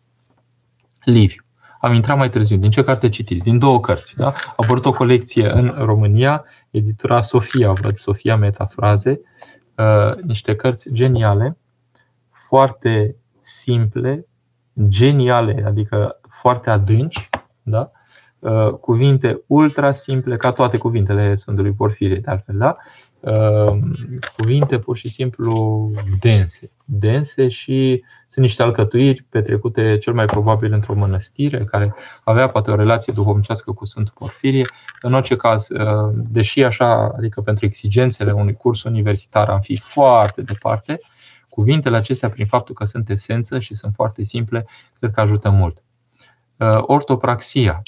Liviu. 1.04 1.42
Am 1.80 1.94
intrat 1.94 2.16
mai 2.16 2.28
târziu. 2.28 2.56
Din 2.56 2.70
ce 2.70 2.84
carte 2.84 3.08
citiți? 3.08 3.42
Din 3.42 3.58
două 3.58 3.80
cărți. 3.80 4.16
Da? 4.16 4.26
A 4.26 4.54
apărut 4.56 4.84
o 4.84 4.92
colecție 4.92 5.50
în 5.50 5.74
România, 5.78 6.44
editura 6.70 7.20
Sofia, 7.20 7.72
văd, 7.72 7.96
Sofia 7.96 8.36
Metafraze, 8.36 9.20
uh, 9.76 10.16
niște 10.20 10.56
cărți 10.56 10.90
geniale, 10.92 11.56
foarte 12.30 13.16
simple, 13.46 14.26
geniale, 14.88 15.64
adică 15.66 16.20
foarte 16.28 16.70
adânci, 16.70 17.28
da? 17.62 17.90
Uh, 18.38 18.70
cuvinte 18.70 19.42
ultra 19.46 19.92
simple, 19.92 20.36
ca 20.36 20.52
toate 20.52 20.76
cuvintele 20.76 21.34
Sfântului 21.34 21.72
Porfirie, 21.72 22.16
de 22.16 22.30
altfel, 22.30 22.56
da? 22.58 22.76
uh, 23.20 23.78
cuvinte 24.36 24.78
pur 24.78 24.96
și 24.96 25.08
simplu 25.08 25.90
dense. 26.20 26.70
Dense 26.84 27.48
și 27.48 28.02
sunt 28.28 28.44
niște 28.44 28.62
alcătuiri 28.62 29.22
petrecute 29.22 29.98
cel 29.98 30.12
mai 30.14 30.24
probabil 30.24 30.72
într-o 30.72 30.94
mănăstire 30.94 31.64
care 31.64 31.94
avea 32.24 32.48
poate 32.48 32.70
o 32.70 32.74
relație 32.74 33.12
duhovnicească 33.12 33.72
cu 33.72 33.84
Sfântul 33.84 34.14
Porfirie. 34.18 34.66
În 35.02 35.14
orice 35.14 35.36
caz, 35.36 35.68
uh, 35.68 36.12
deși 36.14 36.62
așa, 36.62 37.14
adică 37.16 37.40
pentru 37.40 37.64
exigențele 37.64 38.32
unui 38.32 38.54
curs 38.54 38.82
universitar 38.82 39.48
am 39.48 39.60
fi 39.60 39.76
foarte 39.76 40.42
departe, 40.42 40.98
cuvintele 41.56 41.96
acestea, 41.96 42.28
prin 42.28 42.46
faptul 42.46 42.74
că 42.74 42.84
sunt 42.84 43.10
esență 43.10 43.58
și 43.58 43.74
sunt 43.74 43.94
foarte 43.94 44.22
simple, 44.24 44.66
cred 44.98 45.10
că 45.10 45.20
ajută 45.20 45.50
mult. 45.50 45.82
Uh, 46.56 46.78
ortopraxia. 46.80 47.82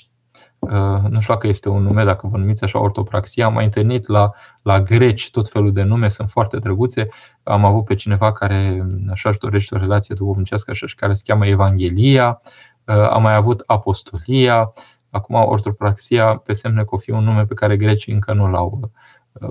Uh, 0.59 1.01
nu 1.09 1.21
știu 1.21 1.35
dacă 1.35 1.47
este 1.47 1.69
un 1.69 1.83
nume, 1.83 2.05
dacă 2.05 2.27
vă 2.27 2.37
numiți 2.37 2.65
așa, 2.65 2.79
ortopraxia. 2.79 3.47
Am 3.47 3.53
mai 3.53 3.65
întâlnit 3.65 4.07
la, 4.07 4.31
la 4.63 4.81
greci 4.81 5.31
tot 5.31 5.49
felul 5.49 5.73
de 5.73 5.83
nume, 5.83 6.09
sunt 6.09 6.31
foarte 6.31 6.57
drăguțe. 6.57 7.09
Am 7.43 7.65
avut 7.65 7.85
pe 7.85 7.95
cineva 7.95 8.33
care 8.33 8.87
așa 9.11 9.29
își 9.29 9.39
dorește 9.39 9.75
o 9.75 9.79
relație 9.79 10.15
duhovnicească 10.15 10.71
așa 10.71 10.87
și 10.87 10.95
care 10.95 11.15
se 11.15 11.23
cheamă 11.27 11.47
Evanghelia. 11.47 12.41
Uh, 12.85 12.95
am 12.95 13.23
mai 13.23 13.35
avut 13.35 13.63
apostolia. 13.67 14.73
Acum 15.11 15.35
ortopraxia 15.35 16.37
pe 16.37 16.53
semne 16.53 16.85
că 16.85 16.95
o 16.95 16.99
fi 16.99 17.11
un 17.11 17.25
nume 17.25 17.45
pe 17.45 17.55
care 17.55 17.77
grecii 17.77 18.13
încă 18.13 18.33
nu 18.33 18.51
l-au 18.51 18.91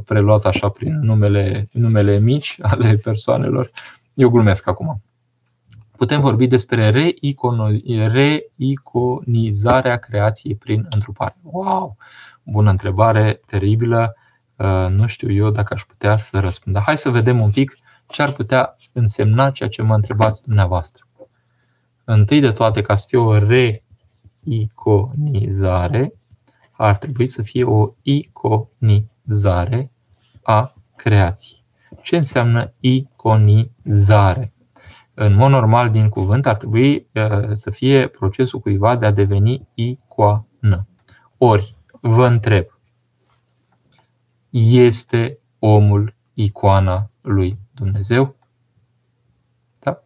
preluat 0.06 0.46
așa 0.46 0.70
prin 0.70 1.00
numele, 1.00 1.68
numele 1.72 2.20
mici 2.20 2.58
ale 2.62 2.96
persoanelor. 3.04 3.70
Eu 4.18 4.30
glumesc 4.30 4.68
acum 4.68 5.02
putem 5.98 6.22
vorbi 6.22 6.48
despre 6.48 6.90
reiconizarea 8.08 9.98
creației 9.98 10.56
prin 10.56 10.88
întrupare. 10.90 11.36
Wow! 11.42 11.98
Bună 12.44 12.70
întrebare, 12.70 13.42
teribilă. 13.46 14.16
Uh, 14.56 14.88
nu 14.90 15.08
știu 15.08 15.32
eu 15.32 15.50
dacă 15.50 15.74
aș 15.74 15.84
putea 15.84 16.18
să 16.18 16.40
răspund. 16.40 16.76
Dar 16.76 16.84
hai 16.84 16.98
să 16.98 17.10
vedem 17.10 17.42
un 17.42 17.52
pic 17.52 17.78
ce 18.08 18.22
ar 18.22 18.32
putea 18.32 18.76
însemna 18.94 19.50
ceea 19.50 19.70
ce 19.70 19.82
mă 19.82 19.94
întrebați 19.94 20.44
dumneavoastră. 20.44 21.08
Întâi 22.04 22.40
de 22.40 22.52
toate, 22.52 22.82
ca 22.82 22.96
să 22.96 23.06
fie 23.08 23.18
o 23.18 23.38
reiconizare, 24.48 26.14
ar 26.72 26.98
trebui 26.98 27.28
să 27.28 27.42
fie 27.42 27.64
o 27.64 27.94
iconizare 28.02 29.92
a 30.44 30.74
creației. 30.96 31.57
Ce 32.08 32.18
înseamnă 32.18 32.74
iconizare? 32.80 34.52
în 35.14 35.36
mod 35.36 35.50
normal 35.50 35.90
din 35.90 36.10
cuvânt 36.10 36.46
ar 36.46 36.58
trebui 36.58 37.08
uh, 37.14 37.50
să 37.54 37.72
fie 37.72 38.08
procesul 38.08 38.60
cuiva 38.60 38.96
de 38.96 39.06
a 39.06 39.12
deveni 39.12 39.68
icoană. 39.74 40.88
Ori, 41.38 41.76
vă 42.02 42.26
întreb, 42.26 42.66
este 44.50 45.40
omul 45.60 46.16
icoana 46.34 47.10
lui 47.22 47.58
Dumnezeu? 47.72 48.36
Da? 49.80 50.04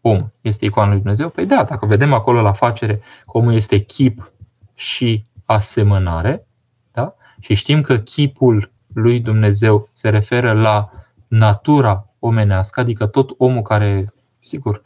Om 0.00 0.28
este 0.40 0.64
icoana 0.64 0.88
lui 0.88 0.98
Dumnezeu? 0.98 1.28
Păi 1.28 1.46
da, 1.46 1.64
dacă 1.64 1.86
vedem 1.86 2.12
acolo 2.12 2.40
la 2.40 2.52
facere 2.52 2.94
că 2.94 3.38
omul 3.38 3.54
este 3.54 3.78
chip 3.78 4.32
și 4.74 5.26
asemănare, 5.44 6.46
da? 6.92 7.14
și 7.40 7.54
știm 7.54 7.80
că 7.80 7.98
chipul 7.98 8.72
lui 8.94 9.20
Dumnezeu 9.20 9.88
se 9.92 10.08
referă 10.08 10.52
la 10.52 10.90
natura 11.28 12.08
omenească, 12.18 12.80
adică 12.80 13.06
tot 13.06 13.34
omul 13.38 13.62
care 13.62 14.12
sigur, 14.38 14.82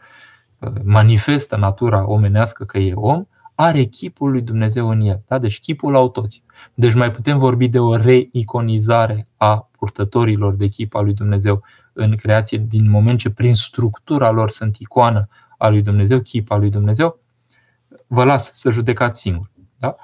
manifestă 0.82 1.56
natura 1.56 2.08
omenească 2.08 2.64
că 2.64 2.78
e 2.78 2.94
om, 2.94 3.24
are 3.54 3.84
chipul 3.84 4.30
lui 4.30 4.42
Dumnezeu 4.42 4.88
în 4.88 5.00
el. 5.00 5.22
Da? 5.26 5.38
Deci 5.38 5.58
chipul 5.58 5.94
au 5.94 6.08
toți. 6.08 6.42
Deci 6.74 6.94
mai 6.94 7.10
putem 7.10 7.38
vorbi 7.38 7.68
de 7.68 7.78
o 7.78 7.96
reiconizare 7.96 9.28
a 9.36 9.68
purtătorilor 9.70 10.54
de 10.54 10.66
chip 10.66 10.94
al 10.94 11.04
lui 11.04 11.14
Dumnezeu 11.14 11.62
în 11.92 12.16
creație 12.16 12.58
din 12.58 12.90
moment 12.90 13.18
ce 13.18 13.30
prin 13.30 13.54
structura 13.54 14.30
lor 14.30 14.50
sunt 14.50 14.76
icoană 14.76 15.28
a 15.58 15.68
lui 15.68 15.82
Dumnezeu, 15.82 16.20
chip 16.20 16.50
al 16.50 16.60
lui 16.60 16.70
Dumnezeu. 16.70 17.20
Vă 18.06 18.24
las 18.24 18.52
să 18.52 18.70
judecați 18.70 19.20
singur. 19.20 19.50
Da? 19.78 19.96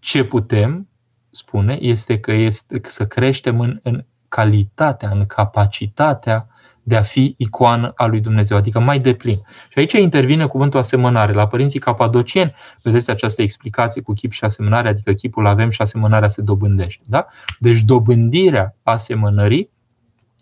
Ce 0.00 0.24
putem 0.24 0.88
spune 1.30 1.78
este 1.80 2.20
că 2.20 2.32
este 2.32 2.80
să 2.82 3.06
creștem 3.06 3.60
în, 3.60 3.80
în 3.82 4.04
calitatea, 4.28 5.08
în 5.12 5.26
capacitatea 5.26 6.46
de 6.88 6.96
a 6.96 7.02
fi 7.02 7.34
icoană 7.38 7.92
a 7.96 8.06
lui 8.06 8.20
Dumnezeu, 8.20 8.56
adică 8.56 8.78
mai 8.78 8.98
deplin. 8.98 9.36
Și 9.68 9.78
aici 9.78 9.92
intervine 9.92 10.46
cuvântul 10.46 10.80
asemănare. 10.80 11.32
La 11.32 11.46
părinții 11.46 11.80
capadocieni 11.80 12.54
vedeți 12.82 13.10
această 13.10 13.42
explicație 13.42 14.02
cu 14.02 14.12
chip 14.12 14.32
și 14.32 14.44
asemănare, 14.44 14.88
adică 14.88 15.12
chipul 15.12 15.46
avem 15.46 15.70
și 15.70 15.82
asemănarea 15.82 16.28
se 16.28 16.42
dobândește. 16.42 17.02
Da? 17.06 17.26
Deci 17.58 17.82
dobândirea 17.82 18.76
asemănării, 18.82 19.70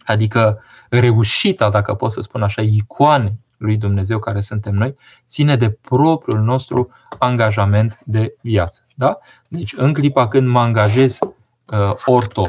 adică 0.05 0.62
reușita, 0.89 1.70
dacă 1.70 1.95
pot 1.95 2.12
să 2.12 2.20
spun 2.20 2.43
așa, 2.43 2.62
icoane 2.62 3.39
lui 3.57 3.76
Dumnezeu 3.76 4.18
care 4.18 4.41
suntem 4.41 4.74
noi, 4.74 4.95
ține 5.26 5.57
de 5.57 5.70
propriul 5.70 6.41
nostru 6.41 6.89
angajament 7.18 7.99
de 8.05 8.37
viață. 8.41 8.87
Da? 8.95 9.18
Deci 9.49 9.74
în 9.76 9.93
clipa 9.93 10.28
când 10.28 10.49
mă 10.49 10.61
angajez 10.61 11.18
uh, 11.66 11.93
orto, 12.05 12.49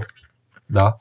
da? 0.66 1.00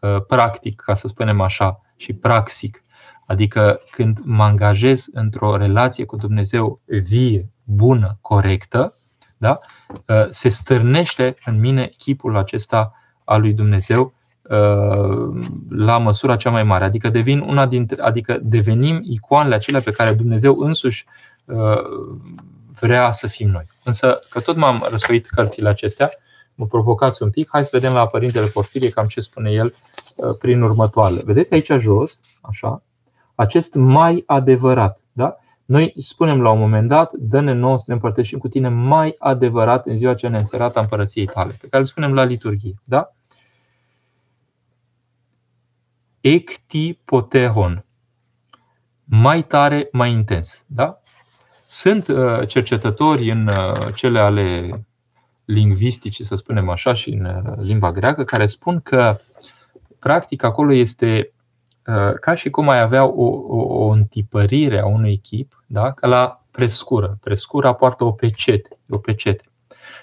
Uh, 0.00 0.22
practic, 0.26 0.80
ca 0.80 0.94
să 0.94 1.08
spunem 1.08 1.40
așa, 1.40 1.80
și 1.96 2.12
praxic. 2.12 2.82
Adică 3.26 3.80
când 3.90 4.20
mă 4.24 4.42
angajez 4.42 5.06
într-o 5.12 5.56
relație 5.56 6.04
cu 6.04 6.16
Dumnezeu 6.16 6.80
vie, 6.86 7.50
bună, 7.64 8.18
corectă, 8.20 8.92
da? 9.36 9.58
Uh, 10.06 10.26
se 10.30 10.48
stârnește 10.48 11.34
în 11.44 11.60
mine 11.60 11.90
chipul 11.96 12.36
acesta 12.36 12.92
al 13.24 13.40
lui 13.40 13.52
Dumnezeu 13.52 14.12
uh, 14.42 15.42
la 15.68 15.98
măsura 15.98 16.36
cea 16.36 16.50
mai 16.50 16.62
mare. 16.62 16.84
Adică, 16.84 17.08
devin 17.08 17.40
una 17.40 17.66
dintre, 17.66 18.02
adică 18.02 18.38
devenim 18.42 19.00
icoanele 19.02 19.54
acelea 19.54 19.80
pe 19.80 19.90
care 19.90 20.12
Dumnezeu 20.12 20.58
însuși 20.58 21.06
uh, 21.44 21.82
vrea 22.80 23.12
să 23.12 23.26
fim 23.26 23.48
noi. 23.48 23.64
Însă, 23.84 24.18
că 24.30 24.40
tot 24.40 24.56
m-am 24.56 24.86
răsfoit 24.90 25.26
cărțile 25.26 25.68
acestea, 25.68 26.10
mă 26.60 26.66
provocați 26.66 27.22
un 27.22 27.30
pic, 27.30 27.48
hai 27.50 27.64
să 27.64 27.70
vedem 27.72 27.92
la 27.92 28.06
Părintele 28.06 28.46
Porfirie 28.46 28.88
cam 28.88 29.06
ce 29.06 29.20
spune 29.20 29.50
el 29.50 29.74
uh, 30.16 30.36
prin 30.38 30.62
următoarele. 30.62 31.22
Vedeți 31.24 31.52
aici 31.52 31.72
jos, 31.78 32.20
așa, 32.40 32.82
acest 33.34 33.74
mai 33.74 34.22
adevărat. 34.26 35.00
Da? 35.12 35.36
Noi 35.64 35.94
spunem 35.98 36.40
la 36.40 36.50
un 36.50 36.58
moment 36.58 36.88
dat, 36.88 37.12
dă-ne 37.12 37.52
nouă 37.52 37.78
să 37.78 37.84
ne 37.86 37.94
împărtășim 37.94 38.38
cu 38.38 38.48
tine 38.48 38.68
mai 38.68 39.14
adevărat 39.18 39.86
în 39.86 39.96
ziua 39.96 40.14
cea 40.14 40.28
neînserată 40.28 40.78
a 40.78 40.82
împărăției 40.82 41.26
tale, 41.26 41.56
pe 41.60 41.66
care 41.68 41.82
îl 41.82 41.88
spunem 41.88 42.14
la 42.14 42.24
liturghie. 42.24 42.74
Da? 42.84 43.12
Ectipotehon. 46.20 47.84
Mai 49.04 49.42
tare, 49.42 49.88
mai 49.92 50.12
intens. 50.12 50.64
Da? 50.66 51.00
Sunt 51.68 52.08
uh, 52.08 52.48
cercetători 52.48 53.30
în 53.30 53.46
uh, 53.46 53.94
cele 53.94 54.18
ale 54.18 54.80
lingvistici, 55.52 56.20
să 56.20 56.34
spunem 56.34 56.68
așa, 56.68 56.94
și 56.94 57.10
în 57.10 57.24
uh, 57.24 57.56
limba 57.56 57.92
greacă, 57.92 58.24
care 58.24 58.46
spun 58.46 58.80
că 58.80 59.16
practic 59.98 60.42
acolo 60.42 60.72
este 60.72 61.32
uh, 61.86 62.14
ca 62.20 62.34
și 62.34 62.50
cum 62.50 62.68
ai 62.68 62.80
avea 62.80 63.04
o, 63.04 63.24
o, 63.26 63.84
o 63.84 63.88
întipărire 63.88 64.80
a 64.80 64.86
unui 64.86 65.18
chip, 65.18 65.64
da? 65.66 65.92
ca 65.92 66.06
la 66.06 66.44
prescură. 66.50 67.18
Prescura 67.20 67.72
poartă 67.72 68.04
o 68.04 68.12
pecete, 68.12 68.78
o 68.88 68.98
pecete. 68.98 69.44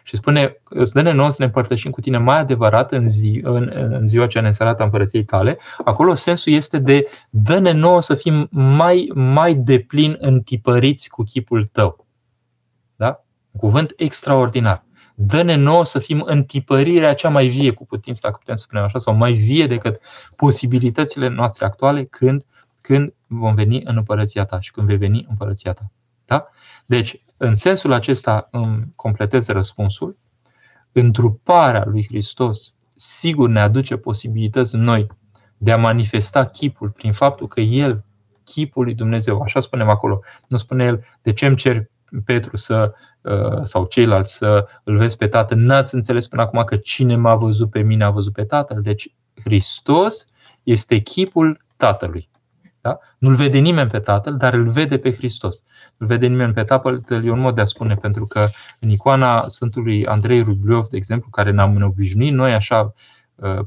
Și 0.03 0.15
spune, 0.15 0.61
îți 0.63 0.93
dă 0.93 1.11
nouă 1.11 1.29
să 1.29 1.35
ne 1.39 1.45
împărtășim 1.45 1.91
cu 1.91 2.01
tine 2.01 2.17
mai 2.17 2.39
adevărat 2.39 2.91
în, 2.91 3.09
zi, 3.09 3.39
în, 3.43 3.71
în 3.73 4.07
ziua 4.07 4.27
cea 4.27 4.41
neînserată 4.41 4.81
a 4.81 4.85
împărăției 4.85 5.23
tale. 5.23 5.57
Acolo 5.83 6.13
sensul 6.13 6.53
este 6.53 6.79
de 6.79 7.07
dă-ne 7.29 7.71
nouă 7.71 8.01
să 8.01 8.15
fim 8.15 8.47
mai, 8.51 9.11
mai 9.13 9.53
deplin 9.53 10.15
întipăriți 10.19 11.09
cu 11.09 11.23
chipul 11.23 11.63
tău. 11.63 12.05
Da? 12.95 13.23
Un 13.51 13.59
cuvânt 13.59 13.93
extraordinar 13.95 14.86
dă-ne 15.19 15.55
nouă 15.55 15.85
să 15.85 15.99
fim 15.99 16.21
în 16.25 16.43
tipărirea 16.43 17.13
cea 17.13 17.29
mai 17.29 17.47
vie 17.47 17.71
cu 17.71 17.85
putință, 17.85 18.19
dacă 18.23 18.37
putem 18.37 18.55
să 18.55 18.63
spunem 18.63 18.83
așa, 18.83 18.99
sau 18.99 19.15
mai 19.15 19.33
vie 19.33 19.67
decât 19.67 19.99
posibilitățile 20.35 21.27
noastre 21.27 21.65
actuale 21.65 22.03
când, 22.03 22.45
când 22.81 23.13
vom 23.27 23.55
veni 23.55 23.81
în 23.83 23.97
împărăția 23.97 24.45
ta 24.45 24.59
și 24.59 24.71
când 24.71 24.87
vei 24.87 24.97
veni 24.97 25.19
în 25.19 25.25
împărăția 25.29 25.71
ta. 25.71 25.91
Da? 26.25 26.47
Deci, 26.85 27.21
în 27.37 27.55
sensul 27.55 27.91
acesta 27.91 28.47
îmi 28.51 28.91
completez 28.95 29.47
răspunsul. 29.47 30.17
Întruparea 30.91 31.83
lui 31.85 32.05
Hristos 32.07 32.75
sigur 32.95 33.49
ne 33.49 33.59
aduce 33.59 33.95
posibilități 33.95 34.75
noi 34.75 35.07
de 35.57 35.71
a 35.71 35.77
manifesta 35.77 36.45
chipul 36.45 36.89
prin 36.89 37.11
faptul 37.11 37.47
că 37.47 37.61
El, 37.61 38.03
chipul 38.43 38.83
lui 38.83 38.93
Dumnezeu, 38.93 39.41
așa 39.41 39.59
spunem 39.59 39.89
acolo, 39.89 40.19
nu 40.47 40.57
spune 40.57 40.85
El, 40.85 41.05
de 41.21 41.33
ce 41.33 41.45
îmi 41.45 41.55
cer 41.55 41.89
Petru 42.25 42.57
să, 42.57 42.93
uh, 43.21 43.63
sau 43.63 43.85
ceilalți 43.85 44.35
să 44.35 44.67
îl 44.83 44.97
vezi 44.97 45.17
pe 45.17 45.27
Tatăl, 45.27 45.57
n-ați 45.57 45.95
înțeles 45.95 46.27
până 46.27 46.41
acum 46.41 46.63
că 46.63 46.75
cine 46.75 47.15
m-a 47.15 47.35
văzut 47.35 47.69
pe 47.69 47.81
mine 47.81 48.03
a 48.03 48.09
văzut 48.09 48.33
pe 48.33 48.43
Tatăl. 48.43 48.81
Deci 48.81 49.13
Hristos 49.43 50.25
este 50.63 50.97
chipul 50.97 51.65
Tatălui. 51.77 52.29
Da? 52.81 52.99
Nu-l 53.17 53.35
vede 53.35 53.57
nimeni 53.57 53.89
pe 53.89 53.99
Tatăl, 53.99 54.37
dar 54.37 54.53
îl 54.53 54.69
vede 54.69 54.97
pe 54.97 55.13
Hristos. 55.13 55.63
Nu-l 55.97 56.09
vede 56.09 56.27
nimeni 56.27 56.53
pe 56.53 56.63
Tatăl, 56.63 57.03
e 57.09 57.31
un 57.31 57.39
mod 57.39 57.55
de 57.55 57.61
a 57.61 57.65
spune, 57.65 57.95
pentru 57.95 58.25
că 58.25 58.47
în 58.79 58.89
icoana 58.89 59.47
Sfântului 59.47 60.05
Andrei 60.05 60.41
Rubliov, 60.41 60.87
de 60.87 60.97
exemplu, 60.97 61.29
care 61.29 61.51
ne-am 61.51 61.81
obișnuit 61.83 62.33
noi 62.33 62.53
așa 62.53 62.93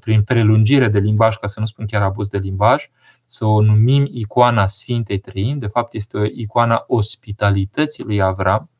prin 0.01 0.23
prelungire 0.23 0.89
de 0.89 0.99
limbaj, 0.99 1.37
ca 1.37 1.47
să 1.47 1.61
nu 1.61 1.67
spun 1.67 1.87
chiar 1.87 2.03
abuz 2.03 2.29
de 2.29 2.39
limbaj, 2.39 2.89
să 3.31 3.45
o 3.45 3.61
numim 3.61 4.09
icoana 4.13 4.67
Sfintei 4.67 5.19
Trăim. 5.19 5.59
De 5.59 5.67
fapt, 5.67 5.95
este 5.95 6.19
o 6.19 6.25
icoana 6.25 6.85
ospitalității 6.87 8.05
lui 8.05 8.23
Avram, 8.23 8.71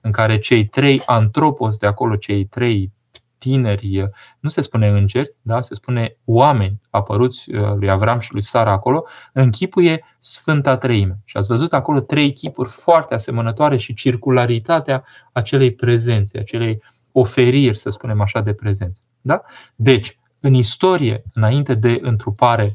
în 0.00 0.12
care 0.12 0.38
cei 0.38 0.66
trei 0.66 1.02
antropos 1.06 1.76
de 1.76 1.86
acolo, 1.86 2.16
cei 2.16 2.44
trei 2.44 2.92
tineri, 3.38 4.06
nu 4.40 4.48
se 4.48 4.60
spune 4.60 4.88
îngeri, 4.88 5.34
da? 5.42 5.62
se 5.62 5.74
spune 5.74 6.16
oameni 6.24 6.80
apăruți 6.90 7.54
uh, 7.54 7.74
lui 7.74 7.90
Avram 7.90 8.18
și 8.18 8.32
lui 8.32 8.42
Sara 8.42 8.70
acolo, 8.72 9.04
închipuie 9.32 10.04
Sfânta 10.18 10.76
Treime. 10.76 11.18
Și 11.24 11.36
ați 11.36 11.48
văzut 11.48 11.72
acolo 11.72 12.00
trei 12.00 12.32
chipuri 12.32 12.68
foarte 12.68 13.14
asemănătoare 13.14 13.76
și 13.76 13.94
circularitatea 13.94 15.04
acelei 15.32 15.72
prezențe, 15.72 16.38
acelei 16.38 16.82
oferiri, 17.12 17.76
să 17.76 17.90
spunem 17.90 18.20
așa, 18.20 18.40
de 18.40 18.52
prezență. 18.52 19.02
Da? 19.20 19.42
Deci, 19.76 20.18
în 20.40 20.54
istorie, 20.54 21.22
înainte 21.34 21.74
de 21.74 21.98
întrupare, 22.02 22.72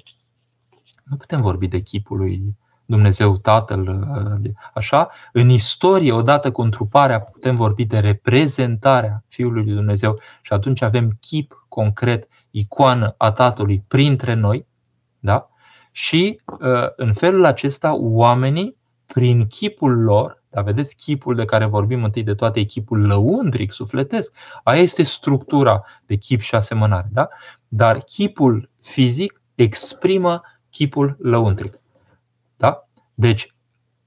nu 1.06 1.16
putem 1.16 1.42
vorbi 1.42 1.68
de 1.68 1.80
chipul 1.80 2.18
lui 2.18 2.56
Dumnezeu 2.86 3.38
Tatăl, 3.38 3.88
uh, 4.44 4.52
așa, 4.74 5.10
în 5.32 5.50
istorie, 5.50 6.12
odată 6.12 6.52
cu 6.52 6.62
întruparea, 6.62 7.20
putem 7.20 7.56
vorbi 7.56 7.86
de 7.86 8.00
reprezentarea 8.00 9.24
Fiului 9.28 9.64
lui 9.64 9.74
Dumnezeu 9.74 10.20
și 10.42 10.54
atunci 10.54 10.82
avem 10.82 11.18
chip 11.20 11.66
concret, 11.68 12.28
icoană 12.52 13.16
a 13.18 13.32
Tatălui 13.32 13.84
printre 13.88 14.34
noi, 14.34 14.68
da? 15.20 15.50
Și 15.92 16.42
uh, 16.46 16.88
în 16.96 17.14
felul 17.14 17.46
acesta 17.46 17.96
oamenii, 17.96 18.78
prin 19.06 19.48
chipul 19.48 20.04
lor, 20.04 20.44
dar 20.50 20.64
vedeți 20.64 20.96
chipul 20.96 21.36
de 21.36 21.46
care 21.46 21.66
vorbim 21.66 22.04
întâi 22.04 22.24
de 22.24 22.34
toate, 22.34 22.64
chipul 22.64 23.06
lăuntric, 23.06 23.72
sufletesc, 23.72 24.34
aia 24.64 24.82
este 24.82 25.04
structura 25.04 25.84
de 26.06 26.16
chip 26.16 26.40
și 26.40 26.56
asemănare, 26.56 27.10
da? 27.12 27.28
Dar 27.68 27.98
chipul 27.98 28.70
fizic 28.82 29.42
exprimă 29.56 30.42
chipul 30.76 31.18
lăuntric. 31.20 31.80
Da? 32.58 32.88
Deci, 33.14 33.56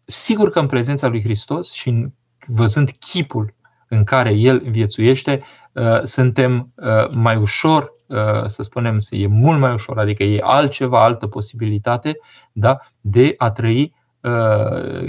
sigur 0.05 0.51
că 0.51 0.59
în 0.59 0.67
prezența 0.67 1.09
lui 1.09 1.23
Hristos 1.23 1.73
și 1.73 2.07
văzând 2.47 2.91
chipul 2.91 3.55
în 3.89 4.05
care 4.05 4.31
El 4.31 4.71
viețuiește, 4.71 5.43
uh, 5.73 6.03
suntem 6.03 6.73
uh, 6.75 7.11
mai 7.11 7.37
ușor, 7.37 7.93
uh, 8.07 8.47
să 8.47 8.63
spunem, 8.63 8.97
e 9.11 9.27
mult 9.27 9.59
mai 9.59 9.73
ușor, 9.73 9.99
adică 9.99 10.23
e 10.23 10.41
altceva, 10.43 11.03
altă 11.03 11.27
posibilitate 11.27 12.19
da? 12.53 12.79
de 13.01 13.35
a 13.37 13.51
trăi 13.51 13.97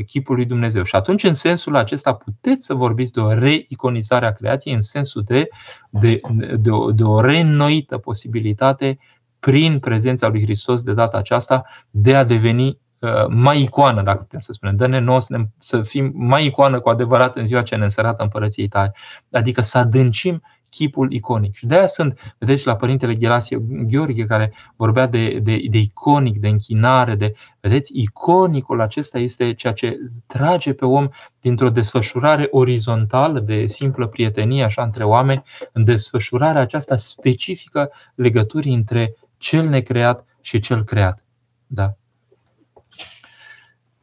chipul 0.06 0.36
lui 0.36 0.46
Dumnezeu. 0.46 0.84
Și 0.84 0.96
atunci, 0.96 1.24
în 1.24 1.34
sensul 1.34 1.76
acesta, 1.76 2.14
puteți 2.14 2.66
să 2.66 2.74
vorbiți 2.74 3.14
de 3.14 3.20
o 3.20 3.34
reiconizare 3.34 4.26
a 4.26 4.32
creației, 4.32 4.74
în 4.74 4.82
sensul 4.82 5.24
de, 5.24 5.48
de, 5.90 6.20
de, 6.58 6.70
o, 6.70 6.92
de 6.92 7.04
o 7.04 7.22
reînnoită 7.22 7.98
posibilitate 7.98 8.98
prin 9.40 9.80
prezența 9.80 10.28
lui 10.28 10.42
Hristos 10.42 10.84
de 10.84 10.94
data 10.94 11.18
aceasta 11.18 11.66
de 11.90 12.16
a 12.16 12.24
deveni 12.24 12.80
Uh, 13.00 13.28
mai 13.28 13.62
icoană, 13.62 14.02
dacă 14.02 14.22
putem 14.22 14.40
să 14.40 14.52
spunem. 14.52 14.76
Dă-ne 14.76 15.00
nouă 15.00 15.22
să, 15.22 15.38
ne, 15.38 15.44
să 15.58 15.82
fim 15.82 16.12
mai 16.16 16.46
icoană 16.46 16.80
cu 16.80 16.90
adevărat 16.90 17.36
în 17.36 17.46
ziua 17.46 17.62
ce 17.62 17.76
ne 17.76 17.84
însărată 17.84 18.24
împărăției 18.24 18.68
tale. 18.68 18.94
Adică 19.32 19.62
să 19.62 19.78
adâncim 19.78 20.42
chipul 20.70 21.12
iconic. 21.12 21.56
Și 21.56 21.66
de 21.66 21.76
aia 21.76 21.88
sunt, 21.88 22.36
vedeți, 22.38 22.68
la 22.68 22.76
Părintele 22.76 23.16
Ghelasie 23.16 23.58
Gheorghe, 23.88 24.26
care 24.26 24.54
vorbea 24.76 25.08
de, 25.08 25.40
de, 25.40 25.62
de 25.70 25.78
iconic, 25.78 26.38
de 26.38 26.48
închinare, 26.48 27.16
de, 27.16 27.34
vedeți, 27.60 27.92
iconicul 27.96 28.82
acesta 28.82 29.20
este 29.20 29.54
ceea 29.54 29.74
ce 29.74 29.98
trage 30.28 30.74
pe 30.74 30.86
om 30.86 31.10
dintr-o 31.40 31.70
desfășurare 31.70 32.48
orizontală 32.52 33.40
de 33.40 33.66
simplă 33.68 34.08
prietenie, 34.08 34.64
așa, 34.64 34.84
între 34.84 35.04
oameni, 35.04 35.44
în 35.72 35.84
desfășurarea 35.84 36.62
aceasta 36.62 36.96
specifică 36.98 37.92
legăturii 38.16 38.74
între 38.74 39.16
cel 39.40 39.68
necreat 39.68 40.26
și 40.42 40.60
cel 40.60 40.84
creat. 40.84 41.24
Da? 41.68 41.94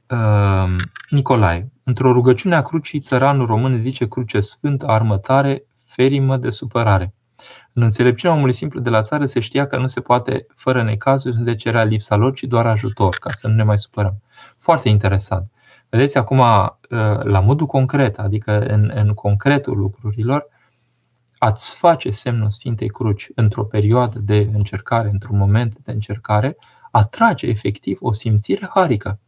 Ehm, 0.07 0.91
Nicolae, 1.11 1.73
într-o 1.85 2.13
rugăciune 2.13 2.57
a 2.57 2.63
crucii, 2.63 3.01
țăranul 3.01 3.47
român 3.47 3.79
zice 3.79 4.09
cruce 4.09 4.41
sfântă, 4.41 4.87
armătare, 4.87 5.65
ferimă 5.87 6.37
de 6.37 6.51
supărare. 6.51 7.15
În 7.73 7.83
înțelepciunea 7.83 8.37
omului 8.37 8.55
simplu 8.55 8.81
de 8.81 8.91
la 8.91 9.03
țară 9.03 9.25
se 9.25 9.41
știa 9.41 9.67
că 9.67 9.79
nu 9.79 9.87
se 9.87 10.01
poate, 10.01 10.47
fără 10.55 10.83
necazuri, 10.83 11.43
de 11.43 11.55
cerea 11.55 11.85
lipsa 11.85 12.17
lor, 12.17 12.35
ci 12.35 12.43
doar 12.43 12.67
ajutor, 12.67 13.17
ca 13.21 13.33
să 13.33 13.49
nu 13.49 13.55
ne 13.55 13.63
mai 13.63 13.79
supărăm. 13.79 14.23
Foarte 14.59 14.89
interesant. 14.89 15.51
Vedeți, 15.89 16.19
acum, 16.19 16.39
la 17.23 17.41
modul 17.41 17.67
concret, 17.67 18.19
adică 18.19 18.61
în, 18.61 18.91
în 18.95 19.15
concretul 19.15 19.77
lucrurilor, 19.79 20.49
ați 21.47 21.77
face 21.77 22.11
semnul 22.11 22.51
Sfintei 22.51 22.89
Cruci 22.89 23.31
într-o 23.35 23.65
perioadă 23.65 24.19
de 24.19 24.51
încercare, 24.53 25.09
într-un 25.09 25.39
moment 25.39 25.79
de 25.79 25.93
încercare, 25.93 26.57
atrage 26.91 27.47
efectiv 27.47 27.99
o 28.01 28.13
simțire 28.13 28.69
harică. 28.75 29.21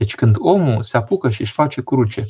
Da? 0.00 0.06
Deci 0.06 0.14
când 0.14 0.36
omul 0.38 0.82
se 0.82 0.96
apucă 0.96 1.30
și 1.30 1.40
își 1.40 1.52
face 1.52 1.82
cruce, 1.82 2.26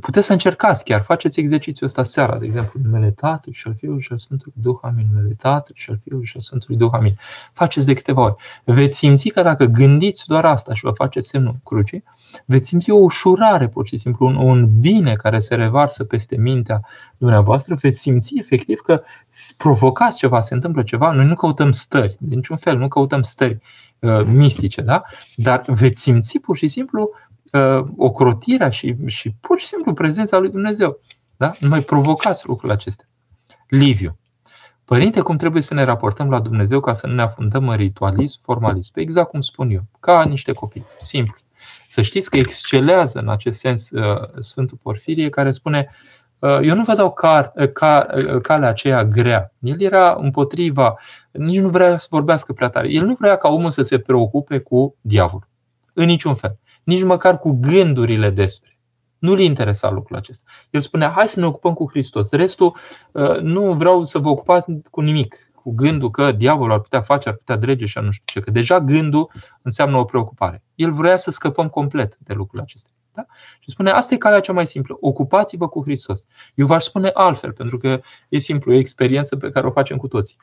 puteți 0.00 0.26
să 0.26 0.32
încercați 0.32 0.84
chiar, 0.84 1.02
faceți 1.02 1.40
exercițiul 1.40 1.88
ăsta 1.88 2.04
seara, 2.04 2.38
de 2.38 2.44
exemplu, 2.44 2.80
numele 2.82 3.10
Tatălui 3.10 3.54
și 3.54 3.66
al 3.66 3.74
Fiului 3.74 4.02
și 4.02 4.08
al 4.12 4.18
Sfântului 4.18 4.54
Duh, 4.56 4.78
amin, 4.82 5.06
numele 5.12 5.34
Tatălui 5.34 5.78
și 5.78 5.90
al 5.90 5.98
Fiului 6.02 6.26
și 6.26 6.32
al 6.34 6.40
Sfântului 6.40 6.76
Duh, 6.76 6.90
amin. 6.92 7.14
Faceți 7.52 7.86
de 7.86 7.94
câteva 7.94 8.22
ori. 8.22 8.34
Veți 8.64 8.98
simți 8.98 9.28
că 9.28 9.42
dacă 9.42 9.64
gândiți 9.64 10.26
doar 10.26 10.44
asta 10.44 10.74
și 10.74 10.84
vă 10.84 10.90
faceți 10.90 11.28
semnul 11.28 11.56
crucii, 11.64 12.04
veți 12.44 12.66
simți 12.66 12.90
o 12.90 12.96
ușurare, 12.96 13.68
pur 13.68 13.86
și 13.86 13.96
simplu, 13.96 14.26
un, 14.26 14.34
un 14.34 14.80
bine 14.80 15.14
care 15.14 15.40
se 15.40 15.54
revarsă 15.54 16.04
peste 16.04 16.36
mintea 16.36 16.80
dumneavoastră, 17.16 17.74
veți 17.74 18.00
simți 18.00 18.38
efectiv 18.38 18.80
că 18.80 19.02
provocați 19.56 20.18
ceva, 20.18 20.40
se 20.40 20.54
întâmplă 20.54 20.82
ceva, 20.82 21.10
noi 21.10 21.26
nu 21.26 21.34
căutăm 21.34 21.72
stări, 21.72 22.16
de 22.20 22.34
niciun 22.34 22.56
fel, 22.56 22.78
nu 22.78 22.88
căutăm 22.88 23.22
stări 23.22 23.60
Uh, 24.00 24.24
mistice, 24.24 24.80
da? 24.80 25.02
dar 25.34 25.64
veți 25.66 26.00
simți 26.00 26.38
pur 26.38 26.56
și 26.56 26.68
simplu 26.68 26.79
uh, 26.92 27.84
ocrotirea 27.96 28.68
și, 28.68 28.96
și 29.06 29.34
pur 29.40 29.58
și 29.58 29.66
simplu 29.66 29.92
prezența 29.92 30.38
lui 30.38 30.50
Dumnezeu. 30.50 31.00
Da? 31.36 31.52
Nu 31.60 31.68
mai 31.68 31.80
provocați 31.80 32.46
lucrurile 32.46 32.72
acestea. 32.72 33.06
Liviu. 33.68 34.18
Părinte, 34.84 35.20
cum 35.20 35.36
trebuie 35.36 35.62
să 35.62 35.74
ne 35.74 35.84
raportăm 35.84 36.30
la 36.30 36.40
Dumnezeu 36.40 36.80
ca 36.80 36.92
să 36.92 37.06
nu 37.06 37.14
ne 37.14 37.22
afundăm 37.22 37.68
în 37.68 37.76
ritualism, 37.76 38.40
formalism? 38.42 38.92
Pe 38.92 39.00
exact 39.00 39.30
cum 39.30 39.40
spun 39.40 39.70
eu, 39.70 39.82
ca 40.00 40.24
niște 40.24 40.52
copii, 40.52 40.84
simplu. 41.00 41.36
Să 41.88 42.02
știți 42.02 42.30
că 42.30 42.36
excelează 42.36 43.18
în 43.18 43.28
acest 43.28 43.58
sens 43.58 43.90
uh, 43.90 44.28
Sfântul 44.40 44.78
Porfirie, 44.82 45.28
care 45.28 45.50
spune 45.50 45.90
Uh, 46.40 46.58
eu 46.62 46.74
nu 46.74 46.82
vă 46.82 46.94
dau 46.94 47.12
car, 47.12 47.52
uh, 47.54 47.72
car, 47.72 48.14
uh, 48.14 48.40
calea 48.40 48.68
aceea 48.68 49.04
grea. 49.04 49.52
El 49.58 49.82
era 49.82 50.16
împotriva, 50.20 50.94
nici 51.30 51.60
nu 51.60 51.68
vrea 51.68 51.96
să 51.96 52.06
vorbească 52.10 52.52
prea 52.52 52.68
tare. 52.68 52.88
El 52.88 53.06
nu 53.06 53.14
vrea 53.18 53.36
ca 53.36 53.48
omul 53.48 53.70
să 53.70 53.82
se 53.82 53.98
preocupe 53.98 54.58
cu 54.58 54.96
diavolul. 55.00 55.48
În 55.92 56.04
niciun 56.04 56.34
fel. 56.34 56.58
Nici 56.84 57.02
măcar 57.02 57.38
cu 57.38 57.58
gândurile 57.60 58.30
despre. 58.30 58.78
Nu-l 59.18 59.40
interesa 59.40 59.90
lucrul 59.90 60.16
acesta. 60.16 60.42
El 60.70 60.80
spunea, 60.80 61.10
hai 61.10 61.28
să 61.28 61.40
ne 61.40 61.46
ocupăm 61.46 61.74
cu 61.74 61.88
Hristos. 61.90 62.30
Restul, 62.30 62.76
nu 63.42 63.72
vreau 63.72 64.04
să 64.04 64.18
vă 64.18 64.28
ocupați 64.28 64.66
cu 64.90 65.00
nimic. 65.00 65.36
Cu 65.54 65.72
gândul 65.74 66.10
că 66.10 66.32
diavolul 66.32 66.72
ar 66.72 66.80
putea 66.80 67.00
face, 67.00 67.28
ar 67.28 67.34
putea 67.34 67.56
drege 67.56 67.86
și 67.86 67.98
nu 67.98 68.10
știu 68.10 68.24
ce. 68.26 68.40
Că 68.40 68.50
deja 68.50 68.80
gândul 68.80 69.30
înseamnă 69.62 69.96
o 69.96 70.04
preocupare. 70.04 70.62
El 70.74 70.92
vrea 70.92 71.16
să 71.16 71.30
scăpăm 71.30 71.68
complet 71.68 72.16
de 72.18 72.32
lucrul 72.32 72.60
acesta. 72.60 72.90
Da? 73.14 73.24
Și 73.58 73.70
spune, 73.70 73.90
asta 73.90 74.14
e 74.14 74.16
calea 74.16 74.40
cea 74.40 74.52
mai 74.52 74.66
simplă. 74.66 74.96
Ocupați-vă 75.00 75.68
cu 75.68 75.82
Hristos. 75.82 76.26
Eu 76.54 76.66
v-aș 76.66 76.84
spune 76.84 77.10
altfel, 77.14 77.52
pentru 77.52 77.78
că 77.78 78.00
e 78.28 78.38
simplu, 78.38 78.72
e 78.72 78.76
o 78.76 78.78
experiență 78.78 79.36
pe 79.36 79.50
care 79.50 79.66
o 79.66 79.70
facem 79.70 79.96
cu 79.96 80.08
toții. 80.08 80.36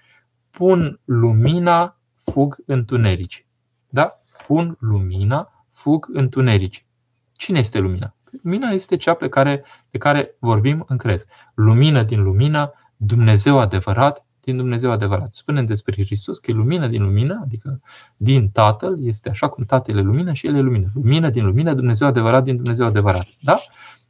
Pun 0.50 1.00
lumina, 1.06 1.98
fug 2.16 2.58
întunerici. 2.66 3.48
Da? 3.90 4.22
Pun 4.48 4.78
lumina, 4.80 5.57
fug 5.88 6.08
întunerici. 6.14 6.86
Cine 7.34 7.60
este 7.60 7.80
lumina? 7.80 8.16
Lumina 8.44 8.70
este 8.70 8.96
cea 8.96 9.14
pe 9.14 9.30
care, 9.30 9.64
de 9.92 9.98
care 9.98 10.36
vorbim 10.40 10.86
în 10.88 10.98
crez. 10.98 11.26
Lumină 11.54 12.04
din 12.04 12.24
lumină, 12.24 12.72
Dumnezeu 12.98 13.60
adevărat, 13.60 14.26
din 14.42 14.58
Dumnezeu 14.58 14.92
adevărat. 14.92 15.34
Spunem 15.34 15.66
despre 15.66 16.04
Hristos 16.04 16.38
că 16.38 16.52
e 16.52 16.54
lumină 16.54 16.88
din 16.88 17.04
lumină, 17.04 17.40
adică 17.44 17.80
din 18.18 18.50
Tatăl, 18.50 18.98
este 19.06 19.30
așa 19.30 19.48
cum 19.48 19.64
Tatăl 19.64 19.98
e 19.98 20.02
lumină 20.02 20.34
și 20.34 20.48
El 20.48 20.56
e 20.56 20.60
lumină. 20.60 20.88
Lumină 20.94 21.30
din 21.30 21.46
lumină, 21.46 21.74
Dumnezeu 21.74 22.08
adevărat 22.08 22.44
din 22.44 22.56
Dumnezeu 22.56 22.86
adevărat. 22.86 23.28
Da? 23.42 23.60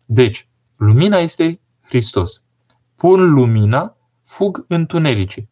Deci, 0.05 0.47
lumina 0.77 1.17
este 1.17 1.59
Hristos. 1.81 2.43
Pun 2.95 3.33
lumina, 3.33 3.97
fug 4.23 4.65
întunericii. 4.67 5.49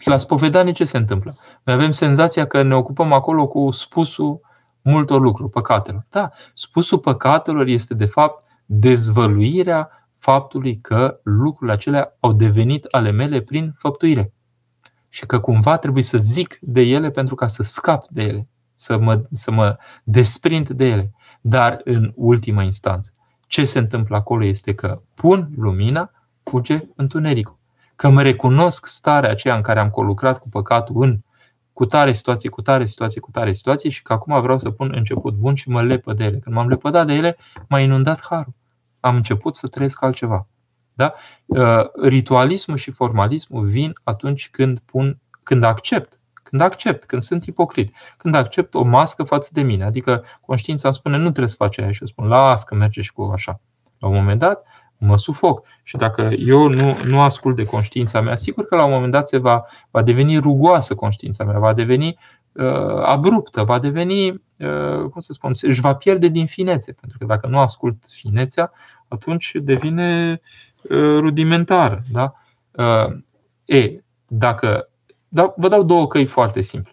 Și 0.00 0.08
la 0.08 0.16
spovedanie 0.16 0.72
ce 0.72 0.84
se 0.84 0.96
întâmplă? 0.96 1.34
Noi 1.64 1.74
avem 1.74 1.92
senzația 1.92 2.46
că 2.46 2.62
ne 2.62 2.74
ocupăm 2.74 3.12
acolo 3.12 3.46
cu 3.46 3.70
spusul 3.70 4.46
multor 4.82 5.20
lucruri, 5.20 5.50
păcatelor. 5.50 6.06
Da, 6.08 6.30
spusul 6.54 6.98
păcatelor 6.98 7.66
este 7.66 7.94
de 7.94 8.06
fapt 8.06 8.44
dezvăluirea 8.66 10.08
faptului 10.16 10.80
că 10.80 11.20
lucrurile 11.22 11.72
acelea 11.72 12.16
au 12.20 12.32
devenit 12.32 12.84
ale 12.84 13.10
mele 13.10 13.40
prin 13.40 13.74
făptuire. 13.78 14.32
Și 15.08 15.26
că 15.26 15.40
cumva 15.40 15.76
trebuie 15.76 16.02
să 16.02 16.18
zic 16.18 16.58
de 16.60 16.80
ele 16.80 17.10
pentru 17.10 17.34
ca 17.34 17.46
să 17.46 17.62
scap 17.62 18.06
de 18.08 18.22
ele, 18.22 18.48
să 18.74 18.98
mă, 18.98 19.22
să 19.32 19.50
mă 19.50 19.76
desprind 20.04 20.68
de 20.68 20.84
ele. 20.84 21.12
Dar 21.40 21.80
în 21.84 22.12
ultima 22.14 22.62
instanță, 22.62 23.12
ce 23.46 23.64
se 23.64 23.78
întâmplă 23.78 24.16
acolo 24.16 24.44
este 24.44 24.74
că 24.74 24.98
pun 25.14 25.48
lumina, 25.56 26.10
fuge 26.42 26.80
întunericul. 26.96 27.58
că 27.96 28.06
îmi 28.06 28.22
recunosc 28.22 28.86
starea 28.86 29.30
aceea 29.30 29.56
în 29.56 29.62
care 29.62 29.80
am 29.80 29.90
colucrat 29.90 30.38
cu 30.38 30.48
păcatul 30.48 31.02
în 31.02 31.20
cu 31.78 31.86
tare 31.86 32.12
situație, 32.12 32.48
cu 32.50 32.62
tare 32.62 32.86
situație, 32.86 33.20
cu 33.20 33.30
tare 33.30 33.52
situație 33.52 33.90
și 33.90 34.02
că 34.02 34.12
acum 34.12 34.40
vreau 34.40 34.58
să 34.58 34.70
pun 34.70 34.92
început 34.94 35.34
bun 35.34 35.54
și 35.54 35.68
mă 35.68 35.82
lepă 35.82 36.12
de 36.12 36.24
ele. 36.24 36.38
Când 36.38 36.54
m-am 36.56 36.68
lepădat 36.68 37.06
de 37.06 37.12
ele, 37.12 37.36
m-a 37.68 37.80
inundat 37.80 38.20
harul. 38.28 38.54
Am 39.00 39.16
început 39.16 39.56
să 39.56 39.66
trăiesc 39.66 40.02
altceva. 40.02 40.46
Da? 40.94 41.14
Uh, 41.46 41.84
ritualismul 42.02 42.76
și 42.76 42.90
formalismul 42.90 43.66
vin 43.66 43.92
atunci 44.02 44.50
când, 44.50 44.78
pun, 44.78 45.18
când 45.42 45.62
accept 45.62 46.18
când 46.42 46.60
accept, 46.60 47.04
când 47.04 47.22
sunt 47.22 47.44
ipocrit, 47.44 47.94
când 48.16 48.34
accept 48.34 48.74
o 48.74 48.82
mască 48.82 49.22
față 49.22 49.50
de 49.52 49.62
mine. 49.62 49.84
Adică 49.84 50.24
conștiința 50.40 50.88
îmi 50.88 50.96
spune 50.96 51.16
nu 51.16 51.22
trebuie 51.22 51.48
să 51.48 51.56
faci 51.58 51.78
aia 51.78 51.92
și 51.92 52.00
eu 52.00 52.06
spun 52.06 52.26
las 52.26 52.64
că 52.64 52.74
merge 52.74 53.02
și 53.02 53.12
cu 53.12 53.22
așa. 53.22 53.60
La 53.98 54.08
un 54.08 54.14
moment 54.14 54.38
dat 54.38 54.66
mă 54.98 55.16
sufoc. 55.16 55.66
Și 55.82 55.96
dacă 55.96 56.30
eu 56.38 56.68
nu, 56.68 56.96
nu 57.04 57.20
ascult 57.20 57.56
de 57.56 57.64
conștiința 57.64 58.20
mea, 58.20 58.36
sigur 58.36 58.66
că 58.66 58.76
la 58.76 58.84
un 58.84 58.92
moment 58.92 59.12
dat 59.12 59.28
se 59.28 59.38
va, 59.38 59.64
va 59.90 60.02
deveni 60.02 60.38
rugoasă 60.38 60.94
conștiința 60.94 61.44
mea, 61.44 61.58
va 61.58 61.74
deveni 61.74 62.18
uh, 62.52 63.02
abruptă, 63.04 63.62
va 63.62 63.78
deveni, 63.78 64.28
uh, 64.28 65.10
cum 65.10 65.20
să 65.20 65.32
spun, 65.32 65.50
își 65.60 65.80
va 65.80 65.94
pierde 65.94 66.28
din 66.28 66.46
finețe. 66.46 66.92
Pentru 66.92 67.18
că 67.18 67.24
dacă 67.24 67.46
nu 67.46 67.58
ascult 67.58 67.96
finețea, 68.06 68.72
atunci 69.08 69.52
devine 69.54 70.40
uh, 70.82 71.18
rudimentară. 71.18 72.02
Da? 72.12 72.32
Uh, 72.70 73.12
e, 73.64 74.02
dacă 74.26 74.88
da, 75.28 75.54
vă 75.56 75.68
dau 75.68 75.82
două 75.82 76.06
căi 76.06 76.24
foarte 76.24 76.60
simple. 76.60 76.92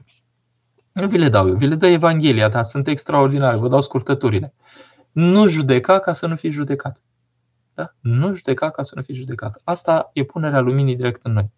Nu 0.92 1.08
vi 1.08 1.18
le 1.18 1.30
dau 1.30 1.48
eu, 1.48 1.56
vi 1.56 1.68
le 1.68 1.76
dă 1.76 1.88
Evanghelia, 1.88 2.50
dar 2.50 2.64
sunt 2.64 2.88
extraordinare, 2.88 3.58
vă 3.58 3.68
dau 3.68 3.82
scurtăturile. 3.82 4.54
Nu 5.12 5.48
judeca 5.48 6.00
ca 6.00 6.14
să 6.14 6.28
nu 6.28 6.36
fii 6.36 6.50
judecat. 6.50 7.02
Da? 7.76 7.94
Nu 8.00 8.34
judeca 8.34 8.70
ca 8.70 8.84
să 8.84 8.96
nu 8.96 9.02
fii 9.02 9.16
judecat. 9.16 9.62
Asta 9.64 10.10
e 10.14 10.24
punerea 10.24 10.60
luminii 10.60 10.96
direct 10.96 11.26
în 11.26 11.34
noi. 11.34 11.52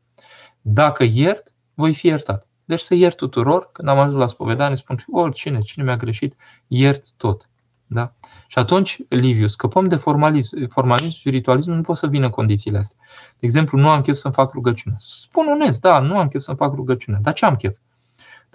Dacă 0.61 1.03
iert, 1.03 1.53
voi 1.73 1.93
fi 1.93 2.07
iertat. 2.07 2.47
Deci 2.65 2.79
să 2.79 2.95
iert 2.95 3.15
tuturor, 3.15 3.69
când 3.71 3.87
am 3.87 3.99
ajuns 3.99 4.15
la 4.15 4.27
spovedanie, 4.27 4.75
spun 4.75 4.97
oricine, 5.11 5.61
cine 5.61 5.83
mi-a 5.83 5.95
greșit, 5.95 6.35
iert 6.67 7.13
tot. 7.13 7.49
Da? 7.87 8.13
Și 8.47 8.59
atunci, 8.59 8.97
Liviu, 9.09 9.47
scăpăm 9.47 9.87
de 9.87 9.95
formalism. 9.95 10.67
Formalism 10.67 11.17
și 11.17 11.29
ritualism 11.29 11.71
nu 11.71 11.81
pot 11.81 11.97
să 11.97 12.07
vină 12.07 12.25
în 12.25 12.31
condițiile 12.31 12.77
astea. 12.77 12.97
De 13.39 13.45
exemplu, 13.45 13.79
nu 13.79 13.89
am 13.89 14.01
chef 14.01 14.15
să-mi 14.15 14.33
fac 14.33 14.51
rugăciune. 14.51 14.95
Spun 14.97 15.47
onest, 15.47 15.81
da, 15.81 15.99
nu 15.99 16.17
am 16.17 16.27
chef 16.27 16.41
să-mi 16.41 16.57
fac 16.57 16.73
rugăciune. 16.73 17.17
Dar 17.21 17.33
ce 17.33 17.45
am 17.45 17.55
chef? 17.55 17.75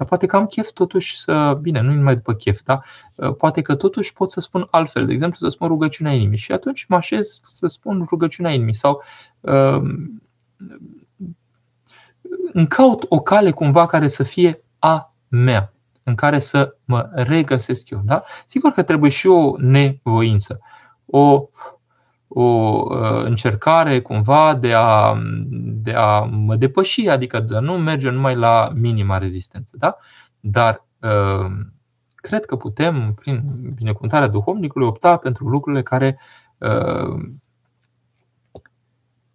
Dar 0.03 0.11
poate 0.11 0.27
că 0.27 0.37
am 0.37 0.47
chef 0.47 0.71
totuși 0.71 1.19
să, 1.19 1.59
bine, 1.61 1.81
nu 1.81 1.93
numai 1.93 2.15
după 2.15 2.35
chef, 2.35 2.61
da? 2.63 2.81
Poate 3.39 3.63
că 3.63 3.75
totuși 3.75 4.13
pot 4.13 4.31
să 4.31 4.41
spun 4.41 4.69
altfel, 4.71 5.07
de 5.07 5.13
exemplu 5.13 5.37
să 5.39 5.49
spun 5.49 5.69
rugăciunea 5.69 6.13
inimii 6.13 6.39
și 6.39 6.53
atunci 6.53 6.87
mă 6.87 6.97
așez 6.97 7.41
să 7.43 7.67
spun 7.67 8.07
rugăciunea 8.09 8.53
inimii 8.53 8.75
sau 8.75 9.03
uh, 9.41 9.83
încaut 12.53 13.05
o 13.09 13.21
cale 13.21 13.51
cumva 13.51 13.87
care 13.87 14.09
să 14.09 14.23
fie 14.23 14.65
a 14.79 15.15
mea 15.29 15.73
în 16.03 16.15
care 16.15 16.39
să 16.39 16.77
mă 16.85 17.09
regăsesc 17.13 17.91
eu. 17.91 18.01
Da? 18.05 18.23
Sigur 18.47 18.71
că 18.71 18.83
trebuie 18.83 19.11
și 19.11 19.27
o 19.27 19.55
nevoință, 19.59 20.61
o, 21.07 21.49
o 22.35 22.43
uh, 22.43 23.25
încercare 23.25 24.01
cumva 24.01 24.55
de 24.55 24.73
a, 24.75 25.15
de 25.83 25.93
a 25.93 26.21
mă 26.21 26.57
depăși, 26.57 27.09
adică 27.09 27.41
de 27.41 27.57
a 27.57 27.61
nu 27.61 27.79
merge 27.79 28.11
numai 28.11 28.37
la 28.37 28.73
minima 28.75 29.19
rezistență. 29.19 29.77
Da? 29.79 29.97
Dar 30.41 30.87
uh, 31.01 31.51
cred 32.15 32.45
că 32.45 32.57
putem, 32.57 33.15
prin 33.15 33.43
binecuvântarea 33.75 34.29
duhovnicului, 34.29 34.87
opta 34.87 35.17
pentru 35.17 35.49
lucrurile 35.49 35.83
care, 35.83 36.19
uh, 36.59 37.29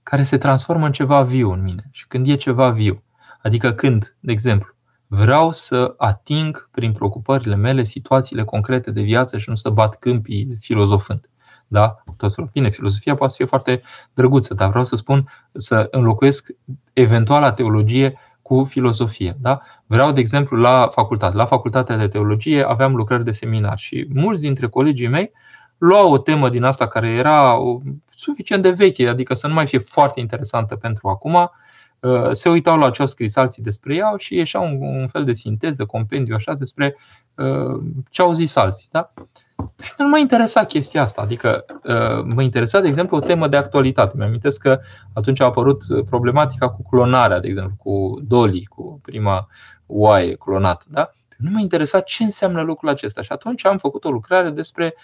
care 0.04 0.24
se 0.24 0.38
transformă 0.38 0.86
în 0.86 0.91
ceva 0.91 1.22
viu 1.22 1.52
în 1.52 1.62
mine. 1.62 1.89
Și 1.91 2.08
când 2.08 2.28
e 2.28 2.36
ceva 2.36 2.70
viu, 2.70 3.04
adică 3.41 3.72
când, 3.72 4.16
de 4.20 4.32
exemplu, 4.32 4.76
Vreau 5.10 5.52
să 5.52 5.93
ating 5.98 6.70
prin 6.72 6.93
preocupările 6.93 7.56
mele 7.56 7.84
situațiile 7.84 8.43
concrete 8.43 8.91
de 8.91 9.02
viață 9.02 9.38
și 9.38 9.50
nu 9.50 9.56
să 9.56 9.70
bat 9.70 10.00
câmpii 10.00 10.56
filozofând. 10.60 11.30
Da? 11.68 12.03
Tot 12.18 12.34
felul. 12.34 12.49
Bine, 12.53 12.70
filozofia 12.70 13.15
poate 13.15 13.32
să 13.32 13.38
fie 13.38 13.45
foarte 13.45 13.82
drăguță, 14.13 14.53
dar 14.53 14.70
vreau 14.70 14.84
să 14.84 14.95
spun 14.95 15.30
să 15.53 15.88
înlocuiesc 15.91 16.47
eventuala 16.93 17.51
teologie 17.51 18.20
cu 18.41 18.63
filozofie. 18.63 19.38
Da? 19.41 19.61
Vreau, 19.86 20.11
de 20.11 20.20
exemplu, 20.20 20.57
la 20.57 20.88
facultate. 20.91 21.36
La 21.36 21.45
facultatea 21.45 21.97
de 21.97 22.07
teologie 22.07 22.63
aveam 22.63 22.95
lucrări 22.95 23.24
de 23.24 23.32
seminar 23.32 23.78
și 23.78 24.07
mulți 24.13 24.41
dintre 24.41 24.68
colegii 24.68 25.07
mei 25.07 25.32
luau 25.78 26.11
o 26.11 26.18
temă 26.18 26.49
din 26.49 26.63
asta 26.63 26.88
care 26.88 27.07
era 27.07 27.57
suficient 28.15 28.61
de 28.61 28.70
veche, 28.70 29.07
adică 29.07 29.34
să 29.34 29.47
nu 29.47 29.53
mai 29.53 29.68
fie 29.68 29.80
foarte 29.80 30.20
interesantă 30.20 30.76
pentru 30.76 31.07
acum, 31.07 31.49
Uh, 31.99 32.30
se 32.32 32.49
uitau 32.49 32.78
la 32.78 32.89
ce 32.89 33.01
au 33.01 33.07
scris 33.07 33.36
alții 33.36 33.63
despre 33.63 33.95
ea 33.95 34.13
și 34.18 34.36
ieșea 34.36 34.59
un, 34.59 34.82
un 34.82 35.07
fel 35.07 35.24
de 35.24 35.34
sinteză, 35.34 35.86
compendiu 35.86 36.36
așa 36.36 36.53
despre 36.53 36.95
uh, 37.36 37.82
ce 38.09 38.22
au 38.22 38.34
zis 38.34 38.55
alții. 38.55 38.88
Da? 38.91 39.09
Nu 39.97 40.08
mă 40.08 40.18
interesa 40.18 40.64
chestia 40.64 41.01
asta, 41.01 41.22
adică 41.22 41.66
uh, 41.84 42.24
mă 42.36 42.41
interesa, 42.41 42.80
de 42.80 42.88
exemplu, 42.88 43.18
o 43.18 43.20
temă 43.20 43.47
de 43.47 43.58
actualitate. 43.58 44.18
Mi-am 44.18 44.39
că 44.62 44.80
atunci 45.14 45.39
a 45.39 45.45
apărut 45.45 45.84
problematica 46.05 46.70
cu 46.70 46.84
clonarea, 46.89 47.39
de 47.39 47.47
exemplu, 47.47 47.76
cu 47.78 48.20
Dolly, 48.22 48.66
cu 48.66 48.99
prima 49.01 49.47
oaie 49.86 50.36
clonată. 50.36 50.86
Da? 50.89 51.10
Nu 51.38 51.49
mă 51.49 51.60
interesa 51.60 51.99
ce 51.99 52.24
înseamnă 52.24 52.62
lucrul 52.62 52.89
acesta 52.89 53.22
și 53.22 53.32
atunci 53.32 53.66
am 53.66 53.78
făcut 53.78 54.05
o 54.05 54.10
lucrare 54.10 54.49
despre, 54.49 54.95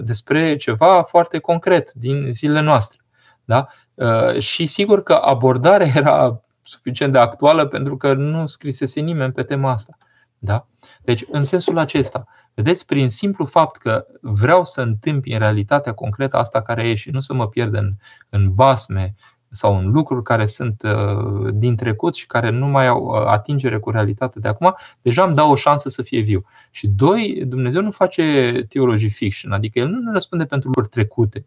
despre 0.00 0.56
ceva 0.56 1.02
foarte 1.02 1.38
concret 1.38 1.92
din 1.92 2.26
zilele 2.30 2.60
noastre. 2.60 2.98
Da? 3.44 3.66
Uh, 3.94 4.38
și 4.38 4.66
sigur 4.66 5.02
că 5.02 5.12
abordarea 5.12 5.86
era 5.94 6.42
suficient 6.62 7.12
de 7.12 7.18
actuală 7.18 7.66
pentru 7.66 7.96
că 7.96 8.14
nu 8.14 8.46
scrisese 8.46 9.00
nimeni 9.00 9.32
pe 9.32 9.42
tema 9.42 9.70
asta. 9.70 9.96
Da? 10.42 10.66
Deci, 11.02 11.24
în 11.30 11.44
sensul 11.44 11.78
acesta, 11.78 12.26
vedeți, 12.54 12.86
prin 12.86 13.08
simplu 13.08 13.44
fapt 13.44 13.76
că 13.76 14.06
vreau 14.20 14.64
să 14.64 14.80
întâmpi 14.80 15.32
în 15.32 15.38
realitatea 15.38 15.92
concretă 15.92 16.36
asta 16.36 16.62
care 16.62 16.88
e 16.88 16.94
și 16.94 17.10
nu 17.10 17.20
să 17.20 17.34
mă 17.34 17.48
pierd 17.48 17.74
în, 17.74 17.92
în 18.28 18.54
basme 18.54 19.14
sau 19.50 19.78
în 19.78 19.90
lucruri 19.90 20.22
care 20.22 20.46
sunt 20.46 20.82
uh, 20.82 21.52
din 21.52 21.76
trecut 21.76 22.14
și 22.14 22.26
care 22.26 22.50
nu 22.50 22.66
mai 22.66 22.86
au 22.86 23.04
uh, 23.04 23.26
atingere 23.26 23.78
cu 23.78 23.90
realitatea 23.90 24.40
de 24.40 24.48
acum, 24.48 24.74
deja 25.02 25.24
îmi 25.24 25.34
dau 25.34 25.50
o 25.50 25.54
șansă 25.54 25.88
să 25.88 26.02
fie 26.02 26.20
viu. 26.20 26.44
Și 26.70 26.88
doi, 26.88 27.42
Dumnezeu 27.46 27.82
nu 27.82 27.90
face 27.90 28.52
teologie 28.68 29.08
fiction, 29.08 29.52
adică 29.52 29.78
El 29.78 29.88
nu 29.88 30.00
ne 30.00 30.12
răspunde 30.12 30.44
pentru 30.44 30.68
lucruri 30.68 30.88
trecute, 30.88 31.46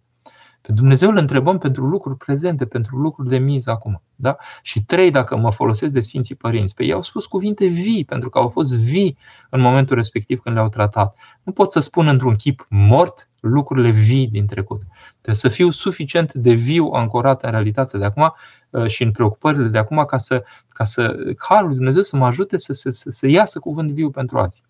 pe 0.68 0.72
Dumnezeu 0.72 1.10
îl 1.10 1.18
întrebăm 1.18 1.58
pentru 1.58 1.86
lucruri 1.86 2.18
prezente, 2.18 2.66
pentru 2.66 2.98
lucruri 2.98 3.30
de 3.30 3.38
miză 3.38 3.72
acum. 3.72 4.02
Da? 4.16 4.38
Și 4.62 4.84
trei, 4.84 5.12
dacă 5.12 5.38
mă 5.38 5.52
folosesc 5.52 5.94
de 5.94 6.02
Sfinții 6.02 6.36
Părinți, 6.36 6.76
pe 6.76 6.84
ei 6.84 6.92
au 6.92 7.02
spus 7.02 7.26
cuvinte 7.26 7.66
vii, 7.66 8.06
pentru 8.06 8.30
că 8.30 8.38
au 8.38 8.48
fost 8.48 8.76
vii 8.76 9.18
în 9.50 9.62
momentul 9.62 9.96
respectiv 9.96 10.40
când 10.40 10.56
le-au 10.56 10.70
tratat. 10.70 11.16
Nu 11.44 11.52
pot 11.52 11.72
să 11.72 11.80
spun 11.80 12.08
într-un 12.08 12.36
chip 12.36 12.66
mort 12.70 13.30
lucrurile 13.40 13.90
vii 13.90 14.28
din 14.28 14.46
trecut. 14.46 14.82
Trebuie 15.12 15.36
să 15.36 15.50
fiu 15.50 15.70
suficient 15.70 16.34
de 16.34 16.54
viu 16.54 16.86
ancorat 16.86 17.44
în 17.44 17.52
realitatea 17.52 18.00
de 18.00 18.06
acum 18.06 18.34
uh, 18.70 18.88
și 18.88 19.04
în 19.04 19.12
preocupările 19.12 19.68
de 19.68 19.78
acum 19.78 20.06
ca 20.06 20.18
să, 20.18 20.44
ca 20.68 20.84
să 20.84 21.16
Harul 21.38 21.68
lui 21.68 21.76
Dumnezeu 21.76 22.02
să 22.02 22.18
mă 22.18 22.26
ajute 22.26 22.58
să, 22.58 22.74
să, 22.74 22.90
să, 22.90 23.10
să 23.10 23.28
iasă 23.28 23.60
cuvânt 23.60 23.92
viu 23.92 24.10
pentru 24.10 24.40
azi. 24.40 24.64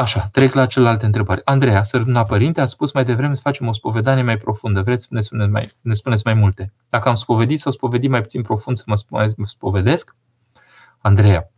Așa, 0.00 0.28
trec 0.32 0.52
la 0.52 0.66
celelalte 0.66 1.06
întrebări. 1.06 1.40
Andreea, 1.44 1.82
Sărâna 1.82 2.22
Părinte, 2.22 2.60
a 2.60 2.64
spus 2.64 2.92
mai 2.92 3.04
devreme 3.04 3.34
să 3.34 3.40
facem 3.44 3.68
o 3.68 3.72
spovedanie 3.72 4.22
mai 4.22 4.36
profundă. 4.36 4.82
Vreți 4.82 5.02
să 5.02 5.08
ne 5.10 5.20
spuneți 5.20 5.50
mai, 5.50 5.68
ne 5.82 5.94
spuneți 5.94 6.22
mai 6.24 6.34
multe? 6.34 6.72
Dacă 6.88 7.08
am 7.08 7.14
spovedit 7.14 7.60
sau 7.60 7.72
spovedit 7.72 8.10
mai 8.10 8.20
puțin 8.20 8.42
profund 8.42 8.76
să 8.76 8.84
mă 8.86 9.46
spovedesc? 9.46 10.16
Andreea, 10.98 11.50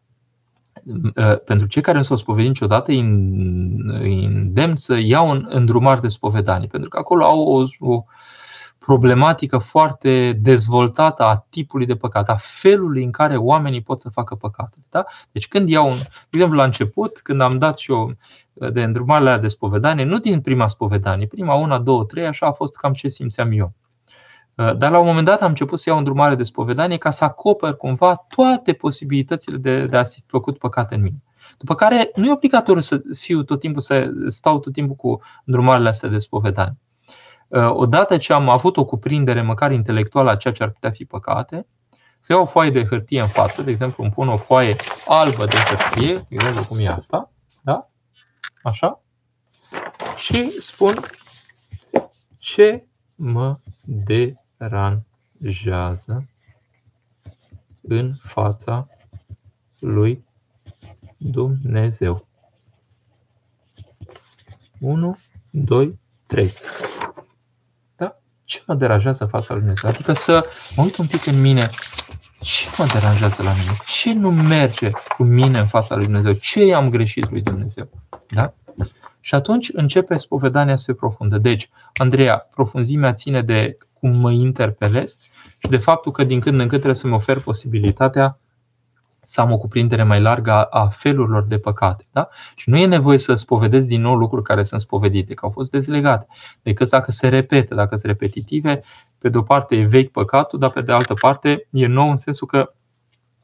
ă, 1.16 1.34
pentru 1.34 1.66
cei 1.66 1.82
care 1.82 1.96
nu 1.96 2.02
s-au 2.02 2.16
spovedit 2.16 2.48
niciodată, 2.48 2.90
îi 2.90 4.24
îndemn 4.24 4.76
să 4.76 4.98
iau 5.00 5.30
un 5.30 5.46
îndrumar 5.48 6.00
de 6.00 6.08
spovedanie, 6.08 6.68
pentru 6.68 6.88
că 6.88 6.98
acolo 6.98 7.24
au 7.24 7.40
o, 7.40 7.62
o 7.78 8.04
problematică 8.88 9.58
foarte 9.58 10.32
dezvoltată 10.32 11.22
a 11.22 11.46
tipului 11.50 11.86
de 11.86 11.96
păcat, 11.96 12.28
a 12.28 12.36
felului 12.38 13.04
în 13.04 13.10
care 13.10 13.36
oamenii 13.36 13.82
pot 13.82 14.00
să 14.00 14.08
facă 14.08 14.34
păcatele. 14.34 14.84
Da? 14.88 15.04
Deci 15.32 15.48
când 15.48 15.68
iau, 15.68 15.86
un, 15.90 15.96
de 15.96 16.28
exemplu, 16.30 16.56
la 16.56 16.64
început, 16.64 17.18
când 17.18 17.40
am 17.40 17.58
dat 17.58 17.78
și 17.78 17.92
eu 17.92 18.12
uh, 18.52 18.72
de 18.72 18.82
îndrumarea 18.82 19.38
de 19.38 19.48
spovedanie, 19.48 20.04
nu 20.04 20.18
din 20.18 20.40
prima 20.40 20.68
spovedanie, 20.68 21.26
prima 21.26 21.54
una, 21.54 21.78
două, 21.78 22.04
trei, 22.04 22.26
așa 22.26 22.46
a 22.46 22.52
fost 22.52 22.76
cam 22.76 22.92
ce 22.92 23.08
simțeam 23.08 23.52
eu. 23.52 23.72
Uh, 24.54 24.76
dar 24.76 24.90
la 24.90 24.98
un 24.98 25.06
moment 25.06 25.26
dat 25.26 25.40
am 25.42 25.48
început 25.48 25.78
să 25.78 25.88
iau 25.88 25.98
îndrumare 25.98 26.34
de 26.34 26.42
spovedanie 26.42 26.96
ca 26.96 27.10
să 27.10 27.24
acoper 27.24 27.74
cumva 27.74 28.24
toate 28.34 28.72
posibilitățile 28.72 29.56
de, 29.56 29.86
de 29.86 29.96
a 29.96 30.04
fi 30.04 30.22
făcut 30.26 30.58
păcate 30.58 30.94
în 30.94 31.02
mine. 31.02 31.22
După 31.58 31.74
care 31.74 32.10
nu 32.14 32.26
e 32.26 32.32
obligatoriu 32.32 32.80
să 32.80 33.00
fiu 33.18 33.42
tot 33.42 33.60
timpul, 33.60 33.80
să 33.80 34.10
stau 34.28 34.58
tot 34.58 34.72
timpul 34.72 34.96
cu 34.96 35.20
îndrumarele 35.44 35.88
astea 35.88 36.08
de 36.08 36.18
spovedanie. 36.18 36.78
Uh, 37.48 37.70
odată 37.70 38.16
ce 38.16 38.32
am 38.32 38.48
avut 38.48 38.76
o 38.76 38.84
cuprindere 38.84 39.42
măcar 39.42 39.72
intelectuală 39.72 40.30
a 40.30 40.36
ceea 40.36 40.54
ce 40.54 40.62
ar 40.62 40.70
putea 40.70 40.90
fi 40.90 41.04
păcate, 41.04 41.66
să 42.18 42.32
iau 42.32 42.42
o 42.42 42.46
foaie 42.46 42.70
de 42.70 42.84
hârtie 42.84 43.20
în 43.20 43.28
față, 43.28 43.62
de 43.62 43.70
exemplu 43.70 44.02
îmi 44.02 44.12
pun 44.12 44.28
o 44.28 44.36
foaie 44.36 44.76
albă 45.06 45.44
de 45.44 45.56
hârtie, 45.56 46.14
de 46.14 46.24
exemplu 46.28 46.64
cum 46.64 46.78
e 46.78 46.88
asta, 46.88 47.30
da? 47.62 47.90
Așa? 48.62 49.00
Și 50.16 50.60
spun 50.60 50.94
ce 52.38 52.86
mă 53.14 53.58
deranjează 54.56 56.28
în 57.80 58.14
fața 58.14 58.86
lui 59.78 60.24
Dumnezeu. 61.16 62.26
1, 64.80 65.16
2, 65.50 65.98
3. 66.26 66.52
Da? 68.48 68.54
Ce 68.54 68.62
mă 68.66 68.74
deranjează 68.74 69.24
fața 69.24 69.54
lui 69.54 69.62
Dumnezeu? 69.62 69.90
Adică 69.90 70.12
să 70.12 70.46
mă 70.76 70.82
uit 70.82 70.96
un 70.96 71.06
pic 71.06 71.26
în 71.26 71.40
mine. 71.40 71.66
Ce 72.40 72.68
mă 72.78 72.86
deranjează 72.92 73.42
la 73.42 73.50
mine? 73.50 73.76
Ce 73.86 74.12
nu 74.12 74.30
merge 74.30 74.90
cu 75.16 75.22
mine 75.22 75.58
în 75.58 75.66
fața 75.66 75.94
lui 75.94 76.04
Dumnezeu? 76.04 76.32
Ce 76.32 76.64
i-am 76.64 76.88
greșit 76.88 77.30
lui 77.30 77.42
Dumnezeu? 77.42 77.88
Da? 78.26 78.54
Și 79.20 79.34
atunci 79.34 79.70
începe 79.72 80.16
spovedania 80.16 80.76
să 80.76 80.84
se 80.84 80.94
profundă. 80.94 81.38
Deci, 81.38 81.68
Andreea, 81.94 82.48
profunzimea 82.54 83.12
ține 83.12 83.42
de 83.42 83.76
cum 83.92 84.18
mă 84.18 84.30
interpelez 84.30 85.16
și 85.58 85.68
de 85.68 85.76
faptul 85.76 86.12
că 86.12 86.24
din 86.24 86.40
când 86.40 86.54
în 86.54 86.68
când 86.68 86.70
trebuie 86.70 86.94
să-mi 86.94 87.14
ofer 87.14 87.40
posibilitatea 87.40 88.38
să 89.30 89.40
am 89.40 89.52
o 89.52 89.58
cuprindere 89.58 90.02
mai 90.02 90.20
largă 90.20 90.62
a 90.62 90.88
felurilor 90.88 91.44
de 91.44 91.58
păcate. 91.58 92.06
Da? 92.10 92.28
Și 92.54 92.70
nu 92.70 92.76
e 92.76 92.86
nevoie 92.86 93.18
să 93.18 93.34
spovedesc 93.34 93.86
din 93.86 94.00
nou 94.00 94.14
lucruri 94.14 94.42
care 94.42 94.62
sunt 94.62 94.80
spovedite, 94.80 95.34
că 95.34 95.44
au 95.44 95.50
fost 95.50 95.70
dezlegate. 95.70 96.26
Decât 96.62 96.88
dacă 96.90 97.10
se 97.10 97.28
repetă, 97.28 97.74
dacă 97.74 97.96
sunt 97.96 98.06
repetitive, 98.12 98.80
pe 99.18 99.28
de 99.28 99.38
o 99.38 99.42
parte 99.42 99.76
e 99.76 99.84
vechi 99.84 100.10
păcatul, 100.10 100.58
dar 100.58 100.70
pe 100.70 100.80
de 100.80 100.92
altă 100.92 101.14
parte 101.14 101.66
e 101.70 101.86
nou 101.86 102.10
în 102.10 102.16
sensul 102.16 102.46
că 102.46 102.72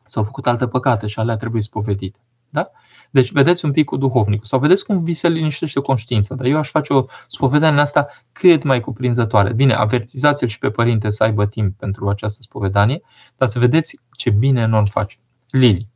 s-au 0.07 0.23
făcut 0.23 0.47
alte 0.47 0.69
păcate 0.69 1.07
și 1.07 1.19
alea 1.19 1.37
trebuie 1.37 1.63
spovedite. 1.63 2.19
Da? 2.51 2.71
Deci 3.11 3.33
vedeți 3.33 3.65
un 3.65 3.73
pic 3.73 3.85
cu 3.85 3.97
duhovnicul 3.97 4.45
sau 4.45 4.59
vedeți 4.59 4.85
cum 4.87 5.05
vi 5.05 5.13
se 5.13 5.29
liniștește 5.29 5.81
conștiința. 5.81 6.35
Dar 6.35 6.47
eu 6.47 6.59
aș 6.59 6.71
face 6.71 6.93
o 6.93 7.05
spovedanie 7.29 7.75
în 7.75 7.81
asta 7.81 8.07
cât 8.33 8.63
mai 8.63 8.81
cuprinzătoare. 8.81 9.53
Bine, 9.53 9.75
avertizați-l 9.75 10.49
și 10.49 10.59
pe 10.59 10.71
părinte 10.71 11.11
să 11.11 11.23
aibă 11.23 11.47
timp 11.47 11.79
pentru 11.79 12.09
această 12.09 12.43
spovedanie, 12.43 13.03
dar 13.37 13.49
să 13.49 13.59
vedeți 13.59 13.99
ce 14.17 14.31
bine 14.31 14.67
nu-l 14.67 14.89
face. 14.91 15.17
Lili. 15.55 15.89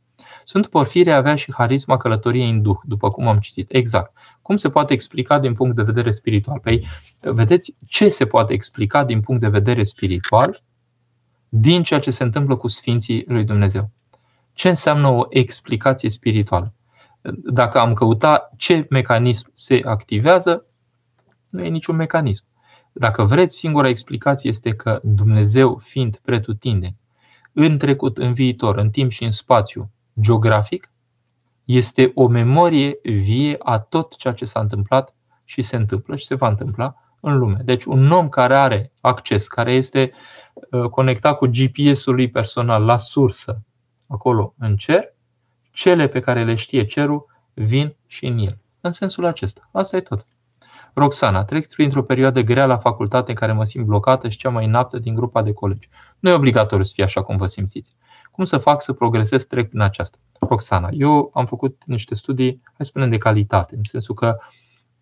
Sunt 0.43 0.67
Porfirie 0.67 1.13
avea 1.13 1.35
și 1.35 1.53
harisma 1.53 1.97
călătoriei 1.97 2.49
în 2.49 2.61
duh, 2.61 2.77
după 2.83 3.09
cum 3.09 3.27
am 3.27 3.39
citit. 3.39 3.73
Exact. 3.73 4.17
Cum 4.41 4.57
se 4.57 4.69
poate 4.69 4.93
explica 4.93 5.39
din 5.39 5.53
punct 5.53 5.75
de 5.75 5.83
vedere 5.83 6.11
spiritual? 6.11 6.59
Păi, 6.59 6.87
vedeți 7.21 7.75
ce 7.87 8.09
se 8.09 8.25
poate 8.25 8.53
explica 8.53 9.03
din 9.03 9.21
punct 9.21 9.41
de 9.41 9.47
vedere 9.47 9.83
spiritual 9.83 10.63
din 11.49 11.83
ceea 11.83 11.99
ce 11.99 12.11
se 12.11 12.23
întâmplă 12.23 12.55
cu 12.55 12.67
Sfinții 12.67 13.23
lui 13.27 13.43
Dumnezeu. 13.43 13.91
Ce 14.53 14.69
înseamnă 14.69 15.07
o 15.07 15.25
explicație 15.29 16.09
spirituală? 16.09 16.73
Dacă 17.43 17.79
am 17.79 17.93
căuta 17.93 18.49
ce 18.57 18.85
mecanism 18.89 19.49
se 19.53 19.81
activează, 19.83 20.65
nu 21.49 21.63
e 21.63 21.69
niciun 21.69 21.95
mecanism. 21.95 22.45
Dacă 22.91 23.23
vreți, 23.23 23.57
singura 23.57 23.87
explicație 23.87 24.49
este 24.49 24.69
că 24.69 24.99
Dumnezeu, 25.03 25.77
fiind 25.77 26.17
pretutindeni, 26.17 26.97
în 27.53 27.77
trecut, 27.77 28.17
în 28.17 28.33
viitor, 28.33 28.77
în 28.77 28.89
timp 28.89 29.11
și 29.11 29.23
în 29.23 29.31
spațiu 29.31 29.91
geografic, 30.19 30.91
este 31.65 32.11
o 32.15 32.27
memorie 32.27 32.99
vie 33.03 33.55
a 33.59 33.79
tot 33.79 34.15
ceea 34.15 34.33
ce 34.33 34.45
s-a 34.45 34.59
întâmplat 34.59 35.15
și 35.43 35.61
se 35.61 35.75
întâmplă 35.75 36.15
și 36.15 36.25
se 36.25 36.35
va 36.35 36.47
întâmpla 36.47 36.95
în 37.19 37.37
lume. 37.37 37.61
Deci 37.63 37.83
un 37.83 38.11
om 38.11 38.29
care 38.29 38.55
are 38.55 38.91
acces, 39.01 39.47
care 39.47 39.73
este 39.73 40.11
uh, 40.71 40.89
conectat 40.89 41.37
cu 41.37 41.47
GPS-ul 41.47 42.15
lui 42.15 42.29
personal 42.29 42.83
la 42.83 42.97
sursă, 42.97 43.63
acolo 44.07 44.53
în 44.57 44.75
cer, 44.75 45.13
cele 45.71 46.07
pe 46.07 46.19
care 46.19 46.43
le 46.43 46.55
știe 46.55 46.85
cerul 46.85 47.25
vin 47.53 47.95
și 48.07 48.25
în 48.25 48.37
el. 48.37 48.57
În 48.81 48.91
sensul 48.91 49.25
acesta. 49.25 49.69
Asta 49.71 49.97
e 49.97 50.01
tot. 50.01 50.25
Roxana, 50.93 51.43
trec 51.43 51.73
printr-o 51.73 52.03
perioadă 52.03 52.41
grea 52.41 52.65
la 52.65 52.77
facultate 52.77 53.29
în 53.29 53.35
care 53.35 53.51
mă 53.51 53.63
simt 53.63 53.85
blocată 53.85 54.29
și 54.29 54.37
cea 54.37 54.49
mai 54.49 54.65
înaptă 54.65 54.99
din 54.99 55.15
grupa 55.15 55.41
de 55.41 55.53
colegi. 55.53 55.89
Nu 56.19 56.29
e 56.29 56.33
obligatoriu 56.33 56.83
să 56.83 56.91
fie 56.95 57.03
așa 57.03 57.23
cum 57.23 57.37
vă 57.37 57.47
simțiți. 57.47 57.95
Cum 58.31 58.43
să 58.43 58.57
fac 58.57 58.81
să 58.81 58.93
progresez 58.93 59.45
trec 59.45 59.69
prin 59.69 59.81
aceasta? 59.81 60.17
Roxana, 60.39 60.89
eu 60.91 61.31
am 61.33 61.45
făcut 61.45 61.83
niște 61.85 62.15
studii, 62.15 62.61
hai 62.63 62.75
să 62.77 62.83
spunem, 62.83 63.09
de 63.09 63.17
calitate, 63.17 63.75
în 63.75 63.83
sensul 63.83 64.15
că 64.15 64.37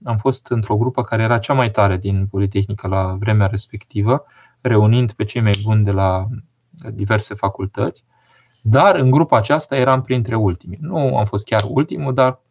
am 0.03 0.17
fost 0.17 0.47
într-o 0.47 0.77
grupă 0.77 1.03
care 1.03 1.23
era 1.23 1.37
cea 1.37 1.53
mai 1.53 1.69
tare 1.69 1.97
din 1.97 2.27
Politehnică 2.27 2.87
la 2.87 3.15
vremea 3.19 3.47
respectivă, 3.47 4.25
reunind 4.61 5.11
pe 5.11 5.23
cei 5.23 5.41
mai 5.41 5.59
buni 5.63 5.83
de 5.83 5.91
la 5.91 6.27
diverse 6.93 7.33
facultăți 7.33 8.05
dar 8.69 8.95
în 8.95 9.11
grupa 9.11 9.37
aceasta 9.37 9.75
eram 9.75 10.01
printre 10.01 10.35
ultimii. 10.35 10.77
Nu 10.81 11.17
am 11.17 11.25
fost 11.25 11.45
chiar 11.45 11.63
ultimul, 11.67 12.13
dar 12.13 12.41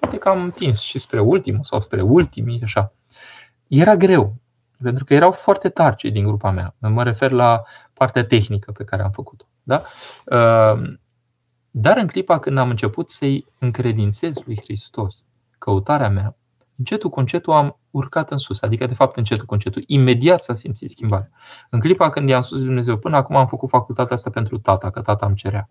poate 0.00 0.18
că 0.18 0.28
am 0.28 0.42
întins 0.42 0.80
și 0.80 0.98
spre 0.98 1.20
ultimul 1.20 1.64
sau 1.64 1.80
spre 1.80 2.02
ultimii, 2.02 2.60
așa. 2.62 2.92
Era 3.68 3.96
greu, 3.96 4.34
pentru 4.82 5.04
că 5.04 5.14
erau 5.14 5.32
foarte 5.32 5.68
tari 5.68 5.96
cei 5.96 6.10
din 6.10 6.24
grupa 6.24 6.50
mea. 6.50 6.74
Mă 6.78 7.02
refer 7.02 7.30
la 7.30 7.62
partea 7.92 8.24
tehnică 8.24 8.72
pe 8.72 8.84
care 8.84 9.02
am 9.02 9.10
făcut-o. 9.10 9.44
Da? 9.62 9.82
Ehm, 10.26 11.00
dar 11.70 11.96
în 11.96 12.06
clipa 12.06 12.38
când 12.38 12.58
am 12.58 12.70
început 12.70 13.10
să-i 13.10 13.46
încredințez 13.58 14.36
lui 14.44 14.60
Hristos 14.62 15.24
căutarea 15.58 16.08
mea, 16.08 16.36
încetul 16.76 17.10
cu 17.10 17.18
încetul 17.18 17.52
am 17.52 17.78
urcat 17.90 18.30
în 18.30 18.38
sus. 18.38 18.62
Adică, 18.62 18.86
de 18.86 18.94
fapt, 18.94 19.16
încetul 19.16 19.44
cu 19.44 19.52
încetul. 19.52 19.82
Imediat 19.86 20.42
s-a 20.42 20.54
simțit 20.54 20.90
schimbarea. 20.90 21.30
În 21.70 21.80
clipa 21.80 22.10
când 22.10 22.28
i-am 22.28 22.40
spus 22.40 22.64
Dumnezeu, 22.64 22.96
până 22.96 23.16
acum 23.16 23.36
am 23.36 23.46
făcut 23.46 23.68
facultatea 23.68 24.14
asta 24.14 24.30
pentru 24.30 24.58
tata, 24.58 24.90
că 24.90 25.00
tata 25.00 25.26
îmi 25.26 25.34
cerea. 25.34 25.68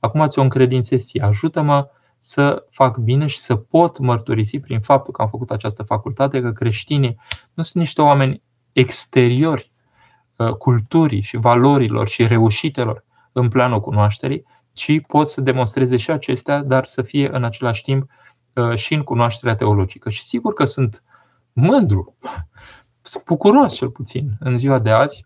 Acum 0.00 0.26
ți-o 0.28 0.42
încredințez 0.42 1.04
ție. 1.04 1.22
Ajută-mă 1.22 1.88
să 2.18 2.66
fac 2.70 2.96
bine 2.96 3.26
și 3.26 3.40
să 3.40 3.56
pot 3.56 3.98
mărturisi 3.98 4.60
prin 4.60 4.80
faptul 4.80 5.12
că 5.12 5.22
am 5.22 5.28
făcut 5.28 5.50
această 5.50 5.82
facultate 5.82 6.40
că 6.40 6.52
creștinii 6.52 7.18
nu 7.54 7.62
sunt 7.62 7.82
niște 7.82 8.02
oameni 8.02 8.42
exteriori 8.72 9.72
uh, 10.36 10.48
culturii 10.48 11.20
și 11.20 11.36
valorilor 11.36 12.08
și 12.08 12.26
reușitelor 12.26 13.04
în 13.32 13.48
planul 13.48 13.80
cunoașterii, 13.80 14.44
ci 14.72 15.00
pot 15.06 15.28
să 15.28 15.40
demonstreze 15.40 15.96
și 15.96 16.10
acestea, 16.10 16.62
dar 16.62 16.86
să 16.86 17.02
fie 17.02 17.28
în 17.32 17.44
același 17.44 17.82
timp 17.82 18.02
uh, 18.02 18.31
și 18.74 18.94
în 18.94 19.02
cunoașterea 19.02 19.56
teologică. 19.56 20.10
Și 20.10 20.24
sigur 20.24 20.52
că 20.52 20.64
sunt 20.64 21.02
mândru, 21.52 22.16
sunt 23.02 23.24
bucuros 23.24 23.74
cel 23.74 23.90
puțin 23.90 24.30
în 24.40 24.56
ziua 24.56 24.78
de 24.78 24.90
azi. 24.90 25.24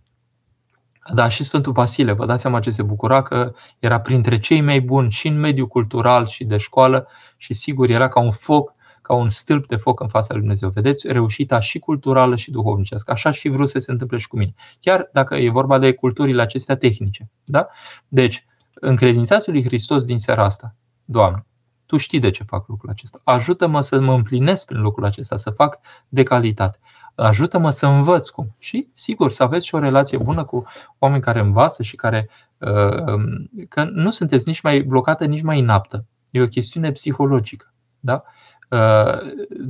Da, 1.15 1.29
și 1.29 1.45
Sfântul 1.45 1.73
Vasile, 1.73 2.13
vă 2.13 2.27
dați 2.27 2.41
seama 2.41 2.61
ce 2.61 2.71
se 2.71 2.83
bucura 2.83 3.23
că 3.23 3.53
era 3.79 4.01
printre 4.01 4.39
cei 4.39 4.61
mai 4.61 4.81
buni 4.81 5.11
și 5.11 5.29
în 5.29 5.39
mediul 5.39 5.67
cultural 5.67 6.27
și 6.27 6.45
de 6.45 6.57
școală 6.57 7.09
și 7.37 7.55
sigur 7.55 7.89
era 7.89 8.09
ca 8.09 8.21
un 8.21 8.31
foc, 8.31 8.75
ca 9.03 9.15
un 9.15 9.29
stâlp 9.29 9.67
de 9.67 9.77
foc 9.77 10.01
în 10.01 10.09
fața 10.09 10.27
lui 10.31 10.41
Dumnezeu. 10.41 10.69
Vedeți, 10.69 11.13
reușita 11.13 11.61
și 11.61 11.79
culturală 11.79 12.37
și 12.37 12.51
duhovnicească. 12.51 13.11
Așa 13.11 13.31
și 13.31 13.49
vrut 13.49 13.69
să 13.69 13.79
se 13.79 13.91
întâmple 13.91 14.19
și 14.19 14.29
cu 14.29 14.37
mine. 14.37 14.55
Chiar 14.81 15.09
dacă 15.13 15.35
e 15.35 15.51
vorba 15.51 15.79
de 15.79 15.93
culturile 15.93 16.43
acestea 16.43 16.77
tehnice. 16.77 17.31
Da? 17.45 17.67
Deci, 18.09 18.47
încredințați 18.75 19.51
lui 19.51 19.65
Hristos 19.65 20.05
din 20.05 20.19
seara 20.19 20.45
asta, 20.45 20.75
Doamne, 21.05 21.47
tu 21.87 21.97
știi 21.97 22.19
de 22.19 22.31
ce 22.31 22.43
fac 22.43 22.69
lucrul 22.69 22.91
acesta. 22.91 23.19
Ajută-mă 23.25 23.81
să 23.81 24.01
mă 24.01 24.13
împlinesc 24.13 24.67
prin 24.67 24.81
lucrul 24.81 25.05
acesta, 25.05 25.37
să 25.37 25.51
fac 25.51 25.79
de 26.09 26.23
calitate. 26.23 26.79
Ajută-mă 27.15 27.71
să 27.71 27.87
învăț 27.87 28.29
cum. 28.29 28.47
Și, 28.59 28.89
sigur, 28.93 29.31
să 29.31 29.43
aveți 29.43 29.67
și 29.67 29.75
o 29.75 29.79
relație 29.79 30.19
bună 30.19 30.45
cu 30.45 30.65
oameni 30.99 31.23
care 31.23 31.41
învață 31.41 31.83
și 31.83 31.97
care. 31.97 32.29
Uh, 32.59 33.07
um, 33.07 33.51
că 33.69 33.85
nu 33.85 34.11
sunteți 34.11 34.49
nici 34.49 34.61
mai 34.61 34.81
blocată, 34.81 35.25
nici 35.25 35.43
mai 35.43 35.59
inaptă. 35.59 36.05
E 36.31 36.43
o 36.43 36.47
chestiune 36.47 36.93
psihologică. 36.93 37.73
Da? 38.01 38.23
Uh, 38.71 39.19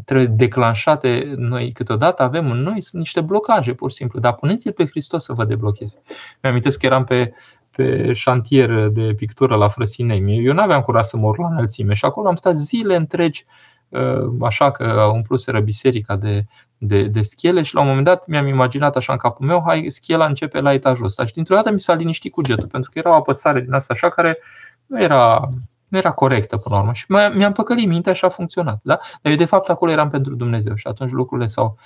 trebuie 0.05 0.27
declanșate 0.27 1.35
noi 1.37 1.73
câteodată 1.73 2.23
avem 2.23 2.51
în 2.51 2.59
noi 2.59 2.81
sunt 2.81 3.03
niște 3.03 3.21
blocaje 3.21 3.73
pur 3.73 3.91
și 3.91 3.97
simplu, 3.97 4.19
dar 4.19 4.35
puneți-l 4.35 4.73
pe 4.73 4.87
Hristos 4.87 5.25
să 5.25 5.33
vă 5.33 5.45
deblocheze. 5.45 6.03
Mi-am 6.43 6.61
că 6.61 6.87
eram 6.87 7.05
pe 7.05 7.35
pe 7.77 8.13
șantier 8.13 8.89
de 8.89 9.15
pictură 9.17 9.57
la 9.57 9.69
Frăsinei. 9.69 10.45
Eu 10.45 10.53
nu 10.53 10.61
aveam 10.61 10.81
curaj 10.81 11.07
să 11.07 11.17
mor 11.17 11.39
la 11.39 11.47
înălțime 11.47 11.95
și 11.95 12.05
acolo 12.05 12.29
am 12.29 12.37
stat 12.37 12.57
zile 12.57 12.97
întregi 12.97 13.45
uh, 13.89 14.33
așa 14.41 14.71
că 14.71 15.11
umpluseră 15.13 15.61
biserica 15.61 16.17
de, 16.17 16.45
de, 16.79 17.03
de 17.03 17.23
schele 17.23 17.63
și 17.63 17.75
la 17.75 17.81
un 17.81 17.87
moment 17.87 18.05
dat 18.05 18.27
mi-am 18.27 18.47
imaginat 18.47 18.97
așa 18.97 19.13
în 19.13 19.19
capul 19.19 19.47
meu, 19.47 19.63
hai, 19.67 19.87
schela 19.89 20.27
începe 20.27 20.61
la 20.61 20.73
etajul 20.73 21.05
ăsta 21.05 21.27
și 21.27 21.33
dintr-o 21.33 21.55
dată 21.55 21.71
mi 21.71 21.81
s-a 21.81 21.95
liniștit 21.95 22.33
cugetul 22.33 22.69
pentru 22.69 22.91
că 22.91 22.99
era 22.99 23.11
o 23.11 23.15
apăsare 23.15 23.61
din 23.61 23.73
asta 23.73 23.93
așa 23.95 24.09
care 24.09 24.39
nu 24.87 25.03
era 25.03 25.47
nu 25.89 25.99
era 25.99 26.13
corectă 26.13 26.57
până 26.57 26.75
la 26.75 26.81
urmă. 26.81 26.93
Și 26.93 27.05
mi-am 27.35 27.53
păcălit 27.53 27.89
mintea 27.89 28.13
și 28.13 28.25
a 28.25 28.29
funcționat. 28.29 28.81
Da? 28.83 28.99
Dar 29.23 29.33
eu 29.33 29.39
de 29.39 29.45
fapt 29.45 29.69
acolo 29.69 29.91
eram 29.91 30.09
pentru 30.09 30.35
Dumnezeu 30.35 30.75
și 30.75 30.87
atunci 30.87 31.11
lucrurile 31.11 31.47
s-au 31.47 31.79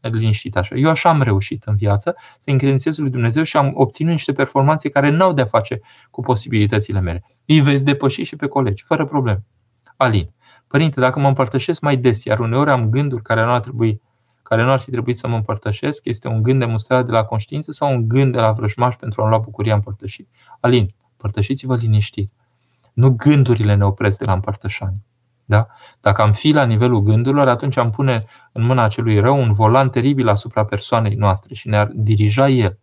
liniștit 0.00 0.56
așa. 0.56 0.74
Eu 0.74 0.90
așa 0.90 1.08
am 1.08 1.22
reușit 1.22 1.64
în 1.64 1.74
viață 1.74 2.14
să 2.38 2.50
încredințez 2.50 2.98
lui 2.98 3.10
Dumnezeu 3.10 3.42
și 3.42 3.56
am 3.56 3.70
obținut 3.74 4.12
niște 4.12 4.32
performanțe 4.32 4.88
care 4.88 5.10
n-au 5.10 5.32
de-a 5.32 5.44
face 5.44 5.80
cu 6.10 6.20
posibilitățile 6.20 7.00
mele. 7.00 7.24
Îi 7.46 7.60
veți 7.60 7.84
depăși 7.84 8.22
și 8.22 8.36
pe 8.36 8.46
colegi, 8.46 8.84
fără 8.84 9.06
probleme. 9.06 9.44
Alin. 9.96 10.30
Părinte, 10.66 11.00
dacă 11.00 11.20
mă 11.20 11.28
împărtășesc 11.28 11.80
mai 11.80 11.96
des, 11.96 12.24
iar 12.24 12.38
uneori 12.38 12.70
am 12.70 12.90
gânduri 12.90 13.22
care 13.22 13.44
nu 13.44 13.50
ar 13.50 13.60
trebui 13.60 14.00
care 14.42 14.62
nu 14.62 14.70
ar 14.70 14.78
fi 14.78 14.90
trebuit 14.90 15.16
să 15.16 15.28
mă 15.28 15.36
împărtășesc, 15.36 16.04
este 16.04 16.28
un 16.28 16.42
gând 16.42 16.58
demonstrat 16.58 17.06
de 17.06 17.12
la 17.12 17.24
conștiință 17.24 17.72
sau 17.72 17.92
un 17.92 18.08
gând 18.08 18.32
de 18.32 18.40
la 18.40 18.52
vrăjmaș 18.52 18.94
pentru 18.94 19.22
a 19.22 19.28
lua 19.28 19.38
bucuria 19.38 19.74
împărtășit. 19.74 20.28
Alin, 20.60 20.94
împărtășiți-vă 21.10 21.76
liniștit. 21.76 22.32
Nu 22.92 23.10
gândurile 23.10 23.74
ne 23.74 23.84
opresc 23.84 24.18
de 24.18 24.24
la 24.24 24.32
împărtășanie. 24.32 25.04
Da? 25.44 25.66
Dacă 26.00 26.22
am 26.22 26.32
fi 26.32 26.52
la 26.52 26.64
nivelul 26.64 27.00
gândurilor, 27.00 27.48
atunci 27.48 27.76
am 27.76 27.90
pune 27.90 28.24
în 28.52 28.62
mâna 28.62 28.82
acelui 28.82 29.20
rău 29.20 29.40
un 29.40 29.52
volan 29.52 29.90
teribil 29.90 30.28
asupra 30.28 30.64
persoanei 30.64 31.14
noastre 31.14 31.54
și 31.54 31.68
ne-ar 31.68 31.90
dirija 31.94 32.48
el. 32.48 32.78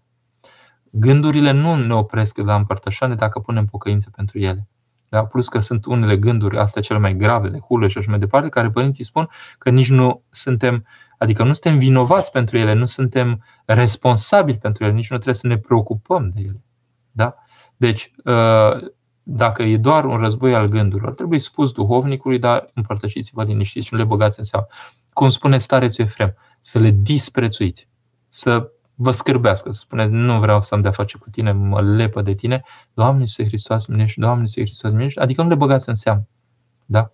Gândurile 0.92 1.52
nu 1.52 1.76
ne 1.76 1.94
opresc 1.94 2.36
de 2.36 2.42
la 2.42 2.56
împărtășane 2.56 3.16
dacă 3.16 3.40
punem 3.40 3.66
pocăință 3.66 4.10
pentru 4.16 4.40
ele. 4.40 4.68
Da? 5.10 5.26
Plus 5.26 5.50
că 5.50 5.60
sunt 5.60 5.86
unele 5.86 6.18
gânduri, 6.18 6.58
astea 6.58 6.82
cele 6.82 7.00
mai 7.00 7.16
grave, 7.16 7.50
de 7.50 7.60
hulă 7.60 7.88
și 7.88 7.98
așa 7.98 8.10
mai 8.10 8.20
departe, 8.20 8.50
care 8.50 8.70
părinții 8.70 9.04
spun 9.04 9.30
că 9.58 9.70
nici 9.70 9.90
nu 9.90 10.24
suntem, 10.30 10.86
adică 11.18 11.44
nu 11.44 11.54
suntem 11.54 11.78
vinovați 11.78 12.32
pentru 12.32 12.58
ele, 12.58 12.74
nu 12.74 12.86
suntem 12.86 13.44
responsabili 13.66 14.58
pentru 14.58 14.84
ele, 14.84 14.94
nici 14.94 15.10
nu 15.10 15.16
trebuie 15.16 15.36
să 15.36 15.48
ne 15.48 15.58
preocupăm 15.58 16.32
de 16.34 16.42
ele. 16.42 16.64
Da? 17.12 17.36
Deci, 17.78 18.12
uh, 18.24 18.88
dacă 19.30 19.64
e 19.64 19.78
doar 19.78 20.06
un 20.06 20.18
război 20.18 20.56
al 20.56 20.68
gândurilor, 20.68 21.14
trebuie 21.14 21.40
spus 21.40 21.72
duhovnicului, 21.72 22.40
dar 22.40 22.66
împărtășiți-vă 22.74 23.44
liniștiți 23.44 23.86
și 23.86 23.94
nu 23.94 24.00
le 24.00 24.06
băgați 24.06 24.40
în 24.40 24.46
seamă. 24.46 24.68
Cum 25.14 25.30
spune 25.30 25.58
starețul 25.58 26.04
Efrem, 26.04 26.36
să 26.62 26.80
le 26.80 26.90
disprețuiți, 26.90 27.88
să 28.30 28.72
vă 28.96 29.12
scârbească, 29.12 29.72
să 29.72 29.80
spuneți, 29.80 30.12
nu 30.12 30.40
vreau 30.40 30.62
să 30.62 30.76
am 30.76 30.82
de-a 30.82 30.92
face 30.92 31.18
cu 31.18 31.30
tine, 31.30 31.52
mă 31.52 31.82
lepă 31.82 32.22
de 32.22 32.34
tine, 32.34 32.64
Doamne 32.94 33.20
Iisuse 33.20 33.46
Hristos, 33.46 33.86
minești, 33.86 34.20
Doamne 34.20 34.42
Iisuse 34.42 34.62
Hristos, 34.62 34.92
minești, 34.92 35.20
adică 35.20 35.42
nu 35.42 35.50
le 35.50 35.56
băgați 35.56 35.90
în 35.90 35.96
seamă. 35.96 36.28
Da? 36.86 37.12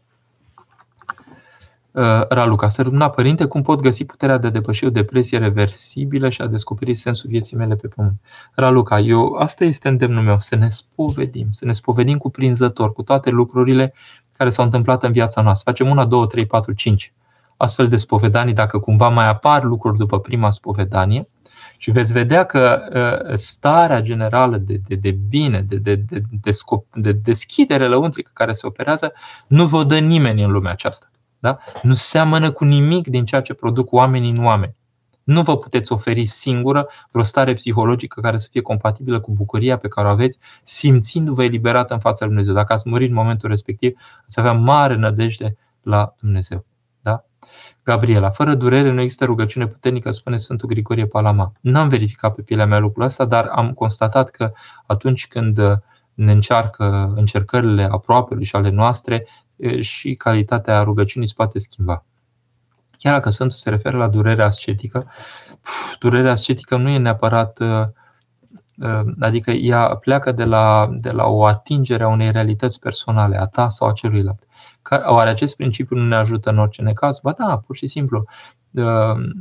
Uh, 1.93 2.27
Raluca, 2.29 2.67
să 2.67 2.81
rămâna 2.81 3.09
părinte, 3.09 3.45
cum 3.45 3.61
pot 3.61 3.81
găsi 3.81 4.05
puterea 4.05 4.37
de 4.37 4.47
a 4.47 4.49
depăși 4.49 4.85
o 4.85 4.89
depresie 4.89 5.37
reversibilă 5.37 6.29
și 6.29 6.41
a 6.41 6.47
descoperi 6.47 6.93
sensul 6.93 7.29
vieții 7.29 7.57
mele 7.57 7.75
pe 7.75 7.87
pământ? 7.87 8.21
Raluca, 8.55 8.99
eu, 8.99 9.33
asta 9.33 9.65
este 9.65 9.87
îndemnul 9.87 10.23
meu, 10.23 10.37
să 10.39 10.55
ne 10.55 10.69
spovedim, 10.69 11.47
să 11.51 11.65
ne 11.65 11.73
spovedim 11.73 12.17
cuprinzător 12.17 12.93
cu 12.93 13.03
toate 13.03 13.29
lucrurile 13.29 13.93
care 14.37 14.49
s-au 14.49 14.65
întâmplat 14.65 15.03
în 15.03 15.11
viața 15.11 15.41
noastră. 15.41 15.71
Facem 15.71 15.89
una, 15.89 16.05
două, 16.05 16.25
trei, 16.25 16.45
patru, 16.45 16.73
cinci 16.73 17.13
astfel 17.57 17.87
de 17.87 17.97
spovedanii, 17.97 18.53
dacă 18.53 18.79
cumva 18.79 19.09
mai 19.09 19.27
apar 19.27 19.63
lucruri 19.63 19.97
după 19.97 20.19
prima 20.19 20.51
spovedanie, 20.51 21.27
și 21.77 21.91
veți 21.91 22.13
vedea 22.13 22.43
că 22.43 22.81
uh, 23.29 23.35
starea 23.37 24.01
generală 24.01 24.57
de, 24.57 24.81
de, 24.87 24.95
de 24.95 25.11
bine, 25.11 25.61
de, 25.61 25.75
de, 25.75 25.95
de, 25.95 26.21
de, 26.41 26.51
scop, 26.51 26.85
de 26.95 27.11
deschidere 27.11 27.87
lăuntrică 27.87 28.31
care 28.33 28.53
se 28.53 28.67
operează, 28.67 29.13
nu 29.47 29.65
vă 29.65 29.83
dă 29.83 29.99
nimeni 29.99 30.43
în 30.43 30.51
lumea 30.51 30.71
aceasta. 30.71 31.07
Da? 31.43 31.57
Nu 31.81 31.93
seamănă 31.93 32.51
cu 32.51 32.63
nimic 32.63 33.07
din 33.07 33.25
ceea 33.25 33.41
ce 33.41 33.53
produc 33.53 33.91
oamenii 33.91 34.29
în 34.29 34.45
oameni. 34.45 34.75
Nu 35.23 35.41
vă 35.41 35.57
puteți 35.57 35.91
oferi 35.91 36.25
singură 36.25 36.87
vreo 37.11 37.23
stare 37.23 37.53
psihologică 37.53 38.21
care 38.21 38.37
să 38.37 38.47
fie 38.51 38.61
compatibilă 38.61 39.19
cu 39.19 39.31
bucuria 39.31 39.77
pe 39.77 39.87
care 39.87 40.07
o 40.07 40.11
aveți, 40.11 40.37
simțindu-vă 40.63 41.43
eliberată 41.43 41.93
în 41.93 41.99
fața 41.99 42.25
lui 42.25 42.27
Dumnezeu. 42.27 42.53
Dacă 42.53 42.73
ați 42.73 42.89
murit 42.89 43.09
în 43.09 43.15
momentul 43.15 43.49
respectiv, 43.49 43.99
ați 44.27 44.39
avea 44.39 44.51
mare 44.51 44.95
nădejde 44.95 45.55
la 45.81 46.15
Dumnezeu. 46.19 46.65
Da? 47.01 47.23
Gabriela, 47.83 48.29
fără 48.29 48.55
durere 48.55 48.91
nu 48.91 49.01
există 49.01 49.25
rugăciune 49.25 49.67
puternică, 49.67 50.11
spune 50.11 50.37
Sfântul 50.37 50.67
Grigorie 50.67 51.05
Palama. 51.05 51.51
N-am 51.61 51.87
verificat 51.87 52.35
pe 52.35 52.41
pielea 52.41 52.65
mea 52.65 52.79
lucrul 52.79 53.03
ăsta, 53.03 53.25
dar 53.25 53.45
am 53.45 53.73
constatat 53.73 54.29
că 54.29 54.51
atunci 54.85 55.27
când 55.27 55.59
ne 56.13 56.31
încearcă 56.31 57.13
încercările 57.15 57.87
aproapelui 57.91 58.43
și 58.43 58.55
ale 58.55 58.69
noastre, 58.69 59.27
și 59.79 60.15
calitatea 60.15 60.83
rugăciunii 60.83 61.27
se 61.27 61.33
poate 61.35 61.59
schimba. 61.59 62.05
Chiar 62.97 63.13
dacă 63.13 63.29
Sfântul 63.29 63.57
se 63.57 63.69
referă 63.69 63.97
la 63.97 64.07
durerea 64.07 64.45
ascetică, 64.45 65.11
durerea 65.99 66.31
ascetică 66.31 66.77
nu 66.77 66.89
e 66.89 66.97
neapărat 66.97 67.59
adică 69.19 69.51
ea 69.51 69.95
pleacă 69.95 70.31
de 70.31 70.43
la, 70.43 70.89
de 70.91 71.11
la 71.11 71.25
o 71.25 71.45
atingere 71.45 72.03
a 72.03 72.07
unei 72.07 72.31
realități 72.31 72.79
personale, 72.79 73.37
a 73.37 73.45
ta 73.45 73.69
sau 73.69 73.87
a 73.87 73.93
celuilalt. 73.93 74.43
Oare 75.05 75.29
acest 75.29 75.55
principiu 75.55 75.97
nu 75.97 76.07
ne 76.07 76.15
ajută 76.15 76.49
în 76.49 76.57
orice 76.57 76.81
necaz? 76.81 77.19
Ba 77.19 77.31
da, 77.31 77.57
pur 77.65 77.75
și 77.75 77.87
simplu. 77.87 78.25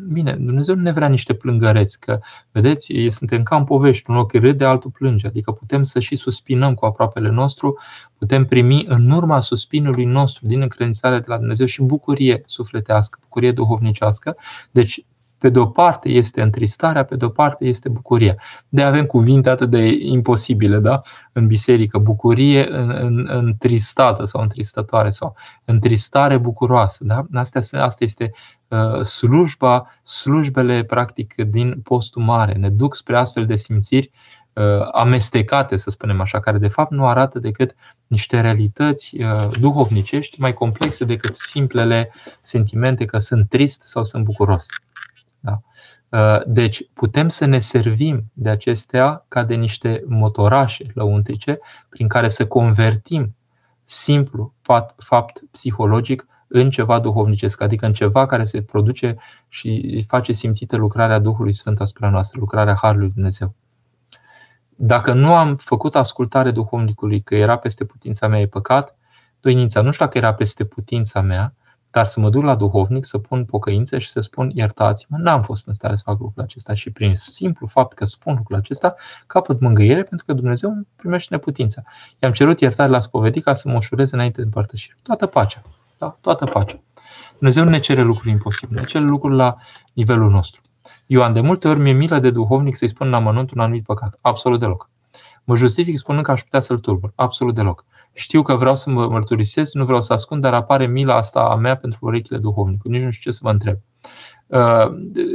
Bine, 0.09 0.33
Dumnezeu 0.33 0.75
nu 0.75 0.83
ne 0.83 0.93
vrea 0.93 1.09
niște 1.09 1.35
plângăreți, 1.35 2.01
că, 2.01 2.21
vedeți, 2.51 2.93
suntem 3.09 3.43
ca 3.43 3.57
în 3.57 3.65
povești, 3.65 4.11
un 4.11 4.17
loc 4.17 4.33
râde, 4.33 4.65
altul 4.65 4.91
plânge, 4.91 5.27
adică 5.27 5.53
putem 5.53 5.83
să 5.83 6.01
și 6.01 6.17
suspinăm 6.17 6.75
cu 6.75 6.85
aproapele 6.85 7.31
nostru, 7.31 7.79
putem 8.19 8.47
primi 8.47 8.85
în 8.89 9.11
urma 9.11 9.41
suspinului 9.41 10.05
nostru 10.05 10.47
din 10.47 10.61
încredințarea 10.61 11.19
de 11.19 11.25
la 11.29 11.39
Dumnezeu 11.39 11.67
și 11.67 11.83
bucurie 11.83 12.43
sufletească, 12.47 13.19
bucurie 13.23 13.53
duhovnicească. 13.53 14.37
Deci 14.71 15.05
pe 15.43 15.49
de 15.49 15.59
o 15.59 15.67
parte 15.67 16.09
este 16.09 16.43
întristarea, 16.43 17.05
pe 17.05 17.17
de 17.17 17.25
o 17.25 17.29
parte 17.29 17.65
este 17.65 17.89
bucuria. 17.89 18.35
De 18.69 18.83
avem 18.83 19.07
cuvinte 19.07 19.49
atât 19.51 19.71
de 19.71 19.87
imposibile 20.01 20.79
da? 20.79 21.01
în 21.33 21.47
biserică, 21.47 21.99
bucurie 21.99 22.69
întristată 23.27 24.25
sau 24.25 24.43
întristătoare 24.43 25.11
sau 25.11 25.35
întristare 25.65 26.39
bucuroasă. 26.39 27.05
Da? 27.05 27.27
Asta, 27.33 27.61
asta 27.73 28.05
este 28.05 28.33
uh, 28.69 29.01
slujba, 29.01 29.87
slujbele 30.03 30.85
practic 30.85 31.35
din 31.35 31.81
postul 31.85 32.23
mare. 32.23 32.53
Ne 32.53 32.71
duc 32.71 32.95
spre 32.95 33.17
astfel 33.17 33.47
de 33.47 33.57
simțiri 33.57 34.11
uh, 34.53 34.89
amestecate, 34.93 35.77
să 35.77 35.91
spunem 35.91 36.21
așa, 36.21 36.41
care 36.41 36.59
de 36.59 36.69
fapt 36.69 36.91
nu 36.91 37.07
arată 37.07 37.39
decât 37.39 37.75
niște 38.07 38.41
realități 38.41 39.23
uh, 39.23 39.49
duhovnicești 39.61 40.41
mai 40.41 40.53
complexe 40.55 41.05
decât 41.05 41.35
simplele 41.35 42.13
sentimente 42.41 43.05
că 43.05 43.19
sunt 43.19 43.49
trist 43.49 43.83
sau 43.83 44.05
sunt 44.05 44.25
bucuros. 44.25 44.67
Da? 45.43 45.61
Uh, 46.09 46.41
deci 46.47 46.89
putem 46.93 47.29
să 47.29 47.45
ne 47.45 47.59
servim 47.59 48.31
de 48.33 48.51
acestea 48.51 49.25
ca 49.29 49.45
de 49.45 49.55
niște 49.55 50.05
motorașe 50.07 50.85
lăuntrice 50.95 51.59
prin 51.89 52.09
care 52.09 52.29
să 52.29 52.47
convertim 52.47 53.35
simplu 53.85 54.55
fapt, 54.61 55.03
fapt 55.03 55.43
psihologic 55.51 56.27
în 56.49 56.71
ceva 56.71 56.99
duhovnicesc, 56.99 57.61
adică 57.61 57.87
în 57.87 57.93
ceva 57.93 58.27
care 58.27 58.45
se 58.45 58.63
produce 58.63 59.17
și 59.49 60.05
face 60.09 60.33
simțită 60.33 60.77
lucrarea 60.77 61.19
Duhului 61.19 61.53
Sfânt 61.53 61.81
asupra 61.81 62.11
noastră, 62.11 62.41
lucrarea 62.41 62.75
Harului 62.75 63.11
Dumnezeu. 63.15 63.55
Dacă 64.69 65.13
nu 65.13 65.35
am 65.35 65.57
făcut 65.57 65.95
ascultare 65.95 66.51
duhovnicului 66.51 67.21
că 67.21 67.35
era 67.35 67.57
peste 67.57 67.85
putința 67.85 68.29
mea 68.29 68.41
e 68.41 68.47
păcat, 68.47 68.97
doinința, 69.41 69.81
nu 69.81 69.91
știu 69.91 70.05
dacă 70.05 70.19
era 70.19 70.35
peste 70.35 70.65
putința 70.65 71.21
mea, 71.21 71.55
dar 71.93 72.07
să 72.07 72.21
mă 72.21 72.31
duc 72.31 72.43
la 72.43 72.55
duhovnic, 72.55 73.05
să 73.05 73.19
pun 73.19 73.45
pocăință 73.45 73.99
și 73.99 74.09
să 74.09 74.21
spun 74.21 74.51
iertați-mă, 74.55 75.17
n-am 75.19 75.43
fost 75.43 75.67
în 75.67 75.73
stare 75.73 75.97
să 75.97 76.03
fac 76.07 76.19
lucrul 76.21 76.43
acesta 76.43 76.75
și 76.75 76.91
prin 76.91 77.17
simplu 77.17 77.67
fapt 77.67 77.93
că 77.93 78.05
spun 78.05 78.35
lucrul 78.37 78.57
acesta, 78.57 78.95
capăt 79.27 79.61
mângâiere 79.61 80.03
pentru 80.03 80.27
că 80.27 80.33
Dumnezeu 80.33 80.71
îmi 80.71 80.87
primește 80.97 81.35
neputința. 81.35 81.83
I-am 82.19 82.33
cerut 82.33 82.61
iertare 82.61 82.91
la 82.91 83.01
spovedit 83.01 83.43
ca 83.45 83.55
să 83.55 83.69
mă 83.69 83.77
ușureze 83.77 84.15
înainte 84.15 84.37
de 84.37 84.45
împărtășire. 84.45 84.97
Toată 85.03 85.27
pacea. 85.27 85.63
Da? 85.99 86.17
Toată 86.21 86.45
pacea. 86.45 86.81
Dumnezeu 87.39 87.65
nu 87.65 87.71
ne 87.71 87.79
cere 87.79 88.03
lucruri 88.03 88.31
imposibile, 88.31 88.81
ne 88.81 88.87
cere 88.87 89.05
lucruri 89.05 89.35
la 89.35 89.55
nivelul 89.93 90.31
nostru. 90.31 90.61
Ioan, 91.07 91.33
de 91.33 91.41
multe 91.41 91.69
ori 91.69 91.79
mi-e 91.79 91.93
milă 91.93 92.19
de 92.19 92.31
duhovnic 92.31 92.77
să-i 92.77 92.89
spun 92.89 93.09
la 93.09 93.19
mănunt 93.19 93.51
un 93.51 93.61
anumit 93.61 93.85
păcat. 93.85 94.19
Absolut 94.21 94.61
deloc. 94.61 94.91
Mă 95.45 95.57
justific 95.57 95.99
spunând 95.99 96.25
că 96.25 96.31
aș 96.31 96.43
putea 96.43 96.61
să-l 96.61 96.79
turbur. 96.79 97.13
Absolut 97.15 97.55
deloc. 97.55 97.85
Știu 98.13 98.43
că 98.43 98.55
vreau 98.55 98.75
să 98.75 98.91
mă 98.91 99.07
mărturisesc, 99.07 99.75
nu 99.75 99.85
vreau 99.85 100.03
să 100.03 100.13
ascund, 100.13 100.43
dar 100.43 100.55
apare 100.55 100.87
mila 100.87 101.17
asta 101.17 101.41
a 101.41 101.55
mea 101.55 101.77
pentru 101.77 101.99
urechile 102.03 102.39
duhovnicului. 102.39 102.97
Nici 102.97 103.05
nu 103.05 103.11
știu 103.11 103.31
ce 103.31 103.37
să 103.37 103.41
vă 103.43 103.51
întreb. 103.51 103.79
Uh, 104.47 104.87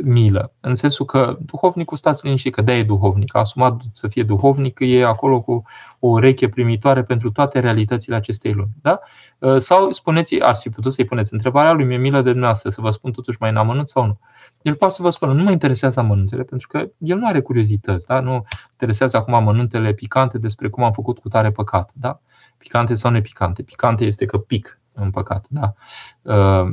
milă, 0.04 0.54
în 0.60 0.76
sensul 0.76 1.06
că 1.06 1.38
duhovnicul 1.40 1.98
stați 1.98 2.26
liniștit, 2.26 2.54
că 2.54 2.62
de 2.62 2.72
e 2.72 2.84
duhovnic, 2.84 3.36
a 3.36 3.40
asumat 3.40 3.82
să 3.92 4.08
fie 4.08 4.24
duhovnic, 4.24 4.78
e 4.80 5.06
acolo 5.06 5.42
cu 5.42 5.64
o 6.00 6.08
ureche 6.08 6.50
primitoare 6.50 7.04
pentru 7.04 7.32
toate 7.32 7.60
realitățile 7.60 8.16
acestei 8.16 8.54
lumi. 8.54 8.70
Da? 8.82 9.00
Uh, 9.40 9.58
sau 9.58 9.92
spuneți, 9.92 10.40
ar 10.40 10.56
fi 10.56 10.70
putut 10.70 10.94
să-i 10.94 11.06
puneți 11.06 11.34
întrebarea 11.34 11.72
lui, 11.72 11.86
mi-e 11.86 11.98
milă 11.98 12.18
de 12.18 12.30
dumneavoastră, 12.30 12.70
să 12.70 12.82
vă 12.82 12.90
spun 12.90 13.12
totuși 13.12 13.38
mai 13.40 13.50
în 13.50 13.58
amănunt 13.58 13.90
sau 13.90 14.06
nu. 14.06 14.20
El 14.62 14.76
poate 14.76 14.94
să 14.94 15.02
vă 15.02 15.10
spună, 15.10 15.34
nu 15.34 15.44
mă 15.44 15.52
interesează 15.52 16.00
amănuntele, 16.00 16.44
pentru 16.44 16.68
că 16.68 16.88
el 16.98 17.18
nu 17.18 17.28
are 17.28 17.42
curiozități, 17.42 18.08
da? 18.08 18.20
nu 18.20 18.46
interesează 18.72 19.18
acum 19.18 19.34
amănuntele 19.34 19.94
picante 19.94 20.38
despre 20.38 20.70
cum 20.70 20.84
am 20.84 20.92
făcut 20.92 21.20
cu 21.20 21.28
tare 21.28 21.52
păcat. 21.52 21.92
Da? 21.94 22.20
Picante 22.58 22.94
sau 22.94 23.12
nepicante. 23.12 23.64
Picante 23.64 24.06
este 24.06 24.26
că 24.26 24.38
pic 24.38 24.80
în 24.94 25.10
păcat. 25.10 25.46
Da? 25.50 25.74
Uh, 26.22 26.70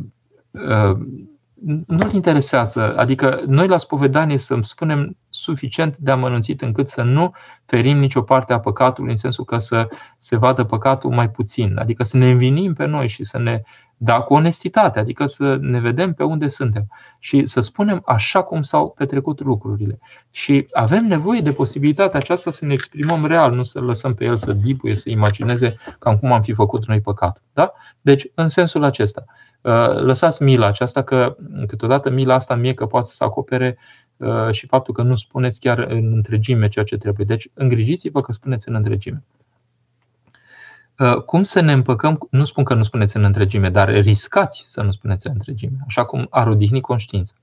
uh, 0.51 0.99
nu-l 1.87 2.13
interesează. 2.13 2.97
Adică 2.97 3.43
noi 3.47 3.69
la 3.69 3.77
spovedanie 3.77 4.39
să 4.39 4.59
spunem 4.61 5.17
suficient 5.29 5.97
de 5.97 6.11
amănunțit 6.11 6.63
încât 6.63 6.89
să 6.89 7.03
nu 7.03 7.33
ferim 7.65 7.99
nicio 7.99 8.23
parte 8.23 8.53
a 8.53 8.61
păcatului 8.61 9.11
în 9.11 9.17
sensul 9.17 9.45
că 9.45 9.59
să 9.59 9.89
se 10.19 10.37
vadă 10.37 10.65
păcatul 10.65 11.11
mai 11.11 11.31
puțin. 11.31 11.77
Adică 11.79 12.05
să 12.05 12.17
ne 12.17 12.31
învinim 12.31 12.73
pe 12.73 12.85
noi 12.85 13.09
și 13.09 13.25
să 13.25 13.39
ne 13.39 13.63
da 13.97 14.21
cu 14.21 14.35
onestitate, 14.35 14.99
adică 14.99 15.27
să 15.27 15.59
ne 15.61 15.81
vedem 15.81 16.13
pe 16.13 16.23
unde 16.23 16.49
suntem 16.49 16.87
și 17.19 17.47
să 17.47 17.61
spunem 17.61 18.03
așa 18.07 18.43
cum 18.43 18.63
s-au 18.63 18.91
petrecut 18.91 19.41
lucrurile. 19.41 19.99
Și 20.31 20.67
avem 20.73 21.05
nevoie 21.05 21.41
de 21.41 21.53
posibilitatea 21.53 22.21
aceasta 22.21 22.51
să 22.51 22.65
ne 22.65 22.73
exprimăm 22.73 23.27
real, 23.27 23.55
nu 23.55 23.63
să 23.63 23.81
lăsăm 23.81 24.15
pe 24.15 24.25
el 24.25 24.37
să 24.37 24.53
dipuie, 24.53 24.97
să 24.97 25.11
imagineze 25.11 25.75
cam 25.99 26.17
cum 26.17 26.33
am 26.33 26.43
fi 26.43 26.53
făcut 26.53 26.87
noi 26.87 27.01
păcat. 27.01 27.43
Da? 27.53 27.73
Deci, 28.01 28.27
în 28.35 28.49
sensul 28.49 28.85
acesta, 28.85 29.25
uh, 29.61 29.95
lăsați 29.95 30.43
mila 30.43 30.67
aceasta 30.67 31.03
că 31.03 31.37
câteodată 31.67 32.11
mila 32.11 32.35
asta 32.35 32.55
mie 32.55 32.75
că 32.75 32.87
poate 32.87 33.09
să 33.11 33.25
acopere 33.25 33.79
uh, 34.17 34.51
și 34.51 34.67
faptul 34.67 34.95
că 34.95 35.03
nu 35.03 35.15
spuneți 35.15 35.61
chiar 35.61 35.79
în 35.79 36.13
întregime 36.13 36.69
ceea 36.69 36.85
ce 36.85 36.97
trebuie. 36.97 37.27
Deci 37.27 37.49
îngrijiți-vă 37.55 38.21
că 38.21 38.33
spuneți 38.33 38.69
în 38.69 38.75
întregime. 38.75 39.23
Uh, 40.99 41.23
cum 41.23 41.43
să 41.43 41.61
ne 41.61 41.73
împăcăm, 41.73 42.27
nu 42.31 42.45
spun 42.45 42.65
că 42.65 42.75
nu 42.75 42.83
spuneți 42.83 43.17
în 43.17 43.25
întregime, 43.25 43.71
dar 43.71 43.89
riscați 43.89 44.63
să 44.67 44.83
nu 44.83 44.91
spuneți 44.91 45.27
în 45.27 45.33
întregime, 45.33 45.77
așa 45.87 46.05
cum 46.05 46.27
ar 46.31 46.47
odihni 46.47 46.81
conștiința. 46.81 47.35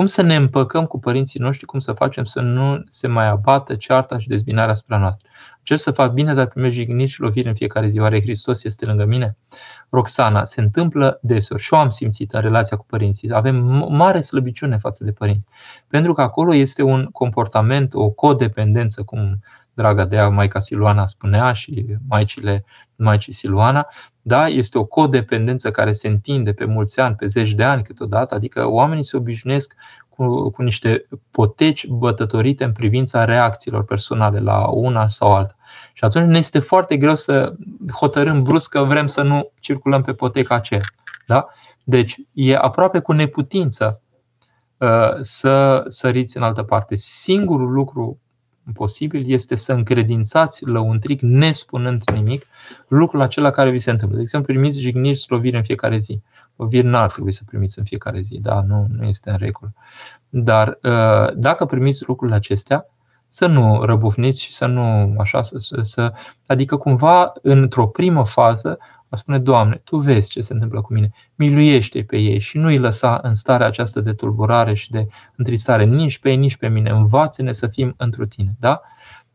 Cum 0.00 0.08
Cum 0.08 0.08
să 0.08 0.22
ne 0.22 0.34
împăcăm 0.34 0.86
cu 0.86 0.98
părinții 0.98 1.40
noștri, 1.40 1.66
cum 1.66 1.78
să 1.78 1.92
facem 1.92 2.24
să 2.24 2.40
nu 2.40 2.84
se 2.88 3.06
mai 3.06 3.28
abată 3.28 3.74
cearta 3.74 4.18
și 4.18 4.28
dezbinarea 4.28 4.70
asupra 4.70 4.98
noastră. 4.98 5.28
Cer 5.62 5.76
să 5.76 5.90
fac 5.90 6.12
bine, 6.12 6.34
dar 6.34 6.46
primești 6.46 6.78
jigniri 6.78 7.10
și 7.10 7.20
loviri 7.20 7.48
în 7.48 7.54
fiecare 7.54 7.88
zi. 7.88 7.98
Oare 7.98 8.20
Hristos 8.20 8.64
este 8.64 8.86
lângă 8.86 9.04
mine? 9.04 9.36
Roxana, 9.88 10.44
se 10.44 10.60
întâmplă 10.60 11.18
deseori 11.22 11.62
și 11.62 11.74
eu 11.74 11.80
am 11.80 11.90
simțit 11.90 12.32
în 12.32 12.40
relația 12.40 12.76
cu 12.76 12.86
părinții. 12.86 13.32
Avem 13.32 13.56
mare 13.90 14.20
slăbiciune 14.20 14.76
față 14.76 15.04
de 15.04 15.12
părinți. 15.12 15.46
Pentru 15.88 16.12
că 16.12 16.22
acolo 16.22 16.54
este 16.54 16.82
un 16.82 17.04
comportament, 17.04 17.94
o 17.94 18.10
codependență, 18.10 19.02
cum 19.02 19.38
draga 19.74 20.04
de 20.04 20.16
ea, 20.16 20.28
Maica 20.28 20.60
Siluana 20.60 21.06
spunea 21.06 21.52
și 21.52 21.86
maicile, 22.08 22.64
maicii 22.96 23.32
Siluana, 23.32 23.86
da? 24.22 24.48
este 24.48 24.78
o 24.78 24.84
codependență 24.84 25.70
care 25.70 25.92
se 25.92 26.08
întinde 26.08 26.52
pe 26.52 26.64
mulți 26.64 27.00
ani, 27.00 27.14
pe 27.14 27.26
zeci 27.26 27.52
de 27.52 27.64
ani 27.64 27.82
câteodată, 27.82 28.34
adică 28.34 28.66
oamenii 28.66 29.04
se 29.04 29.16
obișnuiesc 29.16 29.74
cu, 30.08 30.50
cu 30.50 30.62
niște 30.62 31.06
poteci 31.30 31.86
bătătorite 31.86 32.64
în 32.64 32.72
privința 32.72 33.24
reacțiilor 33.24 33.84
personale 33.84 34.40
la 34.40 34.66
una 34.68 35.08
sau 35.08 35.34
alta. 35.34 35.56
Și 35.92 36.04
atunci 36.04 36.26
ne 36.26 36.38
este 36.38 36.58
foarte 36.58 36.96
greu 36.96 37.14
să 37.14 37.54
hotărâm 37.92 38.42
brusc 38.42 38.70
că 38.70 38.82
vrem 38.82 39.06
să 39.06 39.22
nu 39.22 39.52
circulăm 39.60 40.02
pe 40.02 40.12
poteca 40.12 40.54
aceea. 40.54 40.82
Da? 41.26 41.46
Deci 41.84 42.16
e 42.32 42.56
aproape 42.56 42.98
cu 42.98 43.12
neputință 43.12 44.02
uh, 44.76 45.16
să 45.20 45.84
săriți 45.86 46.36
în 46.36 46.42
altă 46.42 46.62
parte. 46.62 46.96
Singurul 46.96 47.72
lucru 47.72 48.20
posibil 48.72 49.30
este 49.30 49.56
să 49.56 49.72
încredințați 49.72 50.66
lăuntric, 50.66 51.20
nespunând 51.20 52.02
nimic, 52.14 52.46
lucrul 52.88 53.20
acela 53.20 53.50
care 53.50 53.70
vi 53.70 53.78
se 53.78 53.90
întâmplă. 53.90 54.16
De 54.16 54.22
exemplu, 54.22 54.52
primiți 54.52 54.80
jigniri 54.80 55.18
și 55.18 55.24
loviri 55.28 55.56
în 55.56 55.62
fiecare 55.62 55.98
zi. 55.98 56.22
Loviri 56.56 56.86
n-ar 56.86 57.10
trebui 57.10 57.32
să 57.32 57.42
primiți 57.46 57.78
în 57.78 57.84
fiecare 57.84 58.20
zi, 58.20 58.38
da, 58.40 58.62
nu, 58.66 58.86
nu 58.96 59.06
este 59.06 59.30
în 59.30 59.36
regulă. 59.36 59.72
Dar 60.28 60.78
uh, 60.82 61.34
dacă 61.34 61.64
primiți 61.64 62.04
lucrurile 62.06 62.36
acestea, 62.36 62.86
să 63.32 63.46
nu 63.46 63.82
răbufniți 63.84 64.42
și 64.42 64.52
să 64.52 64.66
nu 64.66 65.14
așa, 65.18 65.42
să, 65.42 65.58
să, 65.58 65.78
să 65.82 66.12
adică 66.46 66.76
cumva 66.76 67.32
într-o 67.42 67.86
primă 67.86 68.26
fază 68.26 68.78
va 69.10 69.16
spune, 69.16 69.38
Doamne, 69.38 69.80
Tu 69.84 69.96
vezi 69.96 70.30
ce 70.30 70.40
se 70.40 70.52
întâmplă 70.52 70.80
cu 70.80 70.92
mine, 70.92 71.10
miluiește 71.34 72.02
pe 72.02 72.16
ei 72.16 72.38
și 72.38 72.58
nu 72.58 72.66
îi 72.66 72.78
lăsa 72.78 73.20
în 73.22 73.34
starea 73.34 73.66
aceasta 73.66 74.00
de 74.00 74.12
tulburare 74.12 74.74
și 74.74 74.90
de 74.90 75.06
întristare, 75.36 75.84
nici 75.84 76.18
pe 76.18 76.30
ei, 76.30 76.36
nici 76.36 76.56
pe 76.56 76.68
mine, 76.68 76.90
învață-ne 76.90 77.52
să 77.52 77.66
fim 77.66 77.94
într 77.96 78.22
Tine. 78.22 78.56
Da? 78.58 78.80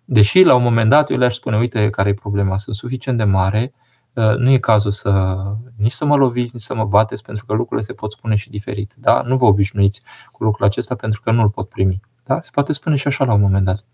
Deși 0.06 0.44
la 0.44 0.56
un 0.56 0.64
moment 0.64 0.90
dat 0.90 1.10
eu 1.10 1.18
le-aș 1.18 1.36
spune, 1.36 1.58
uite 1.58 1.90
care 1.90 2.10
e 2.10 2.14
problema, 2.14 2.58
sunt 2.58 2.76
suficient 2.76 3.18
de 3.18 3.24
mare, 3.24 3.74
uh, 4.14 4.36
nu 4.38 4.52
e 4.52 4.58
cazul 4.58 4.92
să 4.92 5.38
nici 5.78 5.92
să 5.92 6.06
mă 6.06 6.16
loviți, 6.16 6.52
nici 6.54 6.64
să 6.64 6.76
mă 6.76 6.86
bateți, 6.86 7.24
pentru 7.24 7.46
că 7.46 7.54
lucrurile 7.54 7.88
se 7.88 7.94
pot 7.94 8.12
spune 8.12 8.36
și 8.36 8.50
diferit. 8.50 8.94
Da? 8.98 9.22
Nu 9.22 9.38
vă 9.38 9.46
obișnuiți 9.46 10.02
cu 10.32 10.44
lucrul 10.44 10.66
acesta 10.66 10.96
pentru 10.96 11.22
că 11.22 11.32
nu 11.32 11.42
îl 11.42 11.50
pot 11.50 11.70
primi. 11.70 12.00
Da? 12.24 12.42
Se 12.42 12.50
poate 12.54 12.74
spune 12.74 12.96
și 12.96 13.08
așa 13.08 13.26
la 13.26 13.34
un 13.34 13.42
moment 13.42 13.66
dat. 13.66 13.86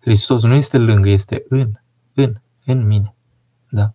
Hristos 0.00 0.42
nu 0.42 0.54
este 0.54 0.78
lângă, 0.78 1.08
este 1.08 1.44
în, 1.48 1.72
în, 2.14 2.34
în 2.64 2.86
mine. 2.86 3.15
Da. 3.68 3.92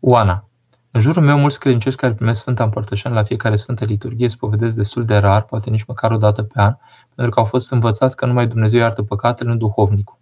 Oana. 0.00 0.44
În 0.90 1.00
jurul 1.00 1.22
meu, 1.22 1.38
mulți 1.38 1.58
credincioși 1.58 1.96
care 1.96 2.14
primesc 2.14 2.40
Sfânta 2.40 2.64
Împărtășanie 2.64 3.18
la 3.18 3.24
fiecare 3.24 3.56
Sfântă 3.56 3.84
Liturghie 3.84 4.28
spovedesc 4.28 4.76
destul 4.76 5.04
de 5.04 5.16
rar, 5.16 5.42
poate 5.42 5.70
nici 5.70 5.84
măcar 5.84 6.12
o 6.12 6.16
dată 6.16 6.42
pe 6.42 6.60
an, 6.60 6.76
pentru 7.14 7.34
că 7.34 7.40
au 7.40 7.46
fost 7.46 7.70
învățați 7.72 8.16
că 8.16 8.26
numai 8.26 8.46
Dumnezeu 8.46 8.80
iartă 8.80 9.02
păcatele, 9.02 9.50
nu 9.50 9.56
duhovnicul. 9.56 10.18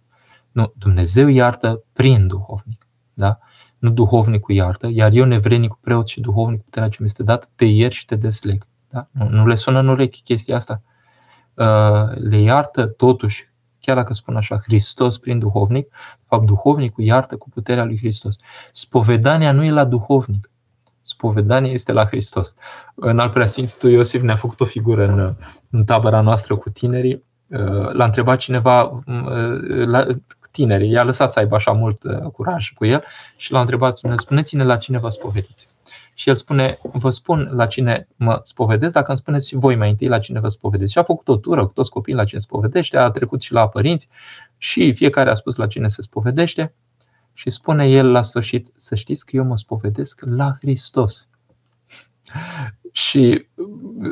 Nu, 0.51 0.73
Dumnezeu 0.77 1.27
iartă 1.27 1.83
prin 1.93 2.27
duhovnic. 2.27 2.87
Da? 3.13 3.39
Nu 3.77 3.89
duhovnicul 3.89 4.55
iartă, 4.55 4.87
iar 4.91 5.11
eu, 5.13 5.25
nevrenicul 5.25 5.77
preot 5.81 6.07
și 6.07 6.21
duhovnic, 6.21 6.61
puterea 6.61 6.89
ce 6.89 6.97
mi 6.99 7.05
este 7.07 7.23
dat, 7.23 7.49
te 7.55 7.65
iert 7.65 7.93
și 7.93 8.05
te 8.05 8.15
desleg. 8.15 8.67
Da? 8.89 9.07
Nu, 9.11 9.29
nu 9.29 9.47
le 9.47 9.55
sună 9.55 9.79
în 9.79 9.87
urechi 9.87 10.21
chestia 10.21 10.55
asta. 10.55 10.81
Uh, 11.53 12.15
le 12.15 12.41
iartă 12.41 12.85
totuși 12.85 13.48
chiar 13.81 13.95
dacă 13.95 14.13
spun 14.13 14.35
așa, 14.35 14.59
Hristos 14.63 15.17
prin 15.17 15.39
duhovnic, 15.39 15.89
de 15.89 16.25
fapt 16.27 16.45
duhovnicul 16.45 17.03
iartă 17.03 17.37
cu 17.37 17.49
puterea 17.49 17.85
lui 17.85 17.97
Hristos. 17.97 18.37
Spovedania 18.71 19.51
nu 19.51 19.63
e 19.63 19.71
la 19.71 19.85
duhovnic, 19.85 20.51
spovedania 21.01 21.71
este 21.71 21.91
la 21.91 22.05
Hristos. 22.05 22.55
În 22.95 23.19
al 23.19 23.29
preasfințitul 23.29 23.89
Iosif 23.89 24.21
ne-a 24.21 24.35
făcut 24.35 24.59
o 24.59 24.65
figură 24.65 25.05
în, 25.05 25.35
în 25.69 25.83
tabăra 25.83 26.21
noastră 26.21 26.55
cu 26.55 26.69
tinerii. 26.69 27.27
L-a 27.91 28.05
întrebat 28.05 28.37
cineva, 28.37 28.99
la, 29.85 30.05
tinerii, 30.51 30.91
i-a 30.91 31.03
lăsat 31.03 31.31
să 31.31 31.39
aibă 31.39 31.55
așa 31.55 31.71
mult 31.71 32.03
uh, 32.03 32.21
curaj 32.21 32.71
cu 32.73 32.85
el 32.85 33.03
și 33.37 33.51
l-a 33.51 33.59
întrebat, 33.59 33.99
spuneți-ne 34.15 34.63
la 34.63 34.77
cine 34.77 34.97
vă 34.97 35.09
spovediți. 35.09 35.67
Și 36.19 36.29
el 36.29 36.35
spune, 36.35 36.77
vă 36.81 37.09
spun 37.09 37.49
la 37.53 37.65
cine 37.65 38.07
mă 38.15 38.39
spovedesc, 38.43 38.93
dacă 38.93 39.09
îmi 39.09 39.17
spuneți 39.17 39.47
și 39.47 39.55
voi 39.55 39.75
mai 39.75 39.89
întâi 39.89 40.07
la 40.07 40.19
cine 40.19 40.39
vă 40.39 40.47
spovedesc. 40.47 40.91
Și 40.91 40.97
a 40.97 41.03
făcut 41.03 41.27
o 41.27 41.35
tură 41.35 41.65
cu 41.65 41.73
toți 41.73 41.89
copiii 41.89 42.15
la 42.15 42.23
cine 42.23 42.39
spovedește, 42.39 42.97
a 42.97 43.09
trecut 43.09 43.41
și 43.41 43.53
la 43.53 43.67
părinți 43.69 44.09
și 44.57 44.93
fiecare 44.93 45.29
a 45.29 45.33
spus 45.33 45.55
la 45.55 45.67
cine 45.67 45.87
se 45.87 46.01
spovedește 46.01 46.73
și 47.33 47.49
spune 47.49 47.87
el 47.87 48.11
la 48.11 48.21
sfârșit, 48.21 48.71
să 48.77 48.95
știți 48.95 49.25
că 49.25 49.35
eu 49.35 49.43
mă 49.43 49.57
spovedesc 49.57 50.21
la 50.25 50.57
Hristos. 50.59 51.29
și 52.91 53.47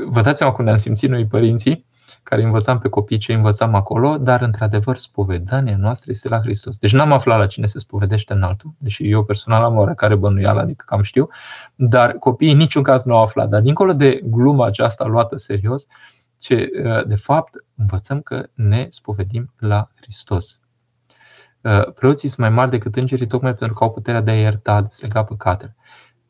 vă 0.05 0.21
dați 0.21 0.37
seama 0.37 0.53
cum 0.53 0.65
ne-am 0.65 0.77
simțit 0.77 1.09
noi 1.09 1.25
părinții, 1.25 1.85
care 2.29 2.43
învățam 2.43 2.79
pe 2.79 2.89
copii 2.89 3.17
ce 3.17 3.33
învățam 3.33 3.75
acolo, 3.75 4.17
dar 4.17 4.41
într-adevăr 4.41 4.97
spovedania 4.97 5.77
noastră 5.77 6.11
este 6.11 6.29
la 6.29 6.39
Hristos. 6.39 6.77
Deci 6.77 6.93
n-am 6.93 7.11
aflat 7.11 7.37
la 7.37 7.47
cine 7.47 7.65
se 7.65 7.79
spovedește 7.79 8.33
în 8.33 8.43
altul, 8.43 8.73
deși 8.77 9.09
eu 9.09 9.23
personal 9.23 9.63
am 9.63 9.77
oarecare 9.77 10.15
bănuială, 10.15 10.59
adică 10.59 10.83
cam 10.87 11.01
știu, 11.01 11.29
dar 11.75 12.11
copiii 12.11 12.51
în 12.51 12.57
niciun 12.57 12.83
caz 12.83 13.03
nu 13.03 13.15
au 13.15 13.21
aflat. 13.23 13.49
Dar 13.49 13.61
dincolo 13.61 13.93
de 13.93 14.19
gluma 14.23 14.65
aceasta 14.65 15.05
luată 15.05 15.37
serios, 15.37 15.87
ce 16.37 16.69
de 17.07 17.15
fapt 17.15 17.63
învățăm 17.75 18.21
că 18.21 18.45
ne 18.53 18.85
spovedim 18.89 19.53
la 19.57 19.89
Hristos. 19.95 20.59
Preoții 21.95 22.29
sunt 22.29 22.39
mai 22.39 22.49
mari 22.49 22.71
decât 22.71 22.95
îngerii 22.95 23.27
tocmai 23.27 23.53
pentru 23.53 23.75
că 23.77 23.83
au 23.83 23.91
puterea 23.91 24.21
de 24.21 24.31
a 24.31 24.39
ierta, 24.39 24.81
de 24.81 24.87
a 24.91 24.97
lega 25.01 25.23
păcatele 25.23 25.75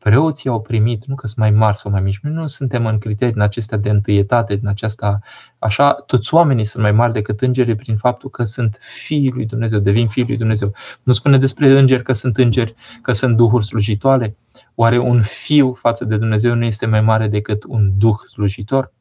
preoții 0.08 0.50
au 0.50 0.60
primit, 0.60 1.04
nu 1.04 1.14
că 1.14 1.26
sunt 1.26 1.38
mai 1.38 1.50
mari 1.50 1.76
sau 1.76 1.90
mai 1.90 2.00
mici, 2.00 2.18
noi 2.22 2.32
nu 2.32 2.46
suntem 2.46 2.86
în 2.86 2.98
criterii 2.98 3.34
în 3.34 3.40
acestea 3.40 3.78
de 3.78 3.90
întâietate, 3.90 4.56
din 4.56 4.68
aceasta, 4.68 5.18
așa, 5.58 5.92
toți 5.92 6.34
oamenii 6.34 6.64
sunt 6.64 6.82
mai 6.82 6.92
mari 6.92 7.12
decât 7.12 7.40
îngerii 7.40 7.74
prin 7.74 7.96
faptul 7.96 8.30
că 8.30 8.44
sunt 8.44 8.78
fiii 8.80 9.30
lui 9.30 9.46
Dumnezeu, 9.46 9.78
devin 9.78 10.08
fiii 10.08 10.26
lui 10.26 10.36
Dumnezeu. 10.36 10.72
Nu 11.04 11.12
spune 11.12 11.36
despre 11.36 11.78
îngeri 11.78 12.02
că 12.02 12.12
sunt 12.12 12.36
îngeri, 12.36 12.74
că 13.02 13.12
sunt 13.12 13.36
duhuri 13.36 13.64
slujitoare. 13.64 14.36
Oare 14.74 14.98
un 14.98 15.22
fiu 15.22 15.72
față 15.72 16.04
de 16.04 16.16
Dumnezeu 16.16 16.54
nu 16.54 16.64
este 16.64 16.86
mai 16.86 17.00
mare 17.00 17.28
decât 17.28 17.64
un 17.66 17.90
duh 17.98 18.16
slujitor? 18.26 18.92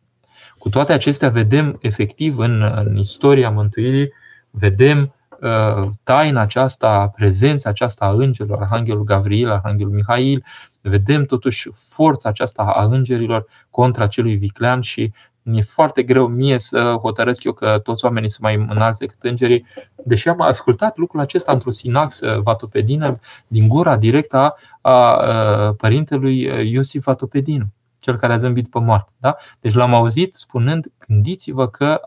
Cu 0.58 0.70
toate 0.70 0.94
acestea 0.94 1.30
vedem 1.30 1.78
efectiv 1.82 2.38
în, 2.38 2.82
în 2.86 2.98
istoria 2.98 3.50
mântuirii, 3.50 4.12
vedem 4.50 5.00
uh, 5.00 5.17
taina 6.04 6.42
aceasta, 6.42 7.08
prezența 7.16 7.70
aceasta 7.70 8.06
a 8.06 8.12
îngerilor, 8.12 8.62
Arhanghelul 8.62 9.04
Gavril, 9.04 9.52
Arhanghelul 9.52 9.94
Mihail, 9.94 10.44
vedem 10.82 11.26
totuși 11.26 11.70
forța 11.72 12.30
aceasta 12.30 12.64
a 12.64 12.84
îngerilor 12.84 13.46
contra 13.70 14.08
celui 14.08 14.36
viclean 14.36 14.82
și 14.82 15.14
mi-e 15.42 15.62
foarte 15.62 16.04
greu 16.04 16.28
mie 16.28 16.60
să 16.60 16.98
hotărăsc 17.02 17.44
eu 17.44 17.52
că 17.52 17.80
toți 17.84 18.06
oamenii 18.06 18.30
sunt 18.30 18.44
mai 18.44 18.66
înalți 18.70 19.00
decât 19.00 19.24
îngerii, 19.24 19.66
deși 20.06 20.30
am 20.30 20.42
ascultat 20.42 20.98
lucrul 20.98 21.20
acesta 21.20 21.52
într-o 21.52 21.72
sinaxă 21.72 22.40
vatopedină 22.44 23.20
din 23.48 23.68
gura 23.68 23.98
directă 23.98 24.38
a, 24.38 24.56
a 24.82 25.74
părintelui 25.78 26.42
Iosif 26.72 27.04
Vatopedinu, 27.04 27.66
cel 28.00 28.18
care 28.18 28.34
a 28.34 28.38
zâmbit 28.38 28.70
pe 28.70 28.80
moarte. 28.80 29.12
Da? 29.18 29.36
Deci 29.60 29.74
l-am 29.74 29.94
auzit 29.94 30.34
spunând, 30.34 30.92
gândiți-vă 31.08 31.68
că 31.68 32.02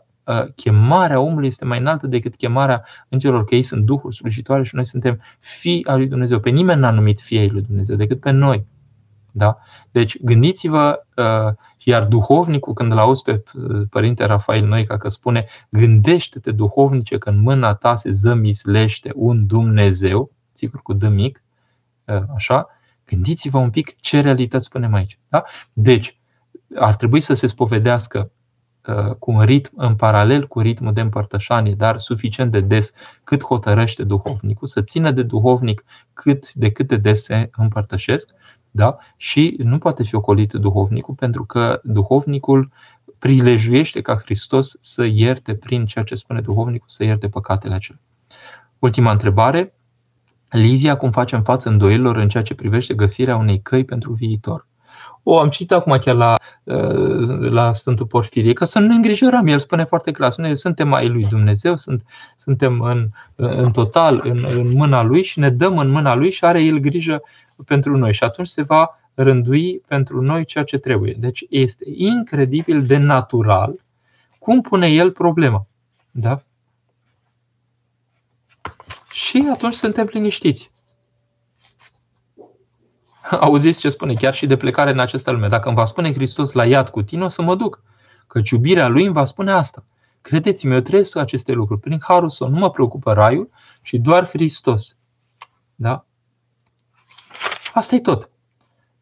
chemarea 0.55 1.19
omului 1.19 1.47
este 1.47 1.65
mai 1.65 1.79
înaltă 1.79 2.07
decât 2.07 2.35
chemarea 2.35 2.83
îngerilor, 3.09 3.45
că 3.45 3.55
ei 3.55 3.63
sunt 3.63 3.85
duhuri 3.85 4.15
slujitoare 4.15 4.63
și 4.63 4.75
noi 4.75 4.85
suntem 4.85 5.21
fii 5.39 5.85
al 5.85 5.97
lui 5.97 6.07
Dumnezeu. 6.07 6.39
Pe 6.39 6.49
nimeni 6.49 6.79
n-a 6.79 6.91
numit 6.91 7.21
fiei 7.21 7.49
lui 7.49 7.61
Dumnezeu 7.61 7.95
decât 7.95 8.19
pe 8.19 8.31
noi. 8.31 8.65
Da? 9.31 9.57
Deci 9.91 10.23
gândiți-vă, 10.23 11.05
iar 11.83 12.05
duhovnicul, 12.05 12.73
când 12.73 12.91
îl 12.91 12.97
auzi 12.97 13.21
pe 13.21 13.43
Părinte 13.89 14.25
Rafael 14.25 14.65
Noica 14.65 14.97
că 14.97 15.09
spune 15.09 15.45
gândește-te 15.69 16.51
duhovnice 16.51 17.17
că 17.17 17.29
în 17.29 17.39
mâna 17.39 17.73
ta 17.73 17.95
se 17.95 18.11
zămislește 18.11 19.11
un 19.15 19.45
Dumnezeu, 19.45 20.31
sigur 20.51 20.81
cu 20.81 20.93
D 20.93 21.03
mic, 21.03 21.43
așa, 22.35 22.67
gândiți-vă 23.05 23.57
un 23.57 23.69
pic 23.69 23.95
ce 23.99 24.21
realități 24.21 24.65
spunem 24.65 24.93
aici. 24.93 25.19
Da? 25.27 25.43
Deci, 25.73 26.19
ar 26.75 26.95
trebui 26.95 27.19
să 27.19 27.33
se 27.33 27.47
spovedească 27.47 28.19
Uh, 28.19 28.40
cu 29.19 29.31
un 29.31 29.41
ritm 29.41 29.73
în 29.75 29.95
paralel 29.95 30.47
cu 30.47 30.59
ritmul 30.59 30.93
de 30.93 31.01
împărtășanie, 31.01 31.73
dar 31.73 31.97
suficient 31.97 32.51
de 32.51 32.61
des 32.61 32.91
cât 33.23 33.43
hotărăște 33.43 34.03
duhovnicul, 34.03 34.67
să 34.67 34.81
țină 34.81 35.11
de 35.11 35.23
duhovnic 35.23 35.83
cât 36.13 36.53
de 36.53 36.71
cât 36.71 36.87
de 36.87 36.97
des 36.97 37.23
se 37.23 37.49
împărtășesc, 37.57 38.29
da? 38.71 38.97
și 39.17 39.55
nu 39.57 39.77
poate 39.77 40.03
fi 40.03 40.15
ocolit 40.15 40.53
duhovnicul 40.53 41.13
pentru 41.13 41.45
că 41.45 41.79
duhovnicul 41.83 42.71
prilejuiește 43.19 44.01
ca 44.01 44.15
Hristos 44.15 44.77
să 44.79 45.05
ierte 45.05 45.55
prin 45.55 45.85
ceea 45.85 46.03
ce 46.03 46.15
spune 46.15 46.41
duhovnicul, 46.41 46.87
să 46.89 47.03
ierte 47.03 47.29
păcatele 47.29 47.73
acelea. 47.73 48.01
Ultima 48.79 49.11
întrebare. 49.11 49.73
Livia, 50.49 50.97
cum 50.97 51.11
facem 51.11 51.43
față 51.43 51.69
îndoielor 51.69 52.17
în 52.17 52.29
ceea 52.29 52.43
ce 52.43 52.55
privește 52.55 52.93
găsirea 52.93 53.35
unei 53.35 53.61
căi 53.61 53.85
pentru 53.85 54.13
viitor? 54.13 54.67
O, 55.23 55.39
am 55.39 55.49
citit 55.49 55.71
acum 55.71 55.97
chiar 55.97 56.15
la, 56.15 56.35
la 57.49 57.73
Sfântul 57.73 58.05
Porfirie, 58.05 58.53
că 58.53 58.65
să 58.65 58.79
nu 58.79 58.87
ne 58.87 58.93
îngrijorăm. 58.93 59.47
El 59.47 59.59
spune 59.59 59.83
foarte 59.83 60.11
clar, 60.11 60.31
spune, 60.31 60.53
suntem 60.53 60.93
ai 60.93 61.07
lui 61.07 61.25
Dumnezeu, 61.25 61.77
sunt, 61.77 62.03
suntem 62.37 62.81
în, 62.81 63.09
în 63.35 63.71
total 63.71 64.21
în, 64.23 64.45
în 64.49 64.71
mâna 64.71 65.03
lui 65.03 65.23
și 65.23 65.39
ne 65.39 65.49
dăm 65.49 65.77
în 65.77 65.89
mâna 65.89 66.15
lui 66.15 66.31
și 66.31 66.45
are 66.45 66.63
el 66.63 66.77
grijă 66.77 67.21
pentru 67.65 67.97
noi. 67.97 68.13
Și 68.13 68.23
atunci 68.23 68.47
se 68.47 68.61
va 68.61 68.99
rândui 69.13 69.81
pentru 69.87 70.21
noi 70.21 70.45
ceea 70.45 70.63
ce 70.63 70.77
trebuie. 70.77 71.15
Deci 71.19 71.45
este 71.49 71.83
incredibil 71.95 72.85
de 72.85 72.97
natural 72.97 73.79
cum 74.39 74.61
pune 74.61 74.87
el 74.87 75.11
problema. 75.11 75.65
Da? 76.11 76.41
Și 79.11 79.49
atunci 79.53 79.73
suntem 79.73 80.09
liniștiți. 80.11 80.71
Auziți 83.39 83.79
ce 83.79 83.89
spune? 83.89 84.13
Chiar 84.13 84.33
și 84.33 84.45
de 84.45 84.57
plecare 84.57 84.91
în 84.91 84.99
această 84.99 85.31
lume. 85.31 85.47
Dacă 85.47 85.67
îmi 85.67 85.77
va 85.77 85.85
spune 85.85 86.13
Hristos 86.13 86.51
la 86.51 86.65
iad 86.65 86.89
cu 86.89 87.01
tine, 87.01 87.23
o 87.23 87.27
să 87.27 87.41
mă 87.41 87.55
duc. 87.55 87.83
Căci 88.27 88.49
iubirea 88.49 88.87
lui 88.87 89.05
îmi 89.05 89.13
va 89.13 89.25
spune 89.25 89.51
asta. 89.51 89.85
Credeți-mă, 90.21 90.73
eu 90.73 90.79
trăiesc 90.79 91.17
aceste 91.17 91.51
lucruri. 91.51 91.81
Prin 91.81 91.99
harul 92.01 92.29
său 92.29 92.49
nu 92.49 92.57
mă 92.57 92.69
preocupă 92.71 93.13
raiul 93.13 93.49
și 93.81 93.97
doar 93.97 94.27
Hristos. 94.27 94.97
Da? 95.75 96.05
Asta 97.73 97.95
e 97.95 97.99
tot. 97.99 98.29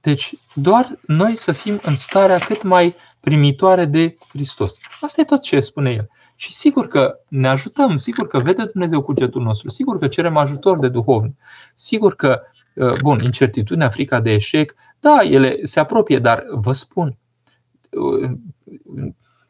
Deci, 0.02 0.34
doar 0.54 1.00
noi 1.06 1.36
să 1.36 1.52
fim 1.52 1.80
în 1.82 1.96
starea 1.96 2.38
cât 2.38 2.64
mai 2.64 2.96
primitoare 3.20 3.86
de 3.86 4.16
Hristos. 4.30 4.78
Asta 5.02 5.22
e 5.22 5.24
tot 5.24 5.42
ce 5.42 5.60
spune 5.60 5.92
el. 5.92 6.10
Și 6.36 6.54
sigur 6.54 6.88
că 6.88 7.20
ne 7.28 7.48
ajutăm, 7.48 7.98
sigur 7.98 8.28
că 8.28 8.40
vede 8.40 8.66
Dumnezeu 8.66 9.02
cugetul 9.02 9.42
nostru, 9.42 9.70
sigur 9.70 9.98
că 9.98 10.08
cerem 10.08 10.38
ajutor 10.38 10.80
de 10.80 10.90
duhovnic, 10.90 11.36
sigur 11.76 12.16
că, 12.16 12.42
uh, 12.42 12.59
bun, 13.02 13.20
incertitudinea, 13.20 13.90
frica 13.90 14.20
de 14.20 14.32
eșec, 14.32 14.76
da, 15.00 15.20
ele 15.24 15.60
se 15.64 15.80
apropie, 15.80 16.20
dar 16.20 16.46
vă 16.52 16.72
spun, 16.72 17.18
uh, 17.90 18.32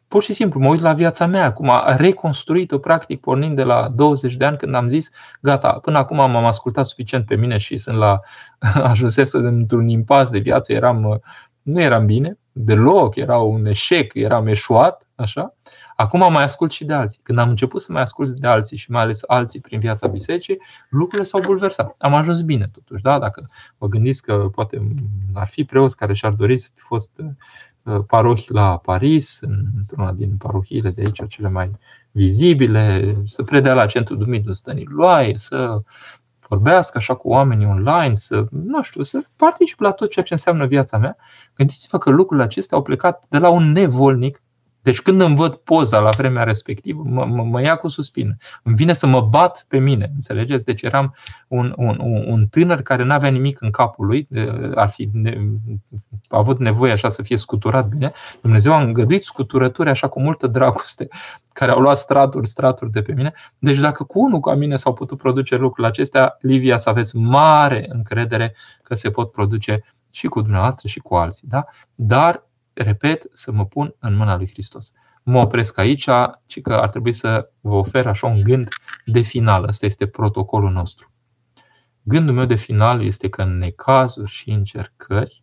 pur 0.08 0.22
și 0.22 0.32
simplu 0.32 0.60
mă 0.60 0.68
uit 0.68 0.80
la 0.80 0.92
viața 0.92 1.26
mea, 1.26 1.44
acum 1.44 1.70
a 1.70 1.96
reconstruit-o 1.96 2.78
practic 2.78 3.20
pornind 3.20 3.56
de 3.56 3.62
la 3.62 3.88
20 3.94 4.36
de 4.36 4.44
ani 4.44 4.56
când 4.56 4.74
am 4.74 4.88
zis, 4.88 5.10
gata, 5.40 5.72
până 5.72 5.98
acum 5.98 6.16
m-am 6.16 6.44
ascultat 6.44 6.86
suficient 6.86 7.26
pe 7.26 7.36
mine 7.36 7.58
și 7.58 7.76
sunt 7.76 7.96
la 7.96 8.20
ajunsesc 8.92 9.34
într-un 9.34 9.88
impas 9.88 10.30
de 10.30 10.38
viață, 10.38 10.72
eram, 10.72 11.20
nu 11.62 11.80
eram 11.80 12.06
bine, 12.06 12.38
deloc, 12.52 13.16
era 13.16 13.38
un 13.38 13.66
eșec, 13.66 14.14
eram 14.14 14.46
eșuat, 14.46 15.08
așa. 15.20 15.54
Acum 15.96 16.32
mai 16.32 16.42
ascult 16.42 16.70
și 16.70 16.84
de 16.84 16.92
alții. 16.92 17.20
Când 17.22 17.38
am 17.38 17.48
început 17.48 17.80
să 17.80 17.92
mai 17.92 18.02
ascult 18.02 18.30
de 18.30 18.46
alții 18.46 18.76
și 18.76 18.90
mai 18.90 19.02
ales 19.02 19.20
alții 19.26 19.60
prin 19.60 19.78
viața 19.78 20.06
bisericii, 20.06 20.60
lucrurile 20.88 21.28
s-au 21.28 21.40
bulversat. 21.40 21.94
Am 21.98 22.14
ajuns 22.14 22.40
bine 22.40 22.68
totuși, 22.72 23.02
da? 23.02 23.18
Dacă 23.18 23.44
vă 23.78 23.86
gândiți 23.86 24.22
că 24.22 24.34
poate 24.34 24.82
ar 25.34 25.46
fi 25.46 25.64
preoți 25.64 25.96
care 25.96 26.12
și-ar 26.12 26.32
dori 26.32 26.58
să 26.58 26.70
fi 26.74 26.80
fost 26.80 27.10
uh, 27.82 28.00
parohi 28.06 28.52
la 28.52 28.76
Paris, 28.76 29.40
într-una 29.78 30.12
din 30.12 30.36
parohiile 30.36 30.90
de 30.90 31.02
aici, 31.04 31.28
cele 31.28 31.48
mai 31.48 31.70
vizibile, 32.10 33.16
să 33.24 33.42
predea 33.42 33.74
la 33.74 33.86
centru 33.86 34.14
Dumitru 34.14 34.52
Stăniloae, 34.52 35.36
să 35.36 35.82
vorbească 36.48 36.98
așa 36.98 37.14
cu 37.14 37.28
oamenii 37.28 37.66
online, 37.66 38.14
să, 38.14 38.46
nu 38.50 38.82
știu, 38.82 39.02
să 39.02 39.22
particip 39.36 39.80
la 39.80 39.90
tot 39.90 40.10
ceea 40.10 40.24
ce 40.24 40.32
înseamnă 40.32 40.66
viața 40.66 40.98
mea. 40.98 41.16
Gândiți-vă 41.54 41.98
că 41.98 42.10
lucrurile 42.10 42.46
acestea 42.46 42.76
au 42.76 42.82
plecat 42.82 43.24
de 43.28 43.38
la 43.38 43.48
un 43.48 43.72
nevolnic 43.72 44.42
deci 44.90 45.00
când 45.00 45.20
îmi 45.20 45.36
văd 45.36 45.54
poza 45.54 45.98
la 45.98 46.10
vremea 46.10 46.42
respectivă, 46.42 47.02
mă, 47.06 47.24
mă, 47.24 47.42
mă 47.42 47.62
ia 47.62 47.76
cu 47.76 47.88
suspină. 47.88 48.36
Îmi 48.62 48.74
vine 48.74 48.92
să 48.92 49.06
mă 49.06 49.20
bat 49.20 49.64
pe 49.68 49.78
mine, 49.78 50.10
înțelegeți? 50.14 50.64
Deci 50.64 50.82
eram 50.82 51.14
un, 51.48 51.74
un, 51.76 51.98
un 52.26 52.46
tânăr 52.46 52.82
care 52.82 53.02
nu 53.02 53.12
avea 53.12 53.30
nimic 53.30 53.60
în 53.60 53.70
capul 53.70 54.06
lui, 54.06 54.28
ar 54.74 54.88
fi 54.88 55.08
ne, 55.12 55.38
a 56.28 56.38
avut 56.38 56.58
nevoie 56.58 56.92
așa 56.92 57.08
să 57.08 57.22
fie 57.22 57.36
scuturat 57.36 57.88
bine. 57.88 58.12
Dumnezeu 58.40 58.72
a 58.72 58.80
îngăduit 58.80 59.24
scuturături 59.24 59.90
așa 59.90 60.08
cu 60.08 60.20
multă 60.20 60.46
dragoste, 60.46 61.08
care 61.52 61.70
au 61.70 61.80
luat 61.80 61.98
straturi, 61.98 62.46
straturi 62.46 62.90
de 62.90 63.02
pe 63.02 63.12
mine. 63.12 63.32
Deci 63.58 63.78
dacă 63.78 64.04
cu 64.04 64.20
unul 64.20 64.40
ca 64.40 64.54
mine 64.54 64.76
s-au 64.76 64.92
putut 64.92 65.18
produce 65.18 65.56
lucrurile 65.56 65.86
acestea, 65.86 66.36
Livia, 66.40 66.78
să 66.78 66.88
aveți 66.88 67.16
mare 67.16 67.86
încredere 67.88 68.54
că 68.82 68.94
se 68.94 69.10
pot 69.10 69.32
produce 69.32 69.84
și 70.10 70.26
cu 70.26 70.40
dumneavoastră 70.40 70.88
și 70.88 70.98
cu 70.98 71.14
alții. 71.14 71.48
Da? 71.48 71.64
Dar 71.94 72.48
repet, 72.82 73.26
să 73.32 73.52
mă 73.52 73.66
pun 73.66 73.94
în 73.98 74.14
mâna 74.14 74.36
lui 74.36 74.48
Hristos. 74.48 74.92
Mă 75.22 75.40
opresc 75.40 75.78
aici, 75.78 76.08
ci 76.46 76.60
că 76.60 76.74
ar 76.74 76.90
trebui 76.90 77.12
să 77.12 77.50
vă 77.60 77.74
ofer 77.74 78.06
așa 78.06 78.26
un 78.26 78.42
gând 78.42 78.68
de 79.04 79.20
final. 79.20 79.64
Ăsta 79.64 79.86
este 79.86 80.06
protocolul 80.06 80.70
nostru. 80.70 81.12
Gândul 82.02 82.34
meu 82.34 82.44
de 82.44 82.54
final 82.54 83.04
este 83.04 83.28
că 83.28 83.42
în 83.42 83.58
necazuri 83.58 84.30
și 84.30 84.50
încercări, 84.50 85.42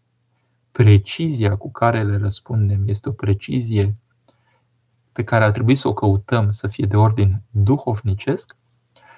precizia 0.71 1.55
cu 1.55 1.71
care 1.71 2.03
le 2.03 2.17
răspundem 2.17 2.88
este 2.88 3.09
o 3.09 3.11
precizie 3.11 3.95
pe 5.11 5.23
care 5.23 5.43
ar 5.43 5.51
trebui 5.51 5.75
să 5.75 5.88
o 5.88 5.93
căutăm 5.93 6.51
să 6.51 6.67
fie 6.67 6.85
de 6.85 6.97
ordin 6.97 7.41
duhovnicesc 7.49 8.55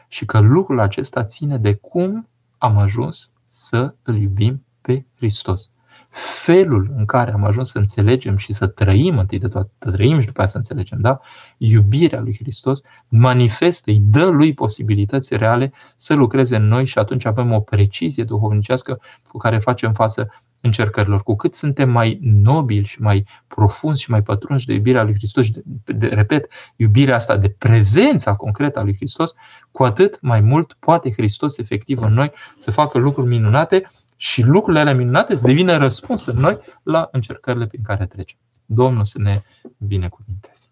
și 0.07 0.25
că 0.25 0.39
lucrul 0.39 0.79
acesta 0.79 1.23
ține 1.23 1.57
de 1.57 1.73
cum 1.73 2.29
am 2.57 2.77
ajuns 2.77 3.33
să 3.47 3.95
îl 4.03 4.17
iubim 4.21 4.65
pe 4.81 5.05
Hristos 5.15 5.71
felul 6.09 6.93
în 6.97 7.05
care 7.05 7.31
am 7.31 7.43
ajuns 7.43 7.69
să 7.69 7.77
înțelegem 7.77 8.37
și 8.37 8.53
să 8.53 8.67
trăim 8.67 9.17
întâi 9.17 9.39
de 9.39 9.47
toate, 9.47 9.69
să 9.79 9.91
trăim 9.91 10.19
și 10.19 10.25
după 10.25 10.41
aceea 10.41 10.47
să 10.47 10.57
înțelegem, 10.57 10.97
da? 11.01 11.19
Iubirea 11.57 12.21
lui 12.21 12.35
Hristos 12.39 12.81
manifestă, 13.07 13.91
îi 13.91 14.01
dă 14.03 14.27
lui 14.27 14.53
posibilități 14.53 15.35
reale 15.35 15.73
să 15.95 16.13
lucreze 16.13 16.55
în 16.55 16.67
noi 16.67 16.85
și 16.85 16.97
atunci 16.97 17.25
avem 17.25 17.51
o 17.51 17.59
precizie 17.59 18.23
duhovnicească 18.23 19.01
cu 19.27 19.37
care 19.37 19.59
facem 19.59 19.93
față 19.93 20.29
încercărilor. 20.61 21.23
Cu 21.23 21.35
cât 21.35 21.55
suntem 21.55 21.89
mai 21.89 22.19
nobili 22.21 22.85
și 22.85 23.01
mai 23.01 23.25
profunzi 23.47 24.01
și 24.01 24.11
mai 24.11 24.21
pătrunși 24.21 24.65
de 24.65 24.73
iubirea 24.73 25.03
lui 25.03 25.13
Hristos 25.13 25.45
și, 25.45 25.51
de, 25.51 25.93
de, 25.93 26.07
repet, 26.07 26.47
iubirea 26.75 27.15
asta 27.15 27.37
de 27.37 27.49
prezența 27.49 28.35
concretă 28.35 28.79
a 28.79 28.83
lui 28.83 28.95
Hristos, 28.95 29.33
cu 29.71 29.83
atât 29.83 30.21
mai 30.21 30.39
mult 30.39 30.75
poate 30.79 31.11
Hristos 31.11 31.57
efectiv 31.57 32.01
în 32.01 32.13
noi 32.13 32.31
să 32.57 32.71
facă 32.71 32.97
lucruri 32.97 33.27
minunate 33.27 33.87
și 34.21 34.41
lucrurile 34.41 34.79
alea 34.79 34.95
minunate 34.95 35.35
să 35.35 35.45
devină 35.45 35.77
răspuns 35.77 36.25
în 36.25 36.37
noi 36.37 36.59
la 36.83 37.09
încercările 37.11 37.67
prin 37.67 37.81
care 37.83 38.05
trecem. 38.05 38.37
Domnul 38.65 39.05
să 39.05 39.19
ne 39.19 39.41
binecuvinteze. 39.77 40.67